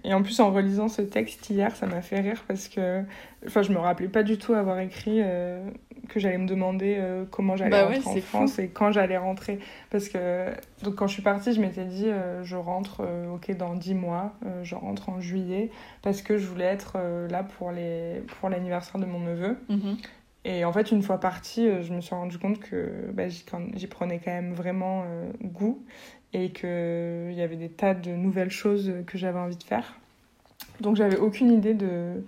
et, 0.03 0.13
en 0.13 0.21
plus, 0.21 0.39
en 0.39 0.51
relisant 0.51 0.87
ce 0.87 1.01
texte 1.01 1.49
hier, 1.49 1.75
ça 1.75 1.87
m'a 1.87 2.03
fait 2.03 2.19
rire 2.19 2.43
parce 2.47 2.67
que 2.67 3.01
enfin, 3.47 3.63
je 3.63 3.71
me 3.71 3.79
rappelais 3.79 4.09
pas 4.09 4.23
du 4.23 4.37
tout 4.37 4.53
avoir 4.53 4.79
écrit 4.79 5.21
que 6.11 6.19
j'allais 6.19 6.37
me 6.37 6.45
demander 6.45 6.97
euh, 6.99 7.23
comment 7.31 7.55
j'allais 7.55 7.71
bah 7.71 7.85
rentrer 7.85 8.19
en 8.19 8.21
France 8.21 8.59
et 8.59 8.67
quand 8.67 8.91
j'allais 8.91 9.17
rentrer. 9.17 9.59
Parce 9.89 10.09
que 10.09 10.47
donc 10.83 10.95
quand 10.95 11.07
je 11.07 11.13
suis 11.13 11.21
partie, 11.21 11.53
je 11.53 11.61
m'étais 11.61 11.85
dit 11.85 12.07
euh, 12.07 12.43
je 12.43 12.57
rentre 12.57 13.01
euh, 13.01 13.33
ok 13.33 13.55
dans 13.55 13.75
10 13.75 13.95
mois, 13.95 14.33
je 14.63 14.75
rentre 14.75 15.09
en 15.09 15.21
juillet 15.21 15.71
parce 16.01 16.21
que 16.21 16.37
je 16.37 16.45
voulais 16.45 16.65
être 16.65 16.97
là 17.29 17.43
pour 17.43 17.71
les 17.71 18.21
pour 18.39 18.49
l'anniversaire 18.49 18.99
de 18.99 19.05
mon 19.05 19.19
neveu. 19.19 19.57
Mhm. 19.69 19.97
Et 20.43 20.65
en 20.65 20.73
fait, 20.73 20.91
une 20.91 21.03
fois 21.03 21.19
partie, 21.19 21.69
je 21.83 21.93
me 21.93 22.01
suis 22.01 22.15
rendu 22.15 22.39
compte 22.39 22.59
que 22.59 23.11
bah, 23.13 23.29
j'y 23.29 23.87
prenais 23.87 24.19
quand 24.19 24.31
même 24.31 24.53
vraiment 24.53 25.05
goût 25.43 25.83
et 26.33 26.51
qu'il 26.51 27.33
y 27.33 27.41
avait 27.41 27.57
des 27.57 27.69
tas 27.69 27.93
de 27.93 28.11
nouvelles 28.11 28.49
choses 28.49 28.91
que 29.05 29.17
j'avais 29.17 29.39
envie 29.39 29.57
de 29.57 29.63
faire. 29.63 29.99
Donc 30.79 30.95
j'avais 30.95 31.17
aucune 31.17 31.51
idée 31.51 31.75
de 31.75 32.23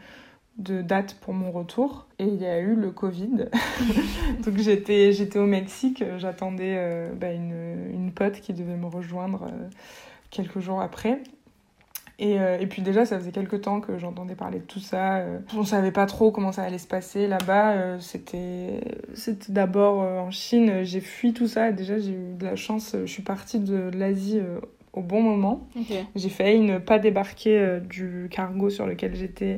de 0.58 0.82
date 0.82 1.16
pour 1.16 1.34
mon 1.34 1.52
retour 1.52 2.06
et 2.20 2.26
il 2.26 2.36
y 2.36 2.46
a 2.46 2.60
eu 2.60 2.76
le 2.76 2.92
Covid. 2.92 3.50
Donc 4.46 4.58
j'étais, 4.58 5.12
j'étais 5.12 5.40
au 5.40 5.48
Mexique, 5.48 6.04
j'attendais 6.18 6.76
euh, 6.78 7.12
bah, 7.14 7.32
une, 7.32 7.90
une, 7.92 8.12
pote 8.12 8.40
qui 8.40 8.54
devait 8.54 8.76
me 8.76 8.86
rejoindre 8.86 9.44
euh, 9.44 9.70
quelques 10.30 10.60
jours 10.60 10.82
après. 10.82 11.22
Et, 12.20 12.40
euh, 12.40 12.60
et, 12.60 12.68
puis 12.68 12.84
déjà, 12.84 13.06
ça 13.06 13.18
faisait 13.18 13.32
quelques 13.32 13.62
temps 13.62 13.82
que 13.82 13.98
j'entendais 13.98 14.36
parler 14.36 14.60
de 14.60 14.66
tout 14.66 14.80
ça. 14.80 15.26
on 15.58 15.64
savait 15.64 15.92
pas 15.92 16.06
trop 16.06 16.32
comment 16.32 16.52
ça 16.52 16.62
allait 16.62 16.78
se 16.78 16.88
passer 16.88 17.28
là-bas. 17.28 18.00
c'était, 18.00 18.82
c'était 19.16 19.52
d'abord 19.52 19.98
en 19.98 20.30
Chine. 20.30 20.84
J'ai 20.84 21.02
fui 21.02 21.34
tout 21.34 21.48
ça. 21.48 21.72
Déjà, 21.72 21.98
j'ai 21.98 22.12
eu 22.12 22.36
de 22.36 22.46
la 22.46 22.56
chance. 22.56 22.96
Je 23.02 23.12
suis 23.12 23.24
partie 23.24 23.60
de 23.60 23.90
l'Asie 23.92 24.40
au 24.94 25.02
bon 25.02 25.24
moment. 25.24 25.68
J'ai 26.16 26.30
failli 26.30 26.60
ne 26.60 26.78
pas 26.78 27.00
débarquer 27.00 27.80
du 27.82 28.28
cargo 28.30 28.70
sur 28.70 28.86
lequel 28.86 29.16
j'étais 29.16 29.58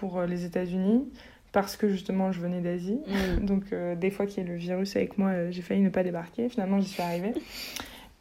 pour 0.00 0.22
les 0.22 0.44
États-Unis 0.44 1.08
parce 1.54 1.76
que 1.76 1.88
justement 1.88 2.32
je 2.32 2.40
venais 2.40 2.60
d'Asie. 2.60 3.00
Mm. 3.06 3.46
Donc 3.46 3.62
euh, 3.72 3.94
des 3.94 4.10
fois 4.10 4.26
qu'il 4.26 4.44
y 4.44 4.46
a 4.46 4.50
le 4.50 4.56
virus 4.58 4.94
avec 4.96 5.16
moi, 5.16 5.30
euh, 5.30 5.50
j'ai 5.50 5.62
failli 5.62 5.80
ne 5.80 5.88
pas 5.88 6.02
débarquer. 6.02 6.50
Finalement, 6.50 6.78
j'y 6.80 6.88
suis 6.88 7.02
arrivée. 7.02 7.32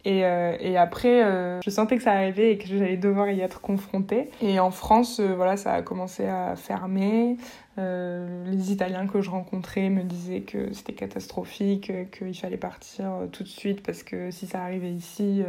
Et, 0.06 0.18
et 0.18 0.76
après, 0.76 1.22
je 1.64 1.70
sentais 1.70 1.96
que 1.96 2.04
ça 2.04 2.12
arrivait 2.12 2.52
et 2.52 2.58
que 2.58 2.68
j'allais 2.68 2.98
devoir 2.98 3.30
y 3.30 3.40
être 3.40 3.62
confrontée. 3.62 4.30
Et 4.42 4.60
en 4.60 4.70
France, 4.70 5.22
voilà, 5.22 5.56
ça 5.56 5.72
a 5.72 5.82
commencé 5.82 6.26
à 6.26 6.58
fermer. 6.58 7.38
Les 7.78 8.72
Italiens 8.72 9.08
que 9.08 9.22
je 9.22 9.30
rencontrais 9.30 9.90
me 9.90 10.04
disaient 10.04 10.42
que 10.42 10.72
c'était 10.74 10.94
catastrophique, 10.94 11.92
qu'il 12.12 12.36
fallait 12.36 12.58
partir 12.58 13.12
tout 13.32 13.44
de 13.44 13.48
suite 13.48 13.82
parce 13.82 14.04
que 14.04 14.30
si 14.32 14.46
ça 14.46 14.62
arrivait 14.64 14.92
ici, 14.92 15.44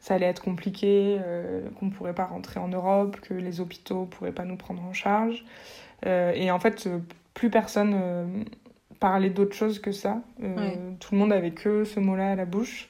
ça 0.00 0.14
allait 0.14 0.26
être 0.26 0.42
compliqué, 0.42 1.18
euh, 1.20 1.68
qu'on 1.78 1.86
ne 1.86 1.90
pourrait 1.90 2.14
pas 2.14 2.26
rentrer 2.26 2.60
en 2.60 2.68
Europe, 2.68 3.18
que 3.20 3.34
les 3.34 3.60
hôpitaux 3.60 4.02
ne 4.02 4.06
pourraient 4.06 4.32
pas 4.32 4.44
nous 4.44 4.56
prendre 4.56 4.82
en 4.82 4.92
charge. 4.92 5.44
Euh, 6.06 6.32
et 6.34 6.50
en 6.50 6.58
fait, 6.60 6.88
plus 7.34 7.50
personne 7.50 7.94
euh, 7.94 8.26
parlait 9.00 9.30
d'autre 9.30 9.54
chose 9.54 9.78
que 9.80 9.92
ça. 9.92 10.20
Tout 10.38 11.14
le 11.14 11.18
monde 11.18 11.32
avait 11.32 11.50
que 11.50 11.84
ce 11.84 12.00
mot-là 12.00 12.32
à 12.32 12.34
la 12.34 12.44
bouche. 12.44 12.88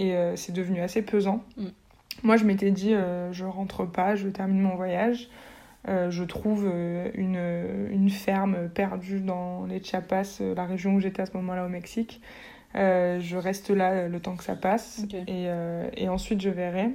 Et 0.00 0.14
c'est 0.36 0.52
devenu 0.52 0.80
assez 0.80 1.02
pesant. 1.02 1.42
Mm. 1.56 1.66
Moi, 2.22 2.36
je 2.36 2.44
m'étais 2.44 2.70
dit, 2.70 2.94
je 3.32 3.44
rentre 3.44 3.84
pas, 3.84 4.14
je 4.14 4.28
termine 4.28 4.60
mon 4.60 4.76
voyage. 4.76 5.28
Je 5.86 6.24
trouve 6.24 6.70
une, 7.14 7.88
une, 7.90 8.10
ferme 8.10 8.68
perdue 8.68 9.20
dans 9.20 9.64
les 9.66 9.82
Chiapas, 9.82 10.40
la 10.40 10.66
région 10.66 10.94
où 10.94 11.00
j'étais 11.00 11.22
à 11.22 11.26
ce 11.26 11.36
moment-là 11.36 11.64
au 11.64 11.68
Mexique. 11.68 12.20
Euh, 12.74 13.18
je 13.20 13.36
reste 13.36 13.70
là 13.70 13.92
euh, 13.92 14.08
le 14.08 14.20
temps 14.20 14.36
que 14.36 14.44
ça 14.44 14.54
passe 14.54 15.02
et, 15.12 15.24
euh, 15.28 15.88
et, 15.96 16.08
ensuite 16.08 16.40
je 16.40 16.50
verrai. 16.50 16.90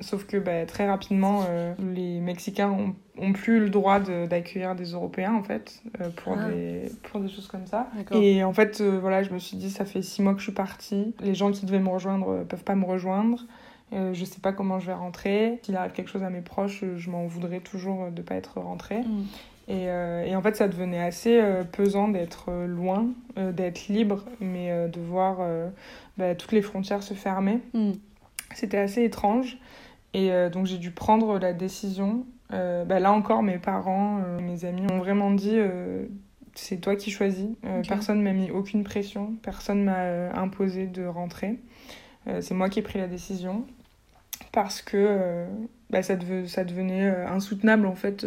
Sauf 0.00 0.24
que 0.26 0.38
bah, 0.38 0.64
très 0.64 0.88
rapidement, 0.88 1.44
les 1.78 2.20
Mexicains 2.20 2.70
ont, 2.70 2.94
ont, 3.18 3.34
plus 3.34 3.60
le 3.60 3.68
droit 3.68 4.00
d'accueillir 4.00 4.74
des 4.74 4.92
Européens 4.92 5.34
en 5.34 5.42
fait 5.42 5.82
pour, 6.16 6.38
ah. 6.38 6.48
des, 6.48 6.90
pour 7.02 7.20
des 7.20 7.28
choses 7.28 7.48
comme 7.48 7.66
ça. 7.66 7.90
Et 8.10 8.42
en 8.42 8.54
fait, 8.54 8.80
voilà, 8.80 9.22
je 9.22 9.30
me 9.30 9.38
suis 9.38 9.58
dit, 9.58 9.68
ça 9.68 9.84
fait 9.84 10.00
six 10.00 10.22
mois 10.22 10.32
que 10.32 10.38
je 10.38 10.44
suis 10.44 10.52
partie. 10.52 11.14
Les 11.20 11.34
gens 11.34 11.50
qui 11.50 11.66
devaient 11.66 11.80
me 11.80 11.90
rejoindre 11.90 12.44
peuvent 12.44 12.64
pas 12.64 12.76
me 12.76 12.86
rejoindre. 12.86 13.44
Euh, 13.92 14.14
je 14.14 14.24
sais 14.24 14.40
pas 14.40 14.52
comment 14.52 14.78
je 14.78 14.86
vais 14.86 14.94
rentrer. 14.94 15.58
S'il 15.62 15.76
arrive 15.76 15.92
quelque 15.92 16.10
chose 16.10 16.22
à 16.22 16.30
mes 16.30 16.42
proches, 16.42 16.84
je 16.96 17.10
m'en 17.10 17.26
voudrais 17.26 17.60
toujours 17.60 18.10
de 18.10 18.22
pas 18.22 18.36
être 18.36 18.60
rentrée. 18.60 19.00
Mm. 19.00 19.24
Euh, 19.70 20.24
et, 20.24 20.34
en 20.34 20.42
fait, 20.42 20.56
ça 20.56 20.68
devenait 20.68 21.00
assez 21.00 21.38
euh, 21.40 21.62
pesant 21.64 22.08
d'être 22.08 22.46
euh, 22.48 22.66
loin, 22.66 23.08
d'être 23.36 23.88
libre, 23.88 24.24
mais 24.40 24.88
de 24.88 25.00
voir 25.00 25.38
bah, 26.18 26.34
toutes 26.34 26.52
les 26.52 26.62
frontières 26.62 27.02
se 27.02 27.14
fermer. 27.14 27.60
Mm. 27.72 27.92
C'était 28.54 28.78
assez 28.78 29.04
étrange. 29.04 29.58
Et 30.12 30.30
donc, 30.52 30.66
j'ai 30.66 30.78
dû 30.78 30.90
prendre 30.90 31.38
la 31.38 31.52
décision. 31.52 32.26
Bah, 32.50 32.98
là 32.98 33.12
encore, 33.12 33.42
mes 33.42 33.58
parents, 33.58 34.20
mes 34.42 34.64
amis 34.64 34.82
ont 34.90 34.98
vraiment 34.98 35.30
dit 35.30 35.56
c'est 36.54 36.78
toi 36.78 36.96
qui 36.96 37.10
choisis. 37.10 37.48
Personne 37.88 38.20
m'a 38.22 38.32
mis 38.32 38.50
aucune 38.50 38.82
pression, 38.82 39.34
personne 39.42 39.84
m'a 39.84 40.32
imposé 40.32 40.86
de 40.86 41.06
rentrer. 41.06 41.60
c'est 42.40 42.54
moi 42.54 42.68
qui 42.68 42.80
ai 42.80 42.82
pris 42.82 42.98
la 42.98 43.06
décision 43.06 43.64
parce 44.52 44.82
que 44.82 45.46
bah, 45.90 46.02
ça, 46.02 46.14
ça, 46.46 46.64
devenait 46.64 47.08
insoutenable 47.26 47.86
en 47.86 47.94
fait 47.94 48.26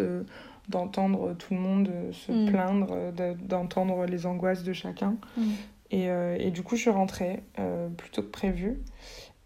d'entendre 0.70 1.34
tout 1.34 1.54
le 1.54 1.60
monde 1.60 1.92
se 2.12 2.32
mm. 2.32 2.50
plaindre, 2.50 2.98
d'entendre 3.42 4.06
les 4.06 4.26
angoisses 4.26 4.64
de 4.64 4.74
chacun. 4.74 5.16
Mm. 5.38 5.42
Et, 5.92 6.08
et, 6.40 6.52
du 6.52 6.64
coup, 6.64 6.76
je 6.76 6.82
suis 6.82 6.90
rentrée 6.90 7.44
plus 7.98 8.10
tôt 8.10 8.24
que 8.24 8.30
prévu. 8.30 8.80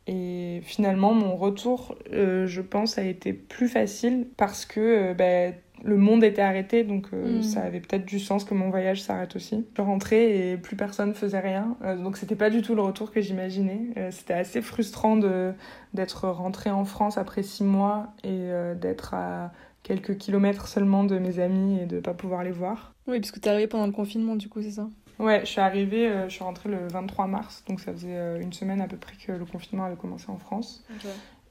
Et 0.08 0.62
finalement, 0.64 1.14
mon 1.14 1.36
retour, 1.36 1.96
euh, 2.14 2.48
je 2.48 2.62
pense, 2.62 2.98
a 2.98 3.04
été 3.04 3.34
plus 3.34 3.68
facile 3.68 4.28
parce 4.38 4.66
que 4.66 4.80
euh, 4.80 5.14
bah, 5.14 5.56
le 5.84 5.98
monde 5.98 6.24
était 6.24 6.42
arrêté, 6.42 6.84
donc 6.84 7.08
euh, 7.14 7.40
mm. 7.40 7.44
ça 7.44 7.62
avait 7.62 7.80
peut-être 7.80 8.06
du 8.06 8.20
sens 8.20 8.44
que 8.44 8.54
mon 8.54 8.70
voyage 8.70 9.02
s'arrête 9.02 9.36
aussi. 9.36 9.66
Je 9.76 9.82
rentrais 9.82 10.52
et 10.52 10.58
plus 10.58 10.76
personne 10.76 11.14
faisait 11.14 11.40
rien, 11.40 11.78
donc 12.02 12.18
c'était 12.18 12.36
pas 12.36 12.50
du 12.50 12.62
tout 12.62 12.76
le 12.76 12.82
retour 12.82 13.12
que 13.12 13.22
j'imaginais. 13.22 14.12
c'était 14.12 14.34
assez 14.34 14.62
frustrant 14.62 15.18
de, 15.18 15.54
d'être 15.94 16.28
rentrée 16.28 16.72
en 16.72 16.86
France 16.86 17.18
après 17.18 17.44
six 17.44 17.64
mois 17.64 18.14
et 18.24 18.50
d'être 18.80 19.14
à 19.14 19.52
quelques 19.84 20.18
kilomètres 20.18 20.68
seulement 20.68 21.04
de 21.04 21.18
mes 21.18 21.40
amis 21.40 21.80
et 21.80 21.86
de 21.86 22.00
pas 22.00 22.14
pouvoir 22.14 22.44
les 22.44 22.52
voir. 22.52 22.94
Oui, 23.08 23.20
parce 23.20 23.32
que 23.32 23.40
t'es 23.40 23.50
arrivée 23.50 23.68
pendant 23.68 23.86
le 23.86 23.94
confinement, 23.94 24.36
du 24.36 24.50
coup, 24.50 24.62
c'est 24.62 24.72
ça? 24.72 24.90
Ouais, 25.20 25.42
je 25.42 25.46
suis 25.46 25.62
arrivée, 25.62 26.08
euh, 26.08 26.30
je 26.30 26.36
suis 26.36 26.44
rentrée 26.44 26.70
le 26.70 26.88
23 26.88 27.26
mars, 27.26 27.64
donc 27.68 27.80
ça 27.80 27.92
faisait 27.92 28.16
euh, 28.16 28.40
une 28.40 28.54
semaine 28.54 28.82
à 28.82 28.88
peu 28.88 28.98
près 28.98 29.16
que 29.16 29.32
le 29.32 29.46
confinement 29.46 29.86
avait 29.86 29.96
commencé 29.96 30.26
en 30.30 30.38
France. 30.38 30.86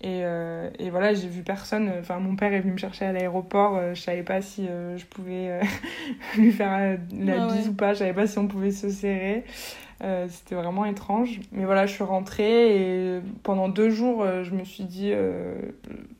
Et, 0.03 0.20
euh, 0.24 0.68
et, 0.78 0.90
voilà, 0.90 1.14
j'ai 1.14 1.28
vu 1.28 1.42
personne. 1.42 1.90
Enfin, 2.01 2.18
mon 2.18 2.36
père 2.36 2.53
est 2.53 2.61
venu 2.61 2.72
me 2.72 2.78
chercher 2.78 3.07
à 3.07 3.12
l'aéroport. 3.12 3.80
je 3.94 4.01
savais 4.01 4.22
pas 4.22 4.42
si 4.42 4.66
je 4.66 5.05
pouvais 5.07 5.61
lui 6.36 6.53
faire 6.53 6.97
la 7.12 7.42
ah 7.42 7.47
bise 7.53 7.68
ou 7.68 7.74
pas. 7.74 7.94
Je 7.94 8.01
savais 8.01 8.12
pas 8.12 8.26
si 8.26 8.38
on 8.38 8.47
pouvait 8.47 8.72
se 8.72 8.90
serrer. 8.90 9.44
C'était 10.28 10.55
vraiment 10.55 10.84
étrange. 10.84 11.40
Mais 11.53 11.64
voilà, 11.64 11.86
je 11.86 11.94
suis 11.94 12.05
rentrée 12.05 13.14
et 13.16 13.20
pendant 13.42 13.68
deux 13.68 13.90
jours, 13.90 14.26
je 14.42 14.51
me 14.51 14.64
suis 14.64 14.84
dit 14.84 15.12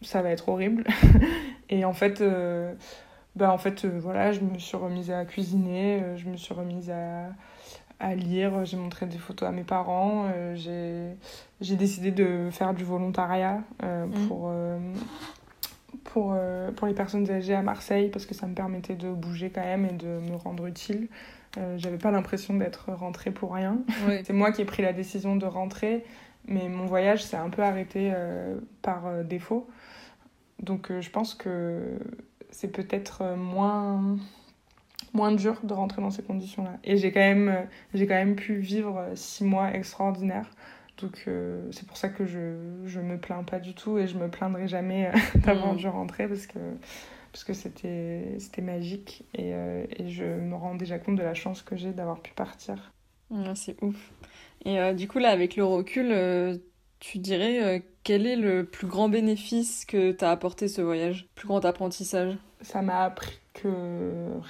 ça 0.03 0.22
va 0.22 0.31
être 0.31 0.49
horrible. 0.49 0.85
et 1.68 1.85
en 1.85 1.93
fait 1.93 2.22
bah, 3.37 3.53
en 3.53 3.59
fait, 3.59 3.85
euh, 3.85 3.99
voilà, 4.01 4.33
je 4.33 4.41
me 4.41 4.59
suis 4.59 4.79
remise 4.79 5.11
à 5.11 5.27
cuisiner, 5.27 6.01
euh, 6.03 6.16
je 6.16 6.27
me 6.27 6.39
suis 6.39 6.55
remise 6.55 6.91
à, 6.91 7.29
à 7.99 8.14
lire, 8.14 8.64
j'ai 8.64 8.76
montré 8.76 9.07
des 9.07 9.18
photos 9.18 9.49
à 9.49 9.53
mes 9.53 9.64
parents, 9.64 10.26
euh, 10.34 11.16
j'ai 11.61 11.76
décidé 11.76 12.11
de 12.11 12.49
faire 12.51 12.74
du 12.74 12.84
volontariat 12.84 13.62
mmh. 13.82 14.26
pour, 14.28 14.53
pour, 16.05 16.36
pour 16.76 16.86
les 16.86 16.94
personnes 16.94 17.30
âgées 17.30 17.55
à 17.55 17.62
Marseille 17.62 18.11
parce 18.11 18.26
que 18.26 18.34
ça 18.34 18.47
me 18.47 18.55
permettait 18.55 18.97
de 18.97 19.11
bouger 19.11 19.51
quand 19.51 19.62
même 19.62 19.86
et 19.86 19.92
de 19.92 20.07
me 20.07 20.36
rendre 20.36 20.66
utile. 20.66 21.09
J'avais 21.78 21.97
pas 21.97 22.11
l'impression 22.11 22.55
d'être 22.55 22.92
rentrée 22.92 23.30
pour 23.30 23.55
rien. 23.55 23.78
C'est 24.24 24.34
moi 24.34 24.53
qui 24.53 24.61
ai 24.61 24.66
pris 24.66 24.82
la 24.82 24.92
décision 24.92 25.36
de 25.36 25.47
rentrer, 25.47 26.05
mais 26.47 26.68
mon 26.68 26.84
voyage 26.84 27.24
s'est 27.24 27.38
un 27.38 27.49
peu 27.49 27.62
arrêté 27.62 28.12
par 28.82 29.24
défaut. 29.24 29.66
Donc 30.62 30.92
je 31.01 31.11
pense 31.11 31.34
que 31.34 31.99
c'est 32.51 32.68
peut-être 32.68 33.22
euh, 33.22 33.36
moins 33.36 34.16
moins 35.17 35.33
dur 35.33 35.57
de 35.62 35.73
rentrer 35.73 36.03
dans 36.03 36.11
ces 36.11 36.23
conditions-là. 36.23 36.79
Et 36.85 36.97
j'ai 36.97 37.11
quand 37.11 37.21
même 37.21 37.49
euh, 37.49 37.62
j'ai 37.95 38.07
quand 38.07 38.14
même 38.14 38.37
pu 38.37 38.57
vivre 38.57 38.99
euh, 38.99 39.12
six 39.14 39.45
mois 39.45 39.73
extraordinaires. 39.75 40.51
Donc 40.99 41.29
c'est 41.73 41.87
pour 41.87 41.99
ça 41.99 42.09
que 42.09 42.25
je 42.25 42.57
je 42.87 43.01
me 43.01 43.19
plains 43.19 43.43
pas 43.43 43.59
du 43.59 43.75
tout 43.75 43.99
et 43.99 44.07
je 44.07 44.17
me 44.17 44.29
plaindrai 44.31 44.67
jamais 44.67 45.12
d'avoir 45.35 45.75
mmh. 45.75 45.77
dû 45.77 45.89
rentrer 45.89 46.27
parce 46.27 46.47
que 46.47 46.59
parce 47.33 47.45
que 47.45 47.53
c'était 47.53 48.37
c'était 48.39 48.62
magique 48.62 49.27
et, 49.35 49.51
et, 49.51 50.09
je 50.09 50.25
me 50.25 50.55
rends 50.55 50.75
déjà 50.75 50.99
compte 50.99 51.17
de 51.17 51.23
la 51.23 51.35
chance 51.35 51.61
que 51.61 51.77
j'ai 51.77 51.93
d'avoir 51.93 52.21
pu 52.21 52.33
partir. 52.33 52.95
c'est 53.55 53.77
ouf. 53.83 54.11
Et 54.64 54.95
du 54.95 55.07
coup 55.07 55.19
là 55.19 55.29
avec 55.29 55.57
le 55.57 55.67
recul 55.67 56.62
tu 56.99 57.19
dirais 57.19 57.85
quel 58.07 58.25
est 58.25 58.37
le 58.37 58.64
plus 58.64 58.87
grand 58.87 59.09
bénéfice 59.09 59.85
que 59.85 60.12
t'as 60.12 60.31
apporté 60.31 60.69
ce 60.69 60.81
voyage, 60.81 61.27
plus 61.35 61.49
grand 61.49 61.64
apprentissage? 61.64 62.39
Ça 62.61 62.81
m'a 62.81 63.03
appris 63.03 63.39
que 63.57 63.68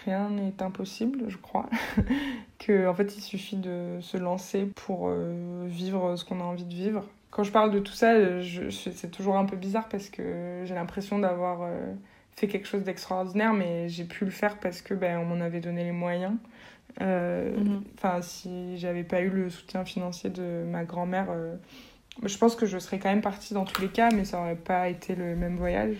rien 0.04 0.30
n'est 0.30 0.62
impossible, 0.62 1.24
je 1.28 1.36
crois. 1.36 1.68
que 2.58 2.86
en 2.88 2.94
fait, 2.94 3.16
il 3.16 3.20
suffit 3.20 3.56
de 3.56 3.98
se 4.00 4.16
lancer 4.16 4.66
pour 4.74 5.08
euh, 5.08 5.64
vivre 5.66 6.16
ce 6.16 6.24
qu'on 6.24 6.40
a 6.40 6.44
envie 6.44 6.64
de 6.64 6.74
vivre. 6.74 7.04
Quand 7.30 7.42
je 7.42 7.52
parle 7.52 7.70
de 7.70 7.78
tout 7.78 7.92
ça, 7.92 8.14
c'est 8.70 9.10
toujours 9.10 9.36
un 9.36 9.44
peu 9.44 9.56
bizarre 9.56 9.88
parce 9.88 10.08
que 10.08 10.62
j'ai 10.64 10.74
l'impression 10.74 11.18
d'avoir 11.18 11.62
euh, 11.62 11.92
fait 12.34 12.48
quelque 12.48 12.66
chose 12.66 12.82
d'extraordinaire, 12.82 13.52
mais 13.52 13.88
j'ai 13.88 14.04
pu 14.04 14.24
le 14.24 14.30
faire 14.30 14.58
parce 14.58 14.80
que 14.80 14.94
ben, 14.94 15.18
on 15.18 15.24
m'en 15.24 15.44
avait 15.44 15.60
donné 15.60 15.84
les 15.84 15.92
moyens. 15.92 16.34
Euh, 17.02 17.54
mhm. 17.56 17.84
Enfin, 17.94 18.22
si 18.22 18.78
j'avais 18.78 19.04
pas 19.04 19.20
eu 19.20 19.28
le 19.28 19.50
soutien 19.50 19.84
financier 19.84 20.30
de 20.30 20.64
ma 20.66 20.84
grand-mère, 20.84 21.28
je 22.24 22.38
pense 22.38 22.56
que 22.56 22.64
je 22.64 22.78
serais 22.78 22.98
quand 22.98 23.10
même 23.10 23.20
partie 23.20 23.52
dans 23.52 23.66
tous 23.66 23.82
les 23.82 23.88
cas, 23.88 24.08
mais 24.14 24.24
ça 24.24 24.40
aurait 24.40 24.56
pas 24.56 24.88
été 24.88 25.14
le 25.14 25.36
même 25.36 25.56
voyage. 25.56 25.96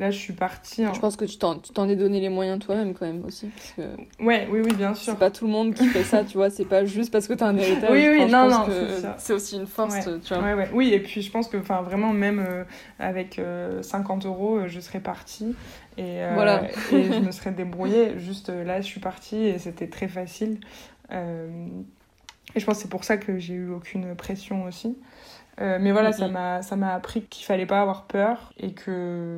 Là, 0.00 0.10
je 0.10 0.16
suis 0.16 0.32
partie. 0.32 0.82
Je 0.94 0.98
pense 0.98 1.14
que 1.14 1.26
tu 1.26 1.36
t'en 1.36 1.88
es 1.88 1.94
donné 1.94 2.20
les 2.20 2.30
moyens 2.30 2.58
toi-même 2.58 2.94
quand 2.94 3.04
même 3.04 3.22
aussi. 3.26 3.48
Parce 3.48 3.72
que 3.72 4.24
ouais, 4.24 4.48
oui, 4.50 4.62
oui, 4.64 4.74
bien 4.74 4.94
sûr. 4.94 5.12
C'est 5.12 5.18
pas 5.18 5.30
tout 5.30 5.44
le 5.44 5.52
monde 5.52 5.74
qui 5.74 5.86
fait 5.88 6.04
ça, 6.04 6.24
tu 6.24 6.38
vois. 6.38 6.48
C'est 6.48 6.64
pas 6.64 6.86
juste 6.86 7.12
parce 7.12 7.28
que 7.28 7.34
t'as 7.34 7.48
un 7.48 7.56
héritage. 7.58 7.90
Oui, 7.92 8.08
oui, 8.08 8.30
non, 8.30 8.48
non. 8.48 8.66
C'est 9.18 9.34
aussi 9.34 9.56
une 9.56 9.66
force, 9.66 10.08
tu 10.24 10.32
vois. 10.32 10.42
Ouais, 10.42 10.54
ouais. 10.54 10.70
Oui, 10.72 10.94
et 10.94 11.00
puis 11.00 11.20
je 11.20 11.30
pense 11.30 11.48
que, 11.48 11.58
enfin, 11.58 11.82
vraiment, 11.82 12.14
même 12.14 12.38
euh, 12.38 12.64
avec 12.98 13.38
50 13.82 14.24
euh, 14.24 14.28
euros, 14.28 14.56
euh, 14.56 14.68
je 14.68 14.80
serais 14.80 15.00
partie. 15.00 15.54
Et, 15.98 16.22
voilà. 16.32 16.62
et 16.92 17.12
je 17.12 17.20
me 17.20 17.30
serais 17.30 17.52
débrouillée. 17.52 18.14
Juste 18.18 18.48
là, 18.48 18.80
je 18.80 18.86
suis 18.86 19.00
partie 19.00 19.36
et 19.36 19.58
c'était 19.58 19.88
très 19.88 20.08
facile. 20.08 20.60
et 21.10 21.16
je 22.56 22.64
pense 22.64 22.76
que 22.76 22.82
c'est 22.82 22.88
pour 22.88 23.04
ça 23.04 23.18
que 23.18 23.38
j'ai 23.38 23.52
eu 23.52 23.68
aucune 23.70 24.14
pression 24.14 24.64
aussi. 24.64 24.96
Euh, 25.60 25.78
mais 25.80 25.92
voilà, 25.92 26.12
ça 26.12 26.28
m'a 26.28 26.62
ça 26.62 26.76
m'a 26.76 26.94
appris 26.94 27.22
qu'il 27.22 27.44
fallait 27.44 27.66
pas 27.66 27.80
avoir 27.80 28.04
peur 28.04 28.52
et 28.56 28.72
que 28.72 29.36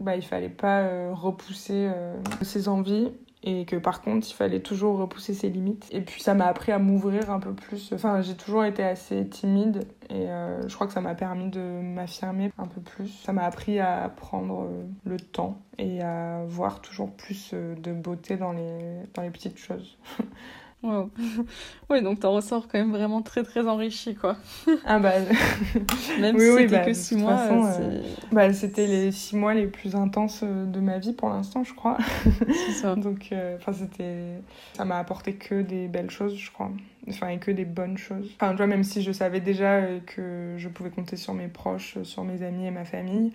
bah 0.00 0.16
il 0.16 0.22
fallait 0.22 0.48
pas 0.48 0.80
euh, 0.80 1.10
repousser 1.12 1.88
euh, 1.94 2.16
ses 2.42 2.68
envies 2.68 3.12
et 3.42 3.64
que 3.64 3.76
par 3.76 4.02
contre 4.02 4.26
il 4.28 4.34
fallait 4.34 4.60
toujours 4.60 4.98
repousser 4.98 5.32
ses 5.32 5.48
limites. 5.48 5.86
Et 5.92 6.00
puis 6.00 6.22
ça 6.22 6.34
m'a 6.34 6.46
appris 6.46 6.72
à 6.72 6.78
m'ouvrir 6.78 7.30
un 7.30 7.38
peu 7.38 7.54
plus. 7.54 7.92
Enfin 7.92 8.20
j'ai 8.20 8.34
toujours 8.34 8.64
été 8.64 8.82
assez 8.82 9.26
timide 9.28 9.84
et 10.10 10.26
je 10.66 10.74
crois 10.74 10.86
que 10.86 10.92
ça 10.92 11.00
m'a 11.00 11.14
permis 11.14 11.48
de 11.48 11.60
m'affirmer 11.60 12.52
un 12.58 12.66
peu 12.66 12.80
plus. 12.80 13.08
Ça 13.24 13.32
m'a 13.32 13.44
appris 13.44 13.78
à 13.78 14.12
prendre 14.14 14.68
le 15.04 15.18
temps 15.18 15.62
et 15.78 16.02
à 16.02 16.42
voir 16.48 16.82
toujours 16.82 17.12
plus 17.12 17.54
de 17.54 17.92
beauté 17.92 18.36
dans 18.36 18.52
les 18.52 18.96
dans 19.14 19.22
les 19.22 19.30
petites 19.30 19.58
choses 19.58 19.96
Wow. 20.82 21.10
oui, 21.90 22.02
donc 22.02 22.20
t'en 22.20 22.32
ressors 22.32 22.66
quand 22.66 22.78
même 22.78 22.90
vraiment 22.92 23.20
très 23.20 23.42
très 23.42 23.66
enrichi, 23.66 24.14
quoi. 24.14 24.36
Ah 24.86 24.98
bah. 24.98 25.12
même 26.20 26.38
si 26.38 26.46
c'était 26.46 26.66
bah, 26.68 26.84
que 26.86 26.94
six 26.94 27.16
mois. 27.16 27.38
Euh, 27.38 28.02
bah, 28.32 28.52
c'était 28.54 28.86
les 28.86 29.12
six 29.12 29.36
mois 29.36 29.52
les 29.52 29.66
plus 29.66 29.94
intenses 29.94 30.40
euh, 30.42 30.64
de 30.64 30.80
ma 30.80 30.98
vie 30.98 31.12
pour 31.12 31.28
l'instant, 31.28 31.64
je 31.64 31.74
crois. 31.74 31.98
C'est 32.24 32.72
ça. 32.72 32.94
donc, 32.94 33.28
euh, 33.32 33.56
enfin, 33.58 33.74
c'était. 33.74 34.40
Ça 34.74 34.86
m'a 34.86 34.98
apporté 34.98 35.34
que 35.34 35.60
des 35.60 35.86
belles 35.86 36.10
choses, 36.10 36.34
je 36.36 36.50
crois. 36.50 36.70
Enfin, 37.08 37.28
et 37.28 37.38
que 37.38 37.50
des 37.50 37.66
bonnes 37.66 37.98
choses. 37.98 38.30
Enfin, 38.36 38.52
tu 38.52 38.56
vois, 38.56 38.66
même 38.66 38.84
si 38.84 39.02
je 39.02 39.12
savais 39.12 39.40
déjà 39.40 39.82
que 40.06 40.54
je 40.56 40.68
pouvais 40.68 40.90
compter 40.90 41.16
sur 41.16 41.34
mes 41.34 41.48
proches, 41.48 42.02
sur 42.04 42.24
mes 42.24 42.42
amis 42.42 42.66
et 42.66 42.70
ma 42.70 42.86
famille. 42.86 43.32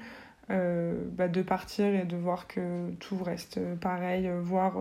bah, 0.50 1.28
de 1.28 1.42
partir 1.44 1.86
et 1.86 2.06
de 2.06 2.16
voir 2.16 2.48
que 2.48 2.90
tout 3.00 3.22
reste 3.24 3.60
pareil, 3.80 4.32
voir 4.42 4.78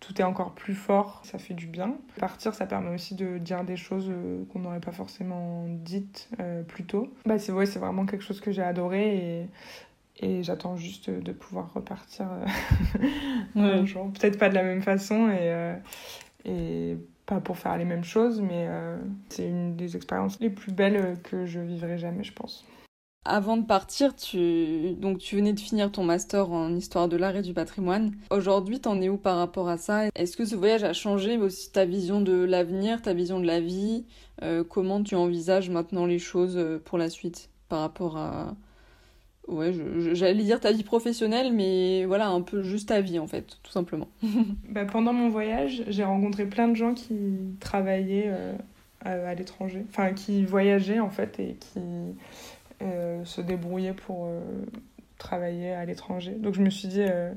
tout 0.00 0.20
est 0.20 0.24
encore 0.24 0.52
plus 0.54 0.74
fort, 0.74 1.20
ça 1.24 1.38
fait 1.38 1.54
du 1.54 1.66
bien. 1.66 1.96
Partir, 2.18 2.54
ça 2.54 2.66
permet 2.66 2.94
aussi 2.94 3.14
de 3.14 3.38
dire 3.38 3.64
des 3.64 3.76
choses 3.76 4.08
euh, 4.10 4.44
qu'on 4.52 4.60
n'aurait 4.60 4.80
pas 4.80 4.92
forcément 4.92 5.66
dites 5.68 6.28
euh, 6.40 6.62
plus 6.62 6.84
tôt. 6.84 7.12
Bah, 7.24 7.38
c'est 7.38 7.52
ouais, 7.52 7.64
vraiment 7.64 8.06
quelque 8.06 8.22
chose 8.22 8.40
que 8.40 8.52
j'ai 8.52 8.62
adoré 8.62 9.48
et, 10.20 10.26
et 10.26 10.42
j'attends 10.42 10.76
juste 10.76 11.10
de 11.10 11.32
pouvoir 11.32 11.72
repartir 11.72 12.28
euh, 13.56 13.84
jour. 13.86 14.12
Peut-être 14.12 14.38
pas 14.38 14.48
de 14.48 14.54
la 14.54 14.62
même 14.62 14.82
façon 14.82 15.30
et, 15.30 15.74
et 16.44 16.96
pas 17.24 17.40
pour 17.40 17.56
faire 17.56 17.76
les 17.76 17.84
mêmes 17.84 18.04
choses, 18.04 18.40
mais 18.40 18.68
c'est 19.30 19.48
une 19.48 19.76
des 19.76 19.96
expériences 19.96 20.38
les 20.40 20.50
plus 20.50 20.72
belles 20.72 21.16
que 21.24 21.46
je 21.46 21.58
vivrai 21.60 21.98
jamais, 21.98 22.22
je 22.22 22.32
pense. 22.32 22.64
Avant 23.28 23.56
de 23.56 23.64
partir, 23.64 24.14
tu... 24.14 24.92
Donc, 24.94 25.18
tu 25.18 25.34
venais 25.36 25.52
de 25.52 25.58
finir 25.58 25.90
ton 25.90 26.04
master 26.04 26.52
en 26.52 26.72
histoire 26.74 27.08
de 27.08 27.16
l'art 27.16 27.34
et 27.34 27.42
du 27.42 27.54
patrimoine. 27.54 28.12
Aujourd'hui, 28.30 28.78
t'en 28.78 29.00
es 29.00 29.08
où 29.08 29.16
par 29.16 29.36
rapport 29.36 29.68
à 29.68 29.78
ça? 29.78 30.04
Est-ce 30.14 30.36
que 30.36 30.44
ce 30.44 30.54
voyage 30.54 30.84
a 30.84 30.92
changé 30.92 31.36
aussi 31.36 31.72
ta 31.72 31.84
vision 31.84 32.20
de 32.20 32.44
l'avenir, 32.44 33.02
ta 33.02 33.14
vision 33.14 33.40
de 33.40 33.46
la 33.46 33.60
vie? 33.60 34.04
Euh, 34.42 34.62
Comment 34.62 35.02
tu 35.02 35.16
envisages 35.16 35.70
maintenant 35.70 36.06
les 36.06 36.20
choses 36.20 36.56
euh, 36.56 36.80
pour 36.84 36.98
la 36.98 37.10
suite? 37.10 37.50
Par 37.68 37.80
rapport 37.80 38.16
à... 38.16 38.54
Ouais, 39.48 39.72
j'allais 40.12 40.42
dire 40.42 40.60
ta 40.60 40.70
vie 40.72 40.84
professionnelle, 40.84 41.52
mais 41.52 42.04
voilà, 42.04 42.28
un 42.28 42.42
peu 42.42 42.62
juste 42.62 42.88
ta 42.88 43.00
vie 43.00 43.18
en 43.18 43.26
fait, 43.26 43.58
tout 43.62 43.70
simplement. 43.72 44.08
bah, 44.68 44.84
pendant 44.84 45.12
mon 45.12 45.30
voyage, 45.30 45.84
j'ai 45.88 46.04
rencontré 46.04 46.46
plein 46.46 46.68
de 46.68 46.74
gens 46.74 46.94
qui 46.94 47.16
travaillaient 47.60 48.26
euh, 48.26 48.56
à 49.04 49.34
l'étranger, 49.34 49.84
enfin 49.88 50.12
qui 50.14 50.44
voyageaient 50.44 50.98
en 50.98 51.10
fait 51.10 51.38
et 51.38 51.56
qui 51.60 51.80
se 53.24 53.40
débrouiller 53.40 53.92
pour 53.92 54.26
euh, 54.26 54.40
travailler 55.18 55.72
à 55.72 55.84
l'étranger. 55.84 56.32
Donc 56.32 56.54
je 56.54 56.62
me 56.62 56.70
suis 56.70 56.88
dit, 56.88 57.02
euh, 57.02 57.32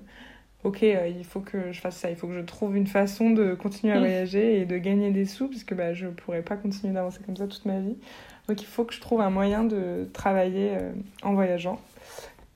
ok, 0.63 0.81
il 0.81 1.25
faut 1.25 1.41
que 1.41 1.71
je 1.71 1.79
fasse 1.79 1.97
ça, 1.97 2.09
il 2.09 2.15
faut 2.15 2.27
que 2.27 2.33
je 2.33 2.41
trouve 2.41 2.75
une 2.75 2.87
façon 2.87 3.31
de 3.31 3.53
continuer 3.55 3.93
à 3.93 3.97
mm. 3.97 3.99
voyager 3.99 4.61
et 4.61 4.65
de 4.65 4.77
gagner 4.77 5.11
des 5.11 5.25
sous, 5.25 5.47
parce 5.47 5.63
que 5.63 5.75
bah, 5.75 5.93
je 5.93 6.07
pourrais 6.07 6.41
pas 6.41 6.57
continuer 6.57 6.93
d'avancer 6.93 7.19
comme 7.25 7.37
ça 7.37 7.47
toute 7.47 7.65
ma 7.65 7.79
vie. 7.79 7.97
Donc 8.47 8.61
il 8.61 8.67
faut 8.67 8.83
que 8.83 8.93
je 8.93 9.01
trouve 9.01 9.21
un 9.21 9.29
moyen 9.29 9.63
de 9.63 10.09
travailler 10.11 10.71
en 11.21 11.35
voyageant. 11.35 11.79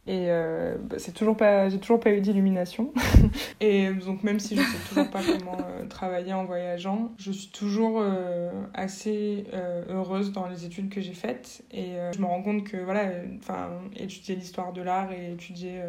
Et 0.06 0.26
euh, 0.28 0.76
bah, 0.82 0.98
c'est 1.00 1.14
toujours 1.14 1.38
pas, 1.38 1.70
j'ai 1.70 1.80
toujours 1.80 2.00
pas 2.00 2.12
eu 2.12 2.20
d'illumination. 2.20 2.92
et 3.62 3.90
donc 3.90 4.24
même 4.24 4.40
si 4.40 4.58
je 4.58 4.62
sais 4.62 4.90
toujours 4.90 5.10
pas 5.10 5.22
comment 5.24 5.58
euh, 5.60 5.86
travailler 5.88 6.34
en 6.34 6.44
voyageant, 6.44 7.14
je 7.18 7.32
suis 7.32 7.52
toujours 7.52 8.00
euh, 8.02 8.52
assez 8.74 9.46
heureuse 9.90 10.34
dans 10.34 10.48
les 10.48 10.66
études 10.66 10.90
que 10.90 11.00
j'ai 11.00 11.14
faites. 11.14 11.64
Et 11.72 11.94
je 12.14 12.20
me 12.20 12.26
rends 12.26 12.42
compte 12.42 12.66
que 12.66 12.78
voilà, 12.78 13.10
enfin 13.38 13.70
étudier 13.96 14.36
l'histoire 14.36 14.74
de 14.74 14.82
l'art 14.82 15.12
et 15.14 15.32
étudier 15.32 15.82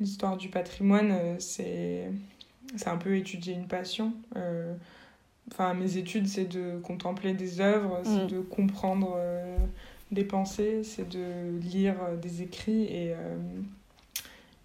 l'histoire 0.00 0.36
du 0.36 0.50
patrimoine, 0.50 1.14
c'est 1.38 2.10
c'est 2.76 2.88
un 2.88 2.98
peu 2.98 3.16
étudier 3.16 3.54
une 3.54 3.68
passion. 3.68 4.12
Enfin 5.50 5.72
mes 5.72 5.96
études, 5.96 6.28
c'est 6.28 6.44
de 6.44 6.78
contempler 6.82 7.32
des 7.32 7.62
œuvres, 7.62 8.00
c'est 8.04 8.24
mm. 8.24 8.28
de 8.28 8.40
comprendre 8.40 9.16
des 10.10 10.24
pensées, 10.24 10.82
c'est 10.84 11.08
de 11.08 11.58
lire 11.60 11.96
euh, 12.02 12.16
des 12.16 12.42
écrits 12.42 12.84
et, 12.84 13.12
euh, 13.12 13.36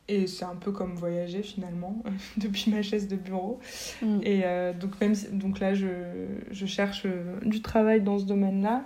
et 0.07 0.27
c'est 0.27 0.45
un 0.45 0.55
peu 0.55 0.71
comme 0.71 0.93
voyager 0.93 1.41
finalement 1.41 2.03
depuis 2.37 2.69
ma 2.69 2.81
chaise 2.81 3.07
de 3.07 3.15
bureau. 3.15 3.59
Mm. 4.01 4.19
Et 4.23 4.41
euh, 4.45 4.73
donc, 4.73 4.99
même 5.01 5.15
donc 5.31 5.59
là, 5.59 5.73
je, 5.73 5.87
je, 6.51 6.65
cherche 6.65 7.07
du 7.43 7.61
travail 7.61 8.01
dans 8.01 8.19
ce 8.19 8.25
domaine-là. 8.25 8.83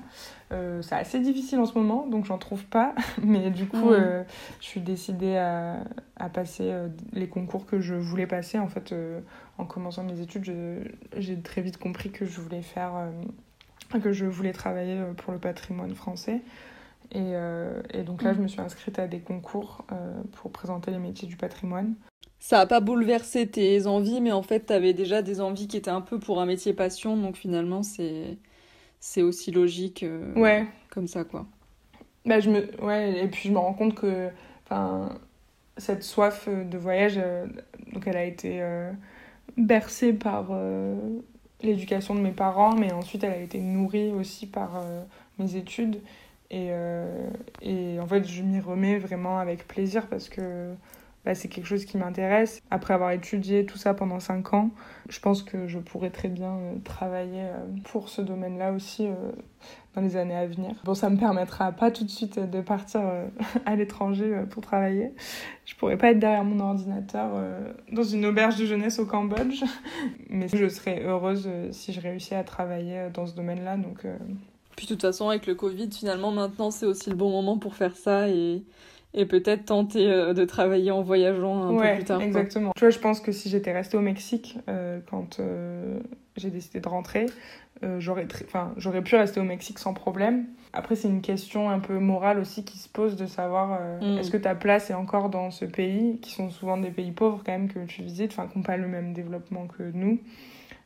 c'est 0.81 0.95
assez 0.95 1.19
difficile 1.19 1.59
en 1.59 1.65
ce 1.65 1.77
moment, 1.77 2.07
donc 2.07 2.25
j'en 2.25 2.37
trouve 2.37 2.63
pas. 2.65 2.95
Mais 3.23 3.49
du 3.49 3.65
coup, 3.65 3.89
mm. 3.89 4.25
je 4.61 4.65
suis 4.65 4.81
décidée 4.81 5.35
à, 5.35 5.83
à 6.15 6.29
passer 6.29 6.71
les 7.11 7.27
concours 7.27 7.65
que 7.65 7.81
je 7.81 7.95
voulais 7.95 8.27
passer. 8.27 8.59
En 8.59 8.69
fait, 8.69 8.93
en 9.57 9.65
commençant 9.65 10.03
mes 10.03 10.21
études, 10.21 10.53
j'ai 11.17 11.41
très 11.41 11.61
vite 11.61 11.77
compris 11.77 12.11
que 12.11 12.25
je 12.25 12.39
voulais 12.39 12.61
faire 12.61 12.93
que 14.01 14.11
je 14.11 14.25
voulais 14.25 14.53
travailler 14.53 14.99
euh, 14.99 15.13
pour 15.13 15.33
le 15.33 15.39
patrimoine 15.39 15.95
français. 15.95 16.41
Et, 17.11 17.19
euh, 17.33 17.81
et 17.93 18.03
donc 18.03 18.23
là, 18.23 18.33
je 18.33 18.39
me 18.39 18.47
suis 18.47 18.61
inscrite 18.61 18.99
à 18.99 19.07
des 19.07 19.19
concours 19.19 19.85
euh, 19.91 20.13
pour 20.33 20.51
présenter 20.51 20.91
les 20.91 20.97
métiers 20.97 21.27
du 21.27 21.37
patrimoine. 21.37 21.95
Ça 22.39 22.57
n'a 22.57 22.65
pas 22.65 22.79
bouleversé 22.79 23.47
tes 23.47 23.87
envies, 23.87 24.21
mais 24.21 24.31
en 24.31 24.41
fait, 24.41 24.67
tu 24.67 24.73
avais 24.73 24.93
déjà 24.93 25.21
des 25.21 25.39
envies 25.39 25.67
qui 25.67 25.77
étaient 25.77 25.89
un 25.89 26.01
peu 26.01 26.19
pour 26.19 26.41
un 26.41 26.45
métier 26.45 26.73
passion, 26.73 27.15
donc 27.15 27.37
finalement, 27.37 27.83
c'est, 27.83 28.37
c'est 28.99 29.21
aussi 29.21 29.51
logique 29.51 30.05
ouais. 30.35 30.67
comme 30.89 31.07
ça, 31.07 31.23
quoi. 31.23 31.45
Bah, 32.25 32.39
je 32.39 32.49
me... 32.49 32.83
ouais, 32.83 33.23
et 33.23 33.27
puis 33.27 33.49
je 33.49 33.53
me 33.53 33.59
rends 33.59 33.73
compte 33.73 33.95
que 33.95 34.29
cette 35.77 36.03
soif 36.03 36.49
de 36.49 36.77
voyage, 36.77 37.19
donc 37.93 38.05
elle 38.07 38.17
a 38.17 38.25
été 38.25 38.63
bercée 39.57 40.13
par 40.13 40.51
l'éducation 41.61 42.15
de 42.15 42.19
mes 42.19 42.31
parents, 42.31 42.75
mais 42.75 42.91
ensuite 42.91 43.23
elle 43.23 43.33
a 43.33 43.37
été 43.37 43.59
nourrie 43.59 44.11
aussi 44.11 44.47
par 44.47 44.77
euh, 44.77 45.03
mes 45.39 45.55
études. 45.55 46.01
Et, 46.51 46.67
euh, 46.69 47.27
et 47.61 47.99
en 47.99 48.05
fait, 48.05 48.23
je 48.25 48.43
m'y 48.43 48.59
remets 48.59 48.99
vraiment 48.99 49.39
avec 49.39 49.67
plaisir 49.67 50.07
parce 50.07 50.29
que 50.29 50.73
bah, 51.25 51.33
c'est 51.33 51.47
quelque 51.47 51.65
chose 51.65 51.85
qui 51.85 51.97
m'intéresse. 51.97 52.61
Après 52.69 52.93
avoir 52.93 53.11
étudié 53.11 53.65
tout 53.65 53.77
ça 53.77 53.95
pendant 53.95 54.19
5 54.19 54.53
ans, 54.53 54.69
je 55.09 55.19
pense 55.19 55.41
que 55.41 55.67
je 55.67 55.79
pourrais 55.79 56.11
très 56.11 56.29
bien 56.29 56.51
euh, 56.51 56.75
travailler 56.83 57.47
pour 57.85 58.09
ce 58.09 58.21
domaine-là 58.21 58.71
aussi 58.71 59.07
dans 59.95 60.01
les 60.01 60.17
années 60.17 60.35
à 60.35 60.45
venir. 60.45 60.75
Bon, 60.83 60.93
ça 60.93 61.09
me 61.09 61.17
permettra 61.17 61.71
pas 61.71 61.89
tout 61.89 62.03
de 62.03 62.09
suite 62.09 62.39
de 62.39 62.61
partir 62.61 63.01
euh, 63.03 63.27
à 63.65 63.75
l'étranger 63.75 64.35
euh, 64.35 64.45
pour 64.45 64.61
travailler. 64.61 65.13
Je 65.65 65.75
pourrais 65.75 65.97
pas 65.97 66.11
être 66.11 66.19
derrière 66.19 66.43
mon 66.43 66.59
ordinateur 66.59 67.31
euh, 67.33 67.71
dans 67.91 68.03
une 68.03 68.25
auberge 68.25 68.57
de 68.57 68.65
jeunesse 68.65 68.99
au 68.99 69.05
Cambodge, 69.05 69.63
mais 70.29 70.47
je 70.47 70.67
serais 70.67 71.03
heureuse 71.03 71.49
si 71.71 71.93
je 71.93 72.01
réussis 72.01 72.35
à 72.35 72.43
travailler 72.43 73.07
dans 73.13 73.25
ce 73.25 73.35
domaine-là. 73.35 73.77
Donc, 73.77 74.05
Puis 74.75 74.85
de 74.85 74.93
toute 74.93 75.01
façon, 75.01 75.29
avec 75.29 75.47
le 75.47 75.55
Covid, 75.55 75.89
finalement, 75.91 76.31
maintenant, 76.31 76.71
c'est 76.71 76.85
aussi 76.85 77.09
le 77.09 77.15
bon 77.15 77.29
moment 77.29 77.57
pour 77.57 77.75
faire 77.75 77.95
ça 77.95 78.27
et, 78.29 78.63
et 79.15 79.25
peut-être 79.25 79.65
tenter 79.65 80.05
de 80.05 80.45
travailler 80.45 80.91
en 80.91 81.01
voyageant 81.01 81.63
un 81.63 81.77
peu 81.77 81.95
plus 81.95 82.03
tard. 82.03 82.21
Exactement. 82.21 82.71
Tu 82.75 82.81
vois, 82.81 82.91
je 82.91 82.99
pense 82.99 83.19
que 83.19 83.31
si 83.31 83.49
j'étais 83.49 83.71
restée 83.71 83.97
au 83.97 84.01
Mexique 84.01 84.57
quand 85.09 85.39
j'ai 86.37 86.49
décidé 86.51 86.81
de 86.81 86.87
rentrer, 86.87 87.27
euh, 87.83 87.99
j'aurais 87.99 88.25
enfin, 88.45 88.73
j'aurais 88.77 89.01
pu 89.01 89.15
rester 89.15 89.39
au 89.39 89.43
Mexique 89.43 89.79
sans 89.79 89.93
problème. 89.93 90.45
Après, 90.71 90.95
c'est 90.95 91.07
une 91.07 91.21
question 91.21 91.69
un 91.69 91.79
peu 91.79 91.99
morale 91.99 92.39
aussi 92.39 92.63
qui 92.63 92.77
se 92.77 92.87
pose 92.87 93.15
de 93.15 93.25
savoir 93.25 93.77
euh, 93.79 93.99
mm. 93.99 94.17
est-ce 94.19 94.31
que 94.31 94.37
ta 94.37 94.55
place 94.55 94.89
est 94.89 94.93
encore 94.93 95.29
dans 95.29 95.51
ce 95.51 95.65
pays, 95.65 96.19
qui 96.21 96.31
sont 96.31 96.49
souvent 96.49 96.77
des 96.77 96.89
pays 96.89 97.11
pauvres 97.11 97.41
quand 97.45 97.51
même 97.51 97.69
que 97.69 97.85
tu 97.85 98.01
visites, 98.01 98.31
enfin, 98.31 98.47
qui 98.47 98.57
n'ont 98.57 98.63
pas 98.63 98.77
le 98.77 98.87
même 98.87 99.13
développement 99.13 99.67
que 99.67 99.83
nous. 99.93 100.19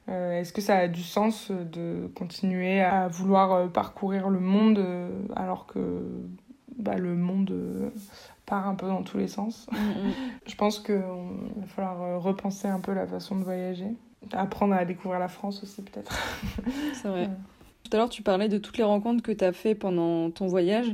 Euh, 0.09 0.39
est-ce 0.39 0.51
que 0.51 0.61
ça 0.61 0.77
a 0.77 0.87
du 0.87 1.03
sens 1.03 1.51
de 1.51 2.09
continuer 2.15 2.81
à 2.81 3.07
vouloir 3.07 3.71
parcourir 3.71 4.29
le 4.29 4.39
monde 4.39 4.83
alors 5.35 5.67
que 5.67 6.01
bah, 6.79 6.95
le 6.95 7.15
monde 7.15 7.53
part 8.45 8.67
un 8.67 8.75
peu 8.75 8.87
dans 8.87 9.03
tous 9.03 9.17
les 9.17 9.27
sens 9.27 9.67
mm, 9.71 9.77
mm. 9.77 10.13
Je 10.47 10.55
pense 10.55 10.79
qu'il 10.79 10.95
va 10.95 11.67
falloir 11.67 12.21
repenser 12.21 12.67
un 12.67 12.79
peu 12.79 12.93
la 12.93 13.05
façon 13.05 13.35
de 13.35 13.43
voyager 13.43 13.95
apprendre 14.33 14.73
à 14.75 14.85
découvrir 14.85 15.19
la 15.19 15.27
France 15.27 15.63
aussi 15.63 15.81
peut-être. 15.81 16.13
C'est 16.93 17.07
vrai. 17.07 17.29
Tout 17.83 17.95
à 17.95 17.97
l'heure, 17.97 18.09
tu 18.09 18.21
parlais 18.21 18.49
de 18.49 18.57
toutes 18.57 18.77
les 18.77 18.83
rencontres 18.83 19.23
que 19.23 19.31
tu 19.31 19.43
as 19.43 19.51
fait 19.51 19.73
pendant 19.73 20.29
ton 20.29 20.47
voyage. 20.47 20.93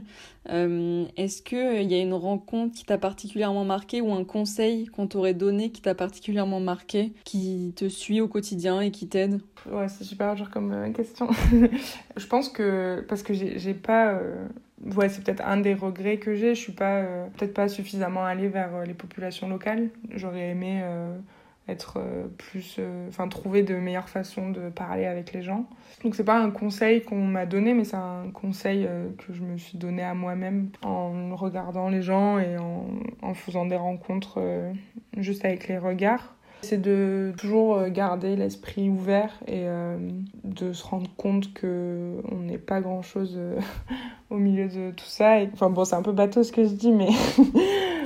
Euh, 0.49 1.05
est-ce 1.17 1.41
qu'il 1.41 1.57
euh, 1.57 1.81
y 1.81 1.93
a 1.93 1.99
une 1.99 2.13
rencontre 2.13 2.73
qui 2.73 2.85
t'a 2.85 2.97
particulièrement 2.97 3.65
marqué 3.65 3.99
ou 3.99 4.13
un 4.13 4.23
conseil 4.23 4.85
qu'on 4.85 5.07
t'aurait 5.07 5.33
donné 5.33 5.71
qui 5.71 5.81
t'a 5.81 5.95
particulièrement 5.95 6.59
marqué, 6.59 7.11
qui 7.23 7.73
te 7.75 7.89
suit 7.89 8.21
au 8.21 8.27
quotidien 8.27 8.79
et 8.79 8.91
qui 8.91 9.07
t'aide? 9.07 9.41
Ouais, 9.69 9.89
c'est 9.89 10.03
super 10.03 10.35
dur 10.35 10.49
comme 10.51 10.71
euh, 10.71 10.91
question. 10.91 11.27
je 12.17 12.27
pense 12.27 12.49
que, 12.49 13.03
parce 13.09 13.23
que 13.23 13.33
j'ai 13.33 13.73
pas. 13.73 14.19
Ouais, 14.95 15.09
c'est 15.09 15.23
peut-être 15.23 15.43
un 15.45 15.57
des 15.57 15.73
regrets 15.73 16.17
que 16.17 16.35
j'ai. 16.35 16.53
Je 16.53 16.61
suis 16.61 16.73
pas, 16.73 17.03
peut-être 17.35 17.53
pas 17.53 17.67
suffisamment 17.67 18.23
allée 18.23 18.47
vers 18.47 18.85
les 18.85 18.93
populations 18.93 19.49
locales. 19.49 19.89
J'aurais 20.11 20.49
aimé 20.49 20.83
être 21.67 21.97
euh, 21.97 22.27
plus 22.37 22.77
euh, 22.77 23.07
enfin 23.09 23.27
trouver 23.27 23.63
de 23.63 23.75
meilleures 23.75 24.09
façons 24.09 24.49
de 24.49 24.69
parler 24.69 25.05
avec 25.05 25.33
les 25.33 25.41
gens. 25.41 25.65
Donc 26.03 26.15
c'est 26.15 26.23
pas 26.23 26.37
un 26.37 26.51
conseil 26.51 27.01
qu'on 27.01 27.23
m'a 27.25 27.45
donné 27.45 27.73
mais 27.73 27.83
c'est 27.83 27.95
un 27.95 28.29
conseil 28.33 28.85
euh, 28.87 29.07
que 29.17 29.33
je 29.33 29.41
me 29.41 29.57
suis 29.57 29.77
donné 29.77 30.03
à 30.03 30.13
moi-même 30.13 30.69
en 30.83 31.35
regardant 31.35 31.89
les 31.89 32.01
gens 32.01 32.37
et 32.37 32.57
en, 32.57 32.87
en 33.21 33.33
faisant 33.33 33.65
des 33.65 33.75
rencontres 33.75 34.39
juste 35.17 35.45
avec 35.45 35.67
les 35.67 35.77
regards. 35.77 36.35
C'est 36.61 36.81
de 36.81 37.33
toujours 37.37 37.87
garder 37.89 38.35
l'esprit 38.35 38.89
ouvert 38.89 39.39
et 39.47 39.65
de 40.43 40.73
se 40.73 40.83
rendre 40.83 41.09
compte 41.15 41.53
que 41.53 42.21
on 42.31 42.37
n'est 42.37 42.57
pas 42.57 42.81
grand 42.81 43.03
chose 43.03 43.39
au 44.31 44.37
milieu 44.37 44.67
de 44.67 44.91
tout 44.91 45.05
ça. 45.05 45.41
Et, 45.41 45.49
enfin 45.53 45.69
bon 45.69 45.85
c'est 45.85 45.95
un 45.95 46.01
peu 46.01 46.11
bateau 46.11 46.43
ce 46.43 46.51
que 46.51 46.63
je 46.63 46.73
dis 46.73 46.91
mais 46.91 47.09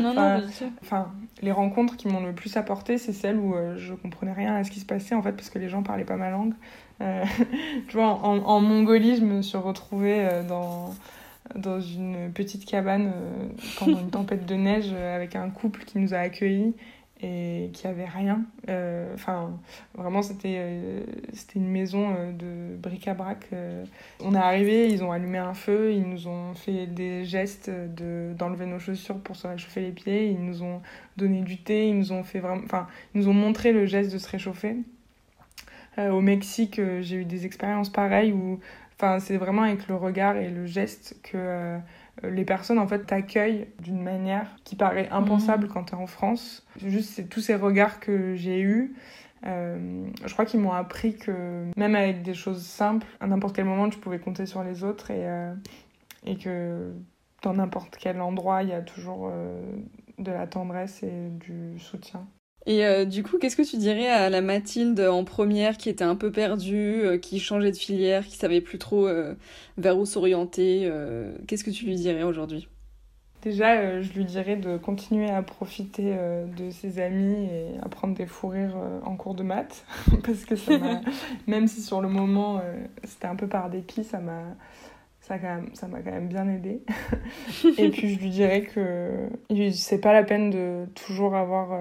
non 0.01 0.13
non 0.13 0.37
bien 0.39 0.49
sûr. 0.49 0.67
enfin 0.81 1.11
les 1.41 1.51
rencontres 1.51 1.97
qui 1.97 2.07
m'ont 2.07 2.25
le 2.25 2.33
plus 2.33 2.57
apporté, 2.57 2.97
c'est 2.97 3.13
celles 3.13 3.37
où 3.37 3.55
euh, 3.55 3.77
je 3.77 3.93
comprenais 3.93 4.33
rien 4.33 4.55
à 4.55 4.63
ce 4.63 4.71
qui 4.71 4.79
se 4.79 4.85
passait, 4.85 5.15
en 5.15 5.21
fait, 5.21 5.33
parce 5.33 5.49
que 5.49 5.59
les 5.59 5.69
gens 5.69 5.83
parlaient 5.83 6.05
pas 6.05 6.17
ma 6.17 6.29
langue. 6.29 6.53
Euh, 7.01 7.23
tu 7.87 7.97
vois, 7.97 8.07
en, 8.07 8.59
Mongolie, 8.59 9.15
je 9.15 9.23
me 9.23 9.41
suis 9.41 9.57
retrouvée 9.57 10.27
euh, 10.27 10.43
dans 11.55 11.79
une 11.81 12.31
petite 12.33 12.65
cabane 12.65 13.13
pendant 13.77 13.99
une 13.99 14.09
tempête 14.09 14.45
de 14.45 14.55
neige 14.55 14.93
avec 14.93 15.35
un 15.35 15.49
couple 15.49 15.83
qui 15.85 15.97
nous 15.97 16.13
a 16.13 16.17
accueillis 16.17 16.75
et 17.21 17.69
qui 17.73 17.85
avait 17.87 18.05
rien. 18.05 18.45
Euh, 18.69 19.13
enfin, 19.13 19.59
vraiment, 19.93 20.21
c'était 20.21 20.55
euh, 20.57 21.03
une 21.53 21.67
maison 21.67 22.15
euh, 22.15 22.31
de 22.31 22.77
bric-à-brac. 22.77 23.49
On 24.21 24.33
est 24.33 24.37
arrivé, 24.37 24.89
ils 24.89 25.03
ont 25.03 25.11
allumé 25.11 25.37
un 25.37 25.53
feu, 25.53 25.91
ils 25.91 26.07
nous 26.07 26.27
ont 26.27 26.53
fait 26.53 26.87
des 26.87 27.25
gestes 27.25 27.69
de 27.69 28.33
d'enlever 28.37 28.65
nos 28.65 28.79
chaussures 28.79 29.19
pour 29.19 29.35
se 29.35 29.47
réchauffer 29.47 29.81
les 29.81 29.91
pieds, 29.91 30.29
ils 30.29 30.43
nous 30.43 30.63
ont 30.63 30.81
donné 31.17 31.41
du 31.41 31.57
thé, 31.57 31.89
ils 31.89 31.97
nous 31.97 32.11
ont 32.13 32.23
fait 32.23 32.39
vraiment, 32.39 32.63
ils 33.13 33.21
nous 33.21 33.27
ont 33.27 33.33
montré 33.33 33.73
le 33.73 33.85
geste 33.85 34.13
de 34.13 34.17
se 34.17 34.29
réchauffer. 34.29 34.77
au 35.97 36.21
Mexique, 36.21 36.79
j'ai 37.01 37.17
eu 37.17 37.25
des 37.25 37.45
expériences 37.45 37.89
pareilles 37.89 38.31
où, 38.31 38.59
enfin, 38.95 39.19
c'est 39.19 39.35
vraiment 39.35 39.63
avec 39.63 39.89
le 39.89 39.95
regard 39.95 40.37
et 40.37 40.49
le 40.49 40.65
geste 40.65 41.17
que 41.23 41.79
les 42.23 42.45
personnes 42.45 42.79
en 42.79 42.87
fait 42.87 43.05
t'accueillent 43.05 43.67
d'une 43.81 44.01
manière 44.01 44.47
qui 44.63 44.75
paraît 44.75 45.09
impensable 45.09 45.65
mhm. 45.65 45.73
quand 45.73 45.83
tu 45.85 45.93
es 45.93 45.97
en 45.97 46.07
France. 46.07 46.65
Juste 46.83 47.11
c'est 47.15 47.29
tous 47.29 47.41
ces 47.41 47.55
regards 47.55 47.99
que 47.99 48.35
j'ai 48.35 48.59
eus. 48.61 48.95
Euh, 49.45 50.05
je 50.25 50.33
crois 50.33 50.45
qu'ils 50.45 50.59
m'ont 50.59 50.73
appris 50.73 51.15
que 51.15 51.65
même 51.77 51.95
avec 51.95 52.23
des 52.23 52.33
choses 52.33 52.65
simples, 52.65 53.07
à 53.21 53.27
n'importe 53.27 53.55
quel 53.55 53.65
moment 53.65 53.89
tu 53.89 53.99
pouvais 53.99 54.19
compter 54.19 54.45
sur 54.45 54.63
les 54.63 54.83
autres 54.83 55.11
et, 55.11 55.27
euh, 55.27 55.53
et 56.25 56.35
que 56.37 56.91
dans 57.41 57.53
n'importe 57.53 57.95
quel 57.97 58.19
endroit 58.19 58.63
il 58.63 58.69
y 58.69 58.73
a 58.73 58.81
toujours 58.81 59.31
de 60.17 60.31
la 60.31 60.45
tendresse 60.45 61.03
et 61.03 61.29
du 61.29 61.79
soutien. 61.79 62.27
Et 62.69 62.85
euh, 62.85 63.03
du 63.03 63.23
coup, 63.23 63.39
qu'est-ce 63.39 63.55
que 63.55 63.67
tu 63.67 63.77
dirais 63.77 64.07
à 64.07 64.29
la 64.29 64.41
Mathilde 64.41 64.99
en 64.99 65.23
première 65.23 65.75
qui 65.75 65.89
était 65.89 66.03
un 66.03 66.15
peu 66.15 66.31
perdue, 66.31 67.01
euh, 67.01 67.17
qui 67.17 67.39
changeait 67.39 67.71
de 67.71 67.75
filière, 67.75 68.23
qui 68.23 68.37
savait 68.37 68.61
plus 68.61 68.77
trop 68.77 69.07
euh, 69.07 69.33
vers 69.79 69.97
où 69.97 70.05
s'orienter 70.05 70.87
Qu'est-ce 71.47 71.63
que 71.63 71.71
tu 71.71 71.85
lui 71.85 71.95
dirais 71.95 72.21
aujourd'hui? 72.21 72.69
Déjà, 73.41 74.01
je 74.01 74.13
lui 74.13 74.23
dirais 74.23 74.55
de 74.55 74.77
continuer 74.77 75.31
à 75.31 75.41
profiter 75.41 76.15
de 76.57 76.69
ses 76.69 76.99
amis 76.99 77.45
et 77.45 77.79
à 77.81 77.89
prendre 77.89 78.13
des 78.13 78.27
fous 78.27 78.49
rires 78.49 78.77
en 79.03 79.15
cours 79.15 79.33
de 79.33 79.43
maths. 79.43 79.85
Parce 80.23 80.45
que 80.45 80.55
ça 80.55 80.77
m'a. 80.77 81.01
même 81.47 81.65
si 81.65 81.81
sur 81.81 82.01
le 82.01 82.09
moment, 82.09 82.61
c'était 83.03 83.27
un 83.27 83.35
peu 83.35 83.47
par 83.47 83.71
dépit, 83.71 84.03
ça 84.03 84.19
m'a. 84.19 84.43
Ça 85.73 85.87
m'a 85.87 86.01
quand 86.01 86.11
même 86.11 86.27
bien 86.27 86.47
aidé. 86.47 86.81
et 87.77 87.89
puis 87.89 88.15
je 88.15 88.19
lui 88.19 88.29
dirais 88.29 88.61
que 88.61 89.29
c'est 89.71 90.01
pas 90.01 90.13
la 90.13 90.23
peine 90.23 90.49
de 90.49 90.85
toujours 90.95 91.35
avoir 91.35 91.77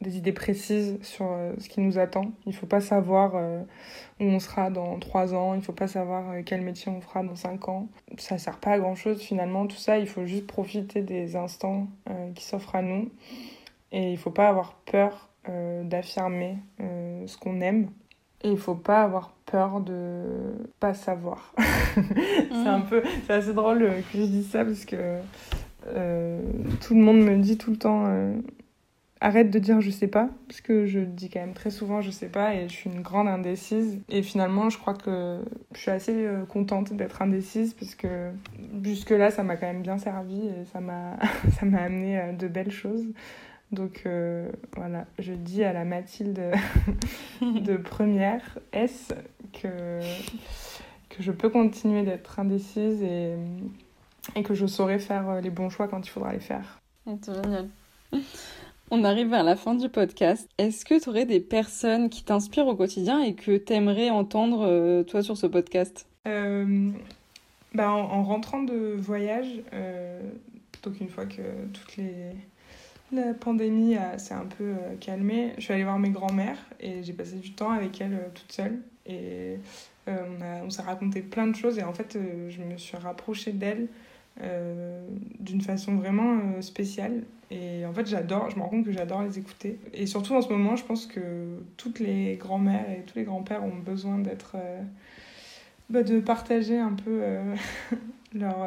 des 0.00 0.16
idées 0.16 0.32
précises 0.32 0.98
sur 1.02 1.36
ce 1.58 1.68
qui 1.68 1.80
nous 1.80 1.98
attend. 1.98 2.32
Il 2.46 2.54
faut 2.54 2.66
pas 2.66 2.80
savoir 2.80 3.34
où 4.20 4.24
on 4.24 4.38
sera 4.38 4.70
dans 4.70 4.98
trois 4.98 5.34
ans, 5.34 5.54
il 5.54 5.62
faut 5.62 5.72
pas 5.72 5.88
savoir 5.88 6.30
euh, 6.30 6.42
quel 6.44 6.60
métier 6.60 6.92
on 6.92 7.00
fera 7.00 7.22
dans 7.22 7.34
cinq 7.34 7.68
ans. 7.68 7.88
Ça 8.18 8.38
sert 8.38 8.58
pas 8.58 8.72
à 8.72 8.78
grand 8.78 8.94
chose 8.94 9.20
finalement, 9.20 9.66
tout 9.66 9.76
ça, 9.76 9.98
il 9.98 10.06
faut 10.06 10.26
juste 10.26 10.46
profiter 10.46 11.02
des 11.02 11.36
instants 11.36 11.88
euh, 12.08 12.30
qui 12.32 12.44
s'offrent 12.44 12.76
à 12.76 12.82
nous. 12.82 13.10
Et 13.92 14.12
il 14.12 14.18
faut 14.18 14.30
pas 14.30 14.48
avoir 14.48 14.74
peur 14.74 15.30
euh, 15.48 15.82
d'affirmer 15.82 16.58
ce 16.78 17.36
qu'on 17.38 17.60
aime. 17.60 17.90
Et 18.42 18.50
il 18.50 18.58
faut 18.58 18.74
pas 18.74 19.02
avoir 19.02 19.34
peur 19.50 19.80
de 19.80 20.22
pas 20.78 20.94
savoir. 20.94 21.54
c'est 21.94 22.68
un 22.68 22.78
mmh. 22.78 22.86
peu, 22.86 23.02
c'est 23.26 23.32
assez 23.32 23.52
drôle 23.52 23.80
que 24.12 24.18
je 24.18 24.22
dise 24.22 24.50
ça 24.50 24.64
parce 24.64 24.84
que 24.84 25.18
tout 26.80 26.94
le 26.94 27.00
monde 27.00 27.20
me 27.20 27.36
dit 27.36 27.58
tout 27.58 27.70
le 27.70 27.76
temps 27.76 28.06
arrête 29.20 29.50
de 29.50 29.58
dire 29.58 29.80
je 29.80 29.90
sais 29.90 30.08
pas, 30.08 30.28
parce 30.48 30.60
que 30.60 30.86
je 30.86 31.00
dis 31.00 31.28
quand 31.28 31.40
même 31.40 31.52
très 31.52 31.70
souvent 31.70 32.00
je 32.00 32.10
sais 32.10 32.28
pas 32.28 32.54
et 32.54 32.68
je 32.68 32.74
suis 32.74 32.90
une 32.90 33.02
grande 33.02 33.28
indécise. 33.28 34.00
Et 34.08 34.22
finalement, 34.22 34.70
je 34.70 34.78
crois 34.78 34.94
que 34.94 35.40
je 35.72 35.78
suis 35.78 35.90
assez 35.90 36.26
euh, 36.26 36.44
contente 36.44 36.92
d'être 36.92 37.22
indécise 37.22 37.74
parce 37.74 37.94
que 37.94 38.30
jusque-là, 38.82 39.30
ça 39.30 39.42
m'a 39.42 39.56
quand 39.56 39.66
même 39.66 39.82
bien 39.82 39.98
servi 39.98 40.46
et 40.48 40.64
ça 40.72 40.80
m'a 40.80 41.18
amené 41.78 42.18
à 42.18 42.32
de 42.32 42.48
belles 42.48 42.72
choses. 42.72 43.06
Donc 43.72 44.02
euh, 44.06 44.50
voilà, 44.76 45.06
je 45.18 45.32
dis 45.32 45.62
à 45.62 45.72
la 45.72 45.84
Mathilde 45.84 46.40
de 47.40 47.76
première 47.76 48.58
S 48.72 49.12
que, 49.52 50.00
que 51.08 51.22
je 51.22 51.32
peux 51.32 51.48
continuer 51.48 52.02
d'être 52.02 52.38
indécise 52.38 53.02
et, 53.02 53.34
et 54.36 54.42
que 54.42 54.54
je 54.54 54.66
saurai 54.66 54.98
faire 54.98 55.40
les 55.40 55.50
bons 55.50 55.70
choix 55.70 55.88
quand 55.88 56.06
il 56.06 56.10
faudra 56.10 56.32
les 56.32 56.40
faire. 56.40 56.80
C'est 57.06 57.34
génial. 57.34 57.68
On 58.92 59.04
arrive 59.04 59.30
vers 59.30 59.44
la 59.44 59.54
fin 59.54 59.76
du 59.76 59.88
podcast. 59.88 60.48
Est-ce 60.58 60.84
que 60.84 61.00
tu 61.00 61.08
aurais 61.08 61.24
des 61.24 61.38
personnes 61.38 62.10
qui 62.10 62.24
t'inspirent 62.24 62.66
au 62.66 62.74
quotidien 62.74 63.22
et 63.22 63.34
que 63.34 63.56
tu 63.56 63.72
aimerais 63.72 64.10
entendre, 64.10 64.66
euh, 64.66 65.04
toi, 65.04 65.22
sur 65.22 65.36
ce 65.36 65.46
podcast? 65.46 66.08
Euh, 66.26 66.90
bah, 67.72 67.92
en, 67.92 68.24
rentrant 68.24 68.64
de 68.64 68.96
voyage, 68.98 69.62
euh, 69.72 70.20
donc 70.82 71.00
une 71.00 71.08
fois 71.08 71.26
que 71.26 71.42
toute 71.72 71.96
les... 71.98 72.32
la 73.12 73.32
pandémie 73.32 73.96
s'est 74.18 74.34
un 74.34 74.46
peu 74.46 74.74
calmée, 74.98 75.52
je 75.58 75.62
suis 75.62 75.72
allée 75.72 75.84
voir 75.84 76.00
mes 76.00 76.10
grands-mères 76.10 76.58
et 76.80 77.04
j'ai 77.04 77.12
passé 77.12 77.36
du 77.36 77.52
temps 77.52 77.70
avec 77.70 78.00
elles 78.00 78.18
toute 78.34 78.50
seule. 78.50 78.80
Et 79.10 79.58
on, 80.06 80.64
on 80.64 80.70
s'est 80.70 80.82
raconté 80.82 81.20
plein 81.20 81.46
de 81.46 81.54
choses 81.54 81.78
et 81.78 81.82
en 81.82 81.92
fait, 81.92 82.18
je 82.48 82.62
me 82.62 82.76
suis 82.78 82.96
rapprochée 82.96 83.52
d'elles 83.52 83.88
euh, 84.42 85.06
d'une 85.38 85.60
façon 85.60 85.96
vraiment 85.96 86.38
euh, 86.38 86.62
spéciale. 86.62 87.24
Et 87.50 87.84
en 87.84 87.92
fait, 87.92 88.06
j'adore, 88.06 88.48
je 88.48 88.56
me 88.56 88.62
rends 88.62 88.68
compte 88.68 88.84
que 88.86 88.92
j'adore 88.92 89.22
les 89.22 89.38
écouter. 89.38 89.78
Et 89.92 90.06
surtout 90.06 90.34
en 90.34 90.40
ce 90.40 90.48
moment, 90.48 90.76
je 90.76 90.84
pense 90.84 91.06
que 91.06 91.58
toutes 91.76 91.98
les 91.98 92.36
grand-mères 92.36 92.88
et 92.90 93.02
tous 93.02 93.18
les 93.18 93.24
grands-pères 93.24 93.64
ont 93.64 93.76
besoin 93.84 94.18
d'être. 94.18 94.52
Euh, 94.54 94.80
bah, 95.90 96.04
de 96.04 96.20
partager 96.20 96.78
un 96.78 96.92
peu 96.92 97.20
leurs 98.34 98.64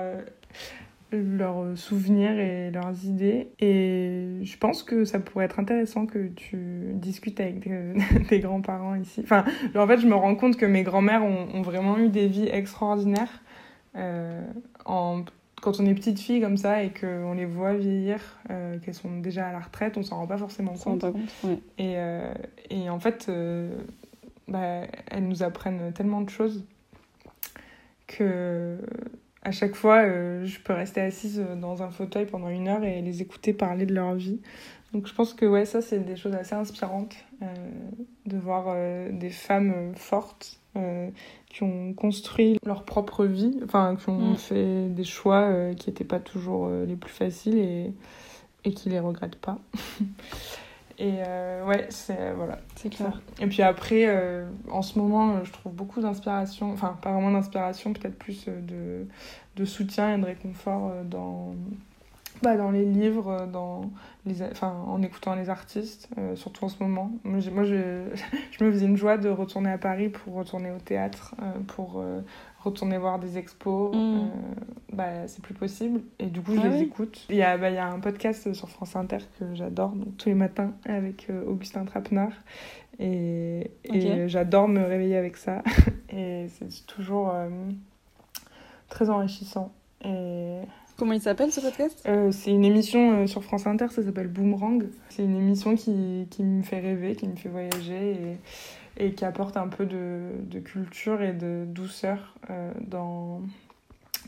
leurs 1.18 1.78
souvenirs 1.78 2.38
et 2.38 2.72
leurs 2.72 3.06
idées. 3.06 3.50
Et 3.60 4.40
je 4.44 4.58
pense 4.58 4.84
que 4.84 5.06
ça 5.06 5.20
pourrait 5.20 5.46
être 5.46 5.60
intéressant 5.60 6.06
que 6.06 6.28
tu 6.28 6.92
discutes 6.94 7.40
avec 7.40 7.70
tes 8.28 8.40
grands-parents 8.40 8.96
ici. 8.96 9.22
Enfin, 9.24 9.46
en 9.76 9.88
fait, 9.88 10.00
je 10.00 10.08
me 10.08 10.16
rends 10.16 10.36
compte 10.36 10.58
que 10.58 10.66
mes 10.66 10.84
grands-mères 10.84 11.24
ont, 11.24 11.48
ont, 11.54 11.62
vraiment 11.62 11.98
eu 11.98 12.10
des 12.10 12.28
vies 12.28 12.48
extraordinaires 12.50 13.42
en 14.86 15.24
quand 15.64 15.80
on 15.80 15.86
est 15.86 15.94
petite 15.94 16.20
fille 16.20 16.42
comme 16.42 16.58
ça 16.58 16.84
et 16.84 16.92
qu'on 16.92 17.34
les 17.34 17.46
voit 17.46 17.74
vieillir, 17.74 18.20
euh, 18.50 18.78
qu'elles 18.80 18.94
sont 18.94 19.20
déjà 19.22 19.48
à 19.48 19.54
la 19.54 19.62
retraite, 19.62 19.98
on 19.98 20.04
s'en 20.04 20.18
rend 20.18 20.28
pas 20.28 20.38
forcément 20.38 20.74
compte. 20.74 21.06
et, 21.78 21.94
euh, 21.96 22.34
et, 22.70 22.90
en 22.90 23.00
fait, 23.00 23.28
euh, 23.30 23.74
bah, 24.50 24.82
elles 25.10 25.26
nous 25.26 25.42
apprennent 25.42 25.94
tellement 25.94 26.20
de 26.20 26.30
choses 26.30 26.66
que 28.08 28.78
à 29.44 29.52
chaque 29.52 29.76
fois, 29.76 30.06
je 30.44 30.60
peux 30.60 30.74
rester 30.74 31.02
assise 31.02 31.46
dans 31.60 31.84
un 31.84 31.92
fauteuil 31.92 32.26
pendant 32.26 32.50
une 32.50 32.68
heure 32.68 32.84
et 32.84 33.02
les 33.02 33.22
écouter 33.22 33.54
parler 33.54 33.86
de 33.86 33.94
leur 33.94 34.16
vie. 34.16 34.40
Donc 34.94 35.08
je 35.08 35.14
pense 35.14 35.34
que 35.34 35.46
ouais, 35.46 35.66
ça, 35.66 35.82
c'est 35.82 36.00
des 36.00 36.16
choses 36.16 36.34
assez 36.34 36.56
inspirantes 36.56 37.16
de 38.26 38.38
voir 38.38 38.76
des 39.12 39.30
femmes 39.30 39.94
fortes 39.96 40.60
euh, 40.76 41.12
qui 41.50 41.62
ont 41.62 41.94
construit 41.94 42.58
leur 42.66 42.84
propre 42.84 43.26
vie, 43.26 43.60
enfin 43.64 43.96
qui 43.96 44.10
ont 44.10 44.32
mm. 44.32 44.38
fait 44.38 44.90
des 44.90 45.04
choix 45.04 45.42
euh, 45.42 45.76
qui 45.76 45.88
n'étaient 45.88 46.04
pas 46.04 46.20
toujours 46.20 46.66
euh, 46.66 46.88
les 46.88 46.96
plus 46.96 47.12
faciles 47.12 47.60
et, 47.60 47.94
et 48.64 48.74
qui 48.74 48.90
les 48.90 49.00
regrettent 49.00 49.36
pas. 49.36 49.60
et 51.06 51.22
ouais, 51.66 51.88
c'est 51.90 52.32
voilà. 52.34 52.60
C'est 52.76 52.90
clair. 52.90 53.22
Et 53.40 53.48
puis 53.48 53.62
après, 53.62 54.08
en 54.72 54.82
ce 54.82 54.98
moment, 54.98 55.44
je 55.44 55.52
trouve 55.52 55.74
beaucoup 55.74 56.02
d'inspiration, 56.02 56.72
enfin 56.72 56.98
pas 57.02 57.12
vraiment 57.12 57.32
d'inspiration, 57.32 57.94
peut-être 57.94 58.18
plus 58.18 58.46
de, 58.46 59.06
de 59.56 59.66
soutien 59.66 60.16
et 60.16 60.18
de 60.18 60.26
réconfort 60.26 60.92
dans 61.06 61.56
bah, 62.44 62.58
dans 62.58 62.72
les 62.72 62.84
livres, 62.84 63.48
dans 63.52 63.90
les, 64.26 64.44
enfin, 64.44 64.76
en 64.88 65.02
écoutant 65.02 65.34
les 65.36 65.50
artistes, 65.50 66.10
euh, 66.18 66.36
surtout 66.36 66.66
en 66.66 66.70
ce 66.70 66.84
moment. 66.84 67.12
Moi, 67.24 67.40
je, 67.40 67.50
je, 68.52 68.64
me 68.64 68.72
faisais 68.72 68.86
une 68.86 68.98
joie 68.98 69.18
de 69.18 69.30
retourner 69.30 69.72
à 69.72 69.78
Paris 69.78 70.10
pour 70.10 70.34
retourner 70.34 70.72
au 70.72 70.78
théâtre, 70.78 71.36
euh, 71.42 71.60
pour 71.68 72.02
euh, 72.02 72.20
retourner 72.64 72.98
voir 72.98 73.20
des 73.20 73.38
expos. 73.38 73.96
Mm. 73.96 74.30
bah, 74.94 75.28
c'est 75.28 75.42
plus 75.42 75.54
possible. 75.54 76.02
Et 76.20 76.28
du 76.28 76.42
coup, 76.42 76.56
je 76.56 76.62
ah 76.62 76.70
les 76.70 76.82
écoute. 76.82 77.26
Il 77.30 77.36
y, 77.36 77.44
a, 77.44 77.58
bah, 77.58 77.70
il 77.70 77.76
y 77.76 77.80
a 77.80 77.88
un 77.88 78.00
podcast 78.00 78.54
sur 78.54 78.70
France 78.70 78.96
Inter 78.96 79.20
que 79.40 79.54
j'adore, 79.54 79.92
donc 79.92 80.18
tous 80.18 80.30
les 80.30 80.36
matins, 80.36 80.74
avec 80.86 81.28
Augustin 81.48 81.86
Trapenard. 81.86 82.34
Et, 83.00 83.72
et 83.86 84.30
j'adore 84.30 84.68
me 84.68 84.84
réveiller 84.84 85.18
avec 85.18 85.38
ça. 85.38 85.64
et 86.10 86.48
c'est 86.50 86.86
toujours 86.86 87.34
très 88.90 89.10
enrichissant. 89.10 89.72
Et 90.06 90.60
Comment 90.98 91.14
il 91.14 91.22
s'appelle 91.22 91.52
ce 91.52 91.60
podcast? 91.60 92.04
Euh, 92.08 92.32
C'est 92.32 92.52
une 92.52 92.64
émission 92.64 93.24
euh, 93.24 93.28
sur 93.28 93.44
France 93.44 93.66
Inter, 93.66 93.88
ça 93.90 94.04
s'appelle 94.04 94.28
Boomerang. 94.28 94.86
C'est 95.10 95.24
une 95.24 95.36
émission 95.36 95.76
qui, 95.76 96.28
qui, 96.30 96.44
me 96.44 96.62
fait 96.62 96.80
rêver, 96.80 97.16
qui 97.16 97.28
me 97.28 97.36
fait 97.36 97.50
voyager 97.50 98.12
et, 98.12 98.38
et 98.98 99.14
qui 99.14 99.26
apporte 99.26 99.58
un 99.58 99.68
peu 99.68 99.86
de, 99.86 100.32
de 100.42 100.60
culture 100.60 101.22
et 101.22 101.34
de 101.34 101.66
douceur 101.68 102.36
euh, 102.50 102.72
dans, 102.88 103.42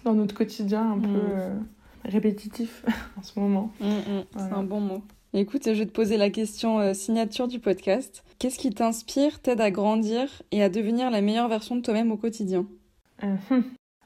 dans 0.03 0.13
notre 0.13 0.35
quotidien 0.35 0.93
un 0.93 0.99
peu 0.99 1.07
mm. 1.07 1.65
répétitif 2.05 2.85
en 3.17 3.23
ce 3.23 3.39
moment. 3.39 3.71
Mm, 3.79 3.87
mm. 3.87 4.23
C'est 4.37 4.53
un 4.53 4.63
bon 4.63 4.79
mot. 4.79 5.03
Écoute, 5.33 5.63
je 5.65 5.79
vais 5.79 5.85
te 5.85 5.91
poser 5.91 6.15
la 6.15 6.29
question 6.29 6.93
signature 6.93 7.49
du 7.49 7.59
podcast. 7.59 8.23
Qu'est-ce 8.39 8.57
qui 8.57 8.69
t'inspire, 8.69 9.41
t'aide 9.41 9.59
à 9.59 9.69
grandir 9.69 10.29
et 10.51 10.63
à 10.63 10.69
devenir 10.69 11.11
la 11.11 11.21
meilleure 11.21 11.49
version 11.49 11.75
de 11.75 11.81
toi-même 11.81 12.11
au 12.11 12.17
quotidien? 12.17 12.65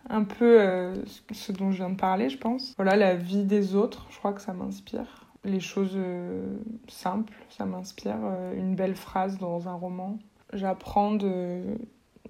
Un 0.10 0.24
peu 0.24 0.60
euh, 0.60 0.95
ce 1.32 1.51
dont 1.51 1.72
je 1.72 1.78
viens 1.78 1.91
de 1.91 1.95
parler, 1.95 2.30
je 2.30 2.38
pense. 2.38 2.74
Voilà, 2.78 2.95
la 2.95 3.16
vie 3.16 3.43
des 3.43 3.76
autres, 3.76 4.07
je 4.10 4.18
crois 4.18 4.34
que 4.34 4.41
ça 4.41 4.53
m'inspire. 4.53 5.28
Les 5.43 5.60
choses 5.60 5.93
euh, 5.95 6.57
simples, 6.88 7.34
ça 7.49 7.66
m'inspire. 7.66 8.18
Euh, 8.24 8.57
une 8.57 8.76
belle 8.76 8.95
phrase 8.95 9.38
dans 9.38 9.68
un 9.68 9.74
roman. 9.74 10.18
J'apprends 10.54 11.14
de, 11.14 11.64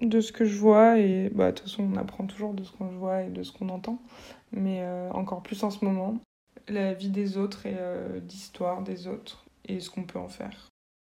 de 0.00 0.20
ce 0.20 0.32
que 0.32 0.44
je 0.44 0.58
vois 0.58 0.98
et 0.98 1.30
bah, 1.34 1.52
de 1.52 1.56
toute 1.56 1.68
façon, 1.68 1.88
on 1.92 1.96
apprend 1.96 2.26
toujours 2.26 2.54
de 2.54 2.62
ce 2.62 2.72
qu'on 2.72 2.86
voit 2.86 3.22
et 3.22 3.30
de 3.30 3.42
ce 3.42 3.52
qu'on 3.52 3.68
entend. 3.68 4.00
Mais 4.52 4.84
encore 5.12 5.42
plus 5.42 5.62
en 5.62 5.70
ce 5.70 5.84
moment. 5.84 6.18
La 6.68 6.92
vie 6.92 7.10
des 7.10 7.36
autres 7.36 7.66
et 7.66 7.76
l'histoire 8.28 8.82
des 8.82 9.06
autres 9.06 9.44
et 9.66 9.80
ce 9.80 9.90
qu'on 9.90 10.04
peut 10.04 10.18
en 10.18 10.28
faire. 10.28 10.68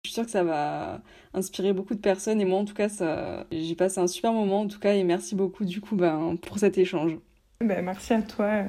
Je 0.05 0.11
suis 0.11 0.15
sûre 0.15 0.25
que 0.25 0.31
ça 0.31 0.43
va 0.43 1.01
inspirer 1.33 1.73
beaucoup 1.73 1.95
de 1.95 2.01
personnes 2.01 2.41
et 2.41 2.45
moi 2.45 2.59
en 2.59 2.65
tout 2.65 2.75
cas 2.75 2.89
ça... 2.89 3.47
j'ai 3.53 3.77
passé 3.77 4.01
un 4.01 4.09
super 4.09 4.33
moment 4.33 4.63
en 4.63 4.67
tout 4.67 4.81
cas 4.81 4.95
et 4.95 5.05
merci 5.05 5.37
beaucoup 5.37 5.65
du 5.65 5.81
coup 5.81 5.95
ben, 5.95 6.37
pour 6.43 6.59
cet 6.59 6.77
échange. 6.77 7.17
Ben, 7.61 7.85
merci 7.85 8.13
à 8.13 8.23
toi 8.23 8.65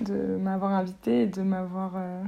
de 0.00 0.36
m'avoir 0.36 0.72
invité 0.72 1.22
et 1.22 1.26
de 1.26 1.42
m'avoir 1.42 1.92
euh, 1.96 2.22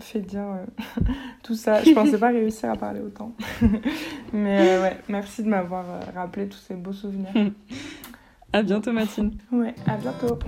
fait 0.00 0.20
dire 0.20 0.40
euh, 0.40 1.02
tout 1.42 1.54
ça. 1.54 1.82
Je 1.82 1.92
pensais 1.92 2.18
pas 2.18 2.28
réussir 2.28 2.70
à 2.70 2.76
parler 2.76 3.00
autant. 3.00 3.34
Mais 4.32 4.76
euh, 4.76 4.82
ouais, 4.82 4.96
merci 5.08 5.42
de 5.42 5.48
m'avoir 5.48 5.84
rappelé 6.14 6.48
tous 6.48 6.58
ces 6.58 6.74
beaux 6.74 6.92
souvenirs. 6.92 7.32
à 8.52 8.62
bientôt 8.62 8.92
Mathilde. 8.92 9.34
Ouais, 9.52 9.74
à 9.86 9.96
bientôt. 9.96 10.38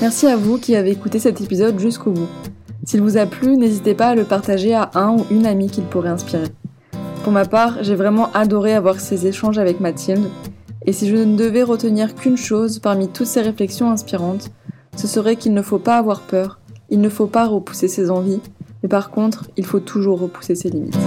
Merci 0.00 0.26
à 0.26 0.36
vous 0.36 0.58
qui 0.58 0.74
avez 0.74 0.90
écouté 0.90 1.20
cet 1.20 1.40
épisode 1.40 1.78
jusqu'au 1.78 2.10
bout. 2.10 2.28
S'il 2.84 3.00
vous 3.00 3.16
a 3.16 3.26
plu, 3.26 3.56
n'hésitez 3.56 3.94
pas 3.94 4.08
à 4.08 4.14
le 4.16 4.24
partager 4.24 4.74
à 4.74 4.90
un 4.94 5.16
ou 5.16 5.26
une 5.30 5.46
amie 5.46 5.70
qu'il 5.70 5.84
pourrait 5.84 6.08
inspirer. 6.08 6.48
Pour 7.22 7.32
ma 7.32 7.44
part, 7.44 7.84
j'ai 7.84 7.94
vraiment 7.94 8.32
adoré 8.32 8.74
avoir 8.74 8.98
ces 8.98 9.28
échanges 9.28 9.58
avec 9.58 9.78
Mathilde, 9.78 10.28
et 10.86 10.92
si 10.92 11.08
je 11.08 11.16
ne 11.16 11.36
devais 11.36 11.62
retenir 11.62 12.14
qu'une 12.14 12.36
chose 12.36 12.78
parmi 12.78 13.08
toutes 13.08 13.26
ces 13.26 13.40
réflexions 13.40 13.90
inspirantes, 13.90 14.50
ce 14.96 15.06
serait 15.06 15.36
qu'il 15.36 15.54
ne 15.54 15.62
faut 15.62 15.78
pas 15.78 15.96
avoir 15.96 16.22
peur, 16.22 16.58
il 16.90 17.00
ne 17.00 17.08
faut 17.08 17.26
pas 17.26 17.46
repousser 17.46 17.88
ses 17.88 18.10
envies, 18.10 18.40
mais 18.82 18.88
par 18.88 19.10
contre, 19.10 19.48
il 19.56 19.64
faut 19.64 19.80
toujours 19.80 20.20
repousser 20.20 20.54
ses 20.54 20.70
limites. 20.70 20.98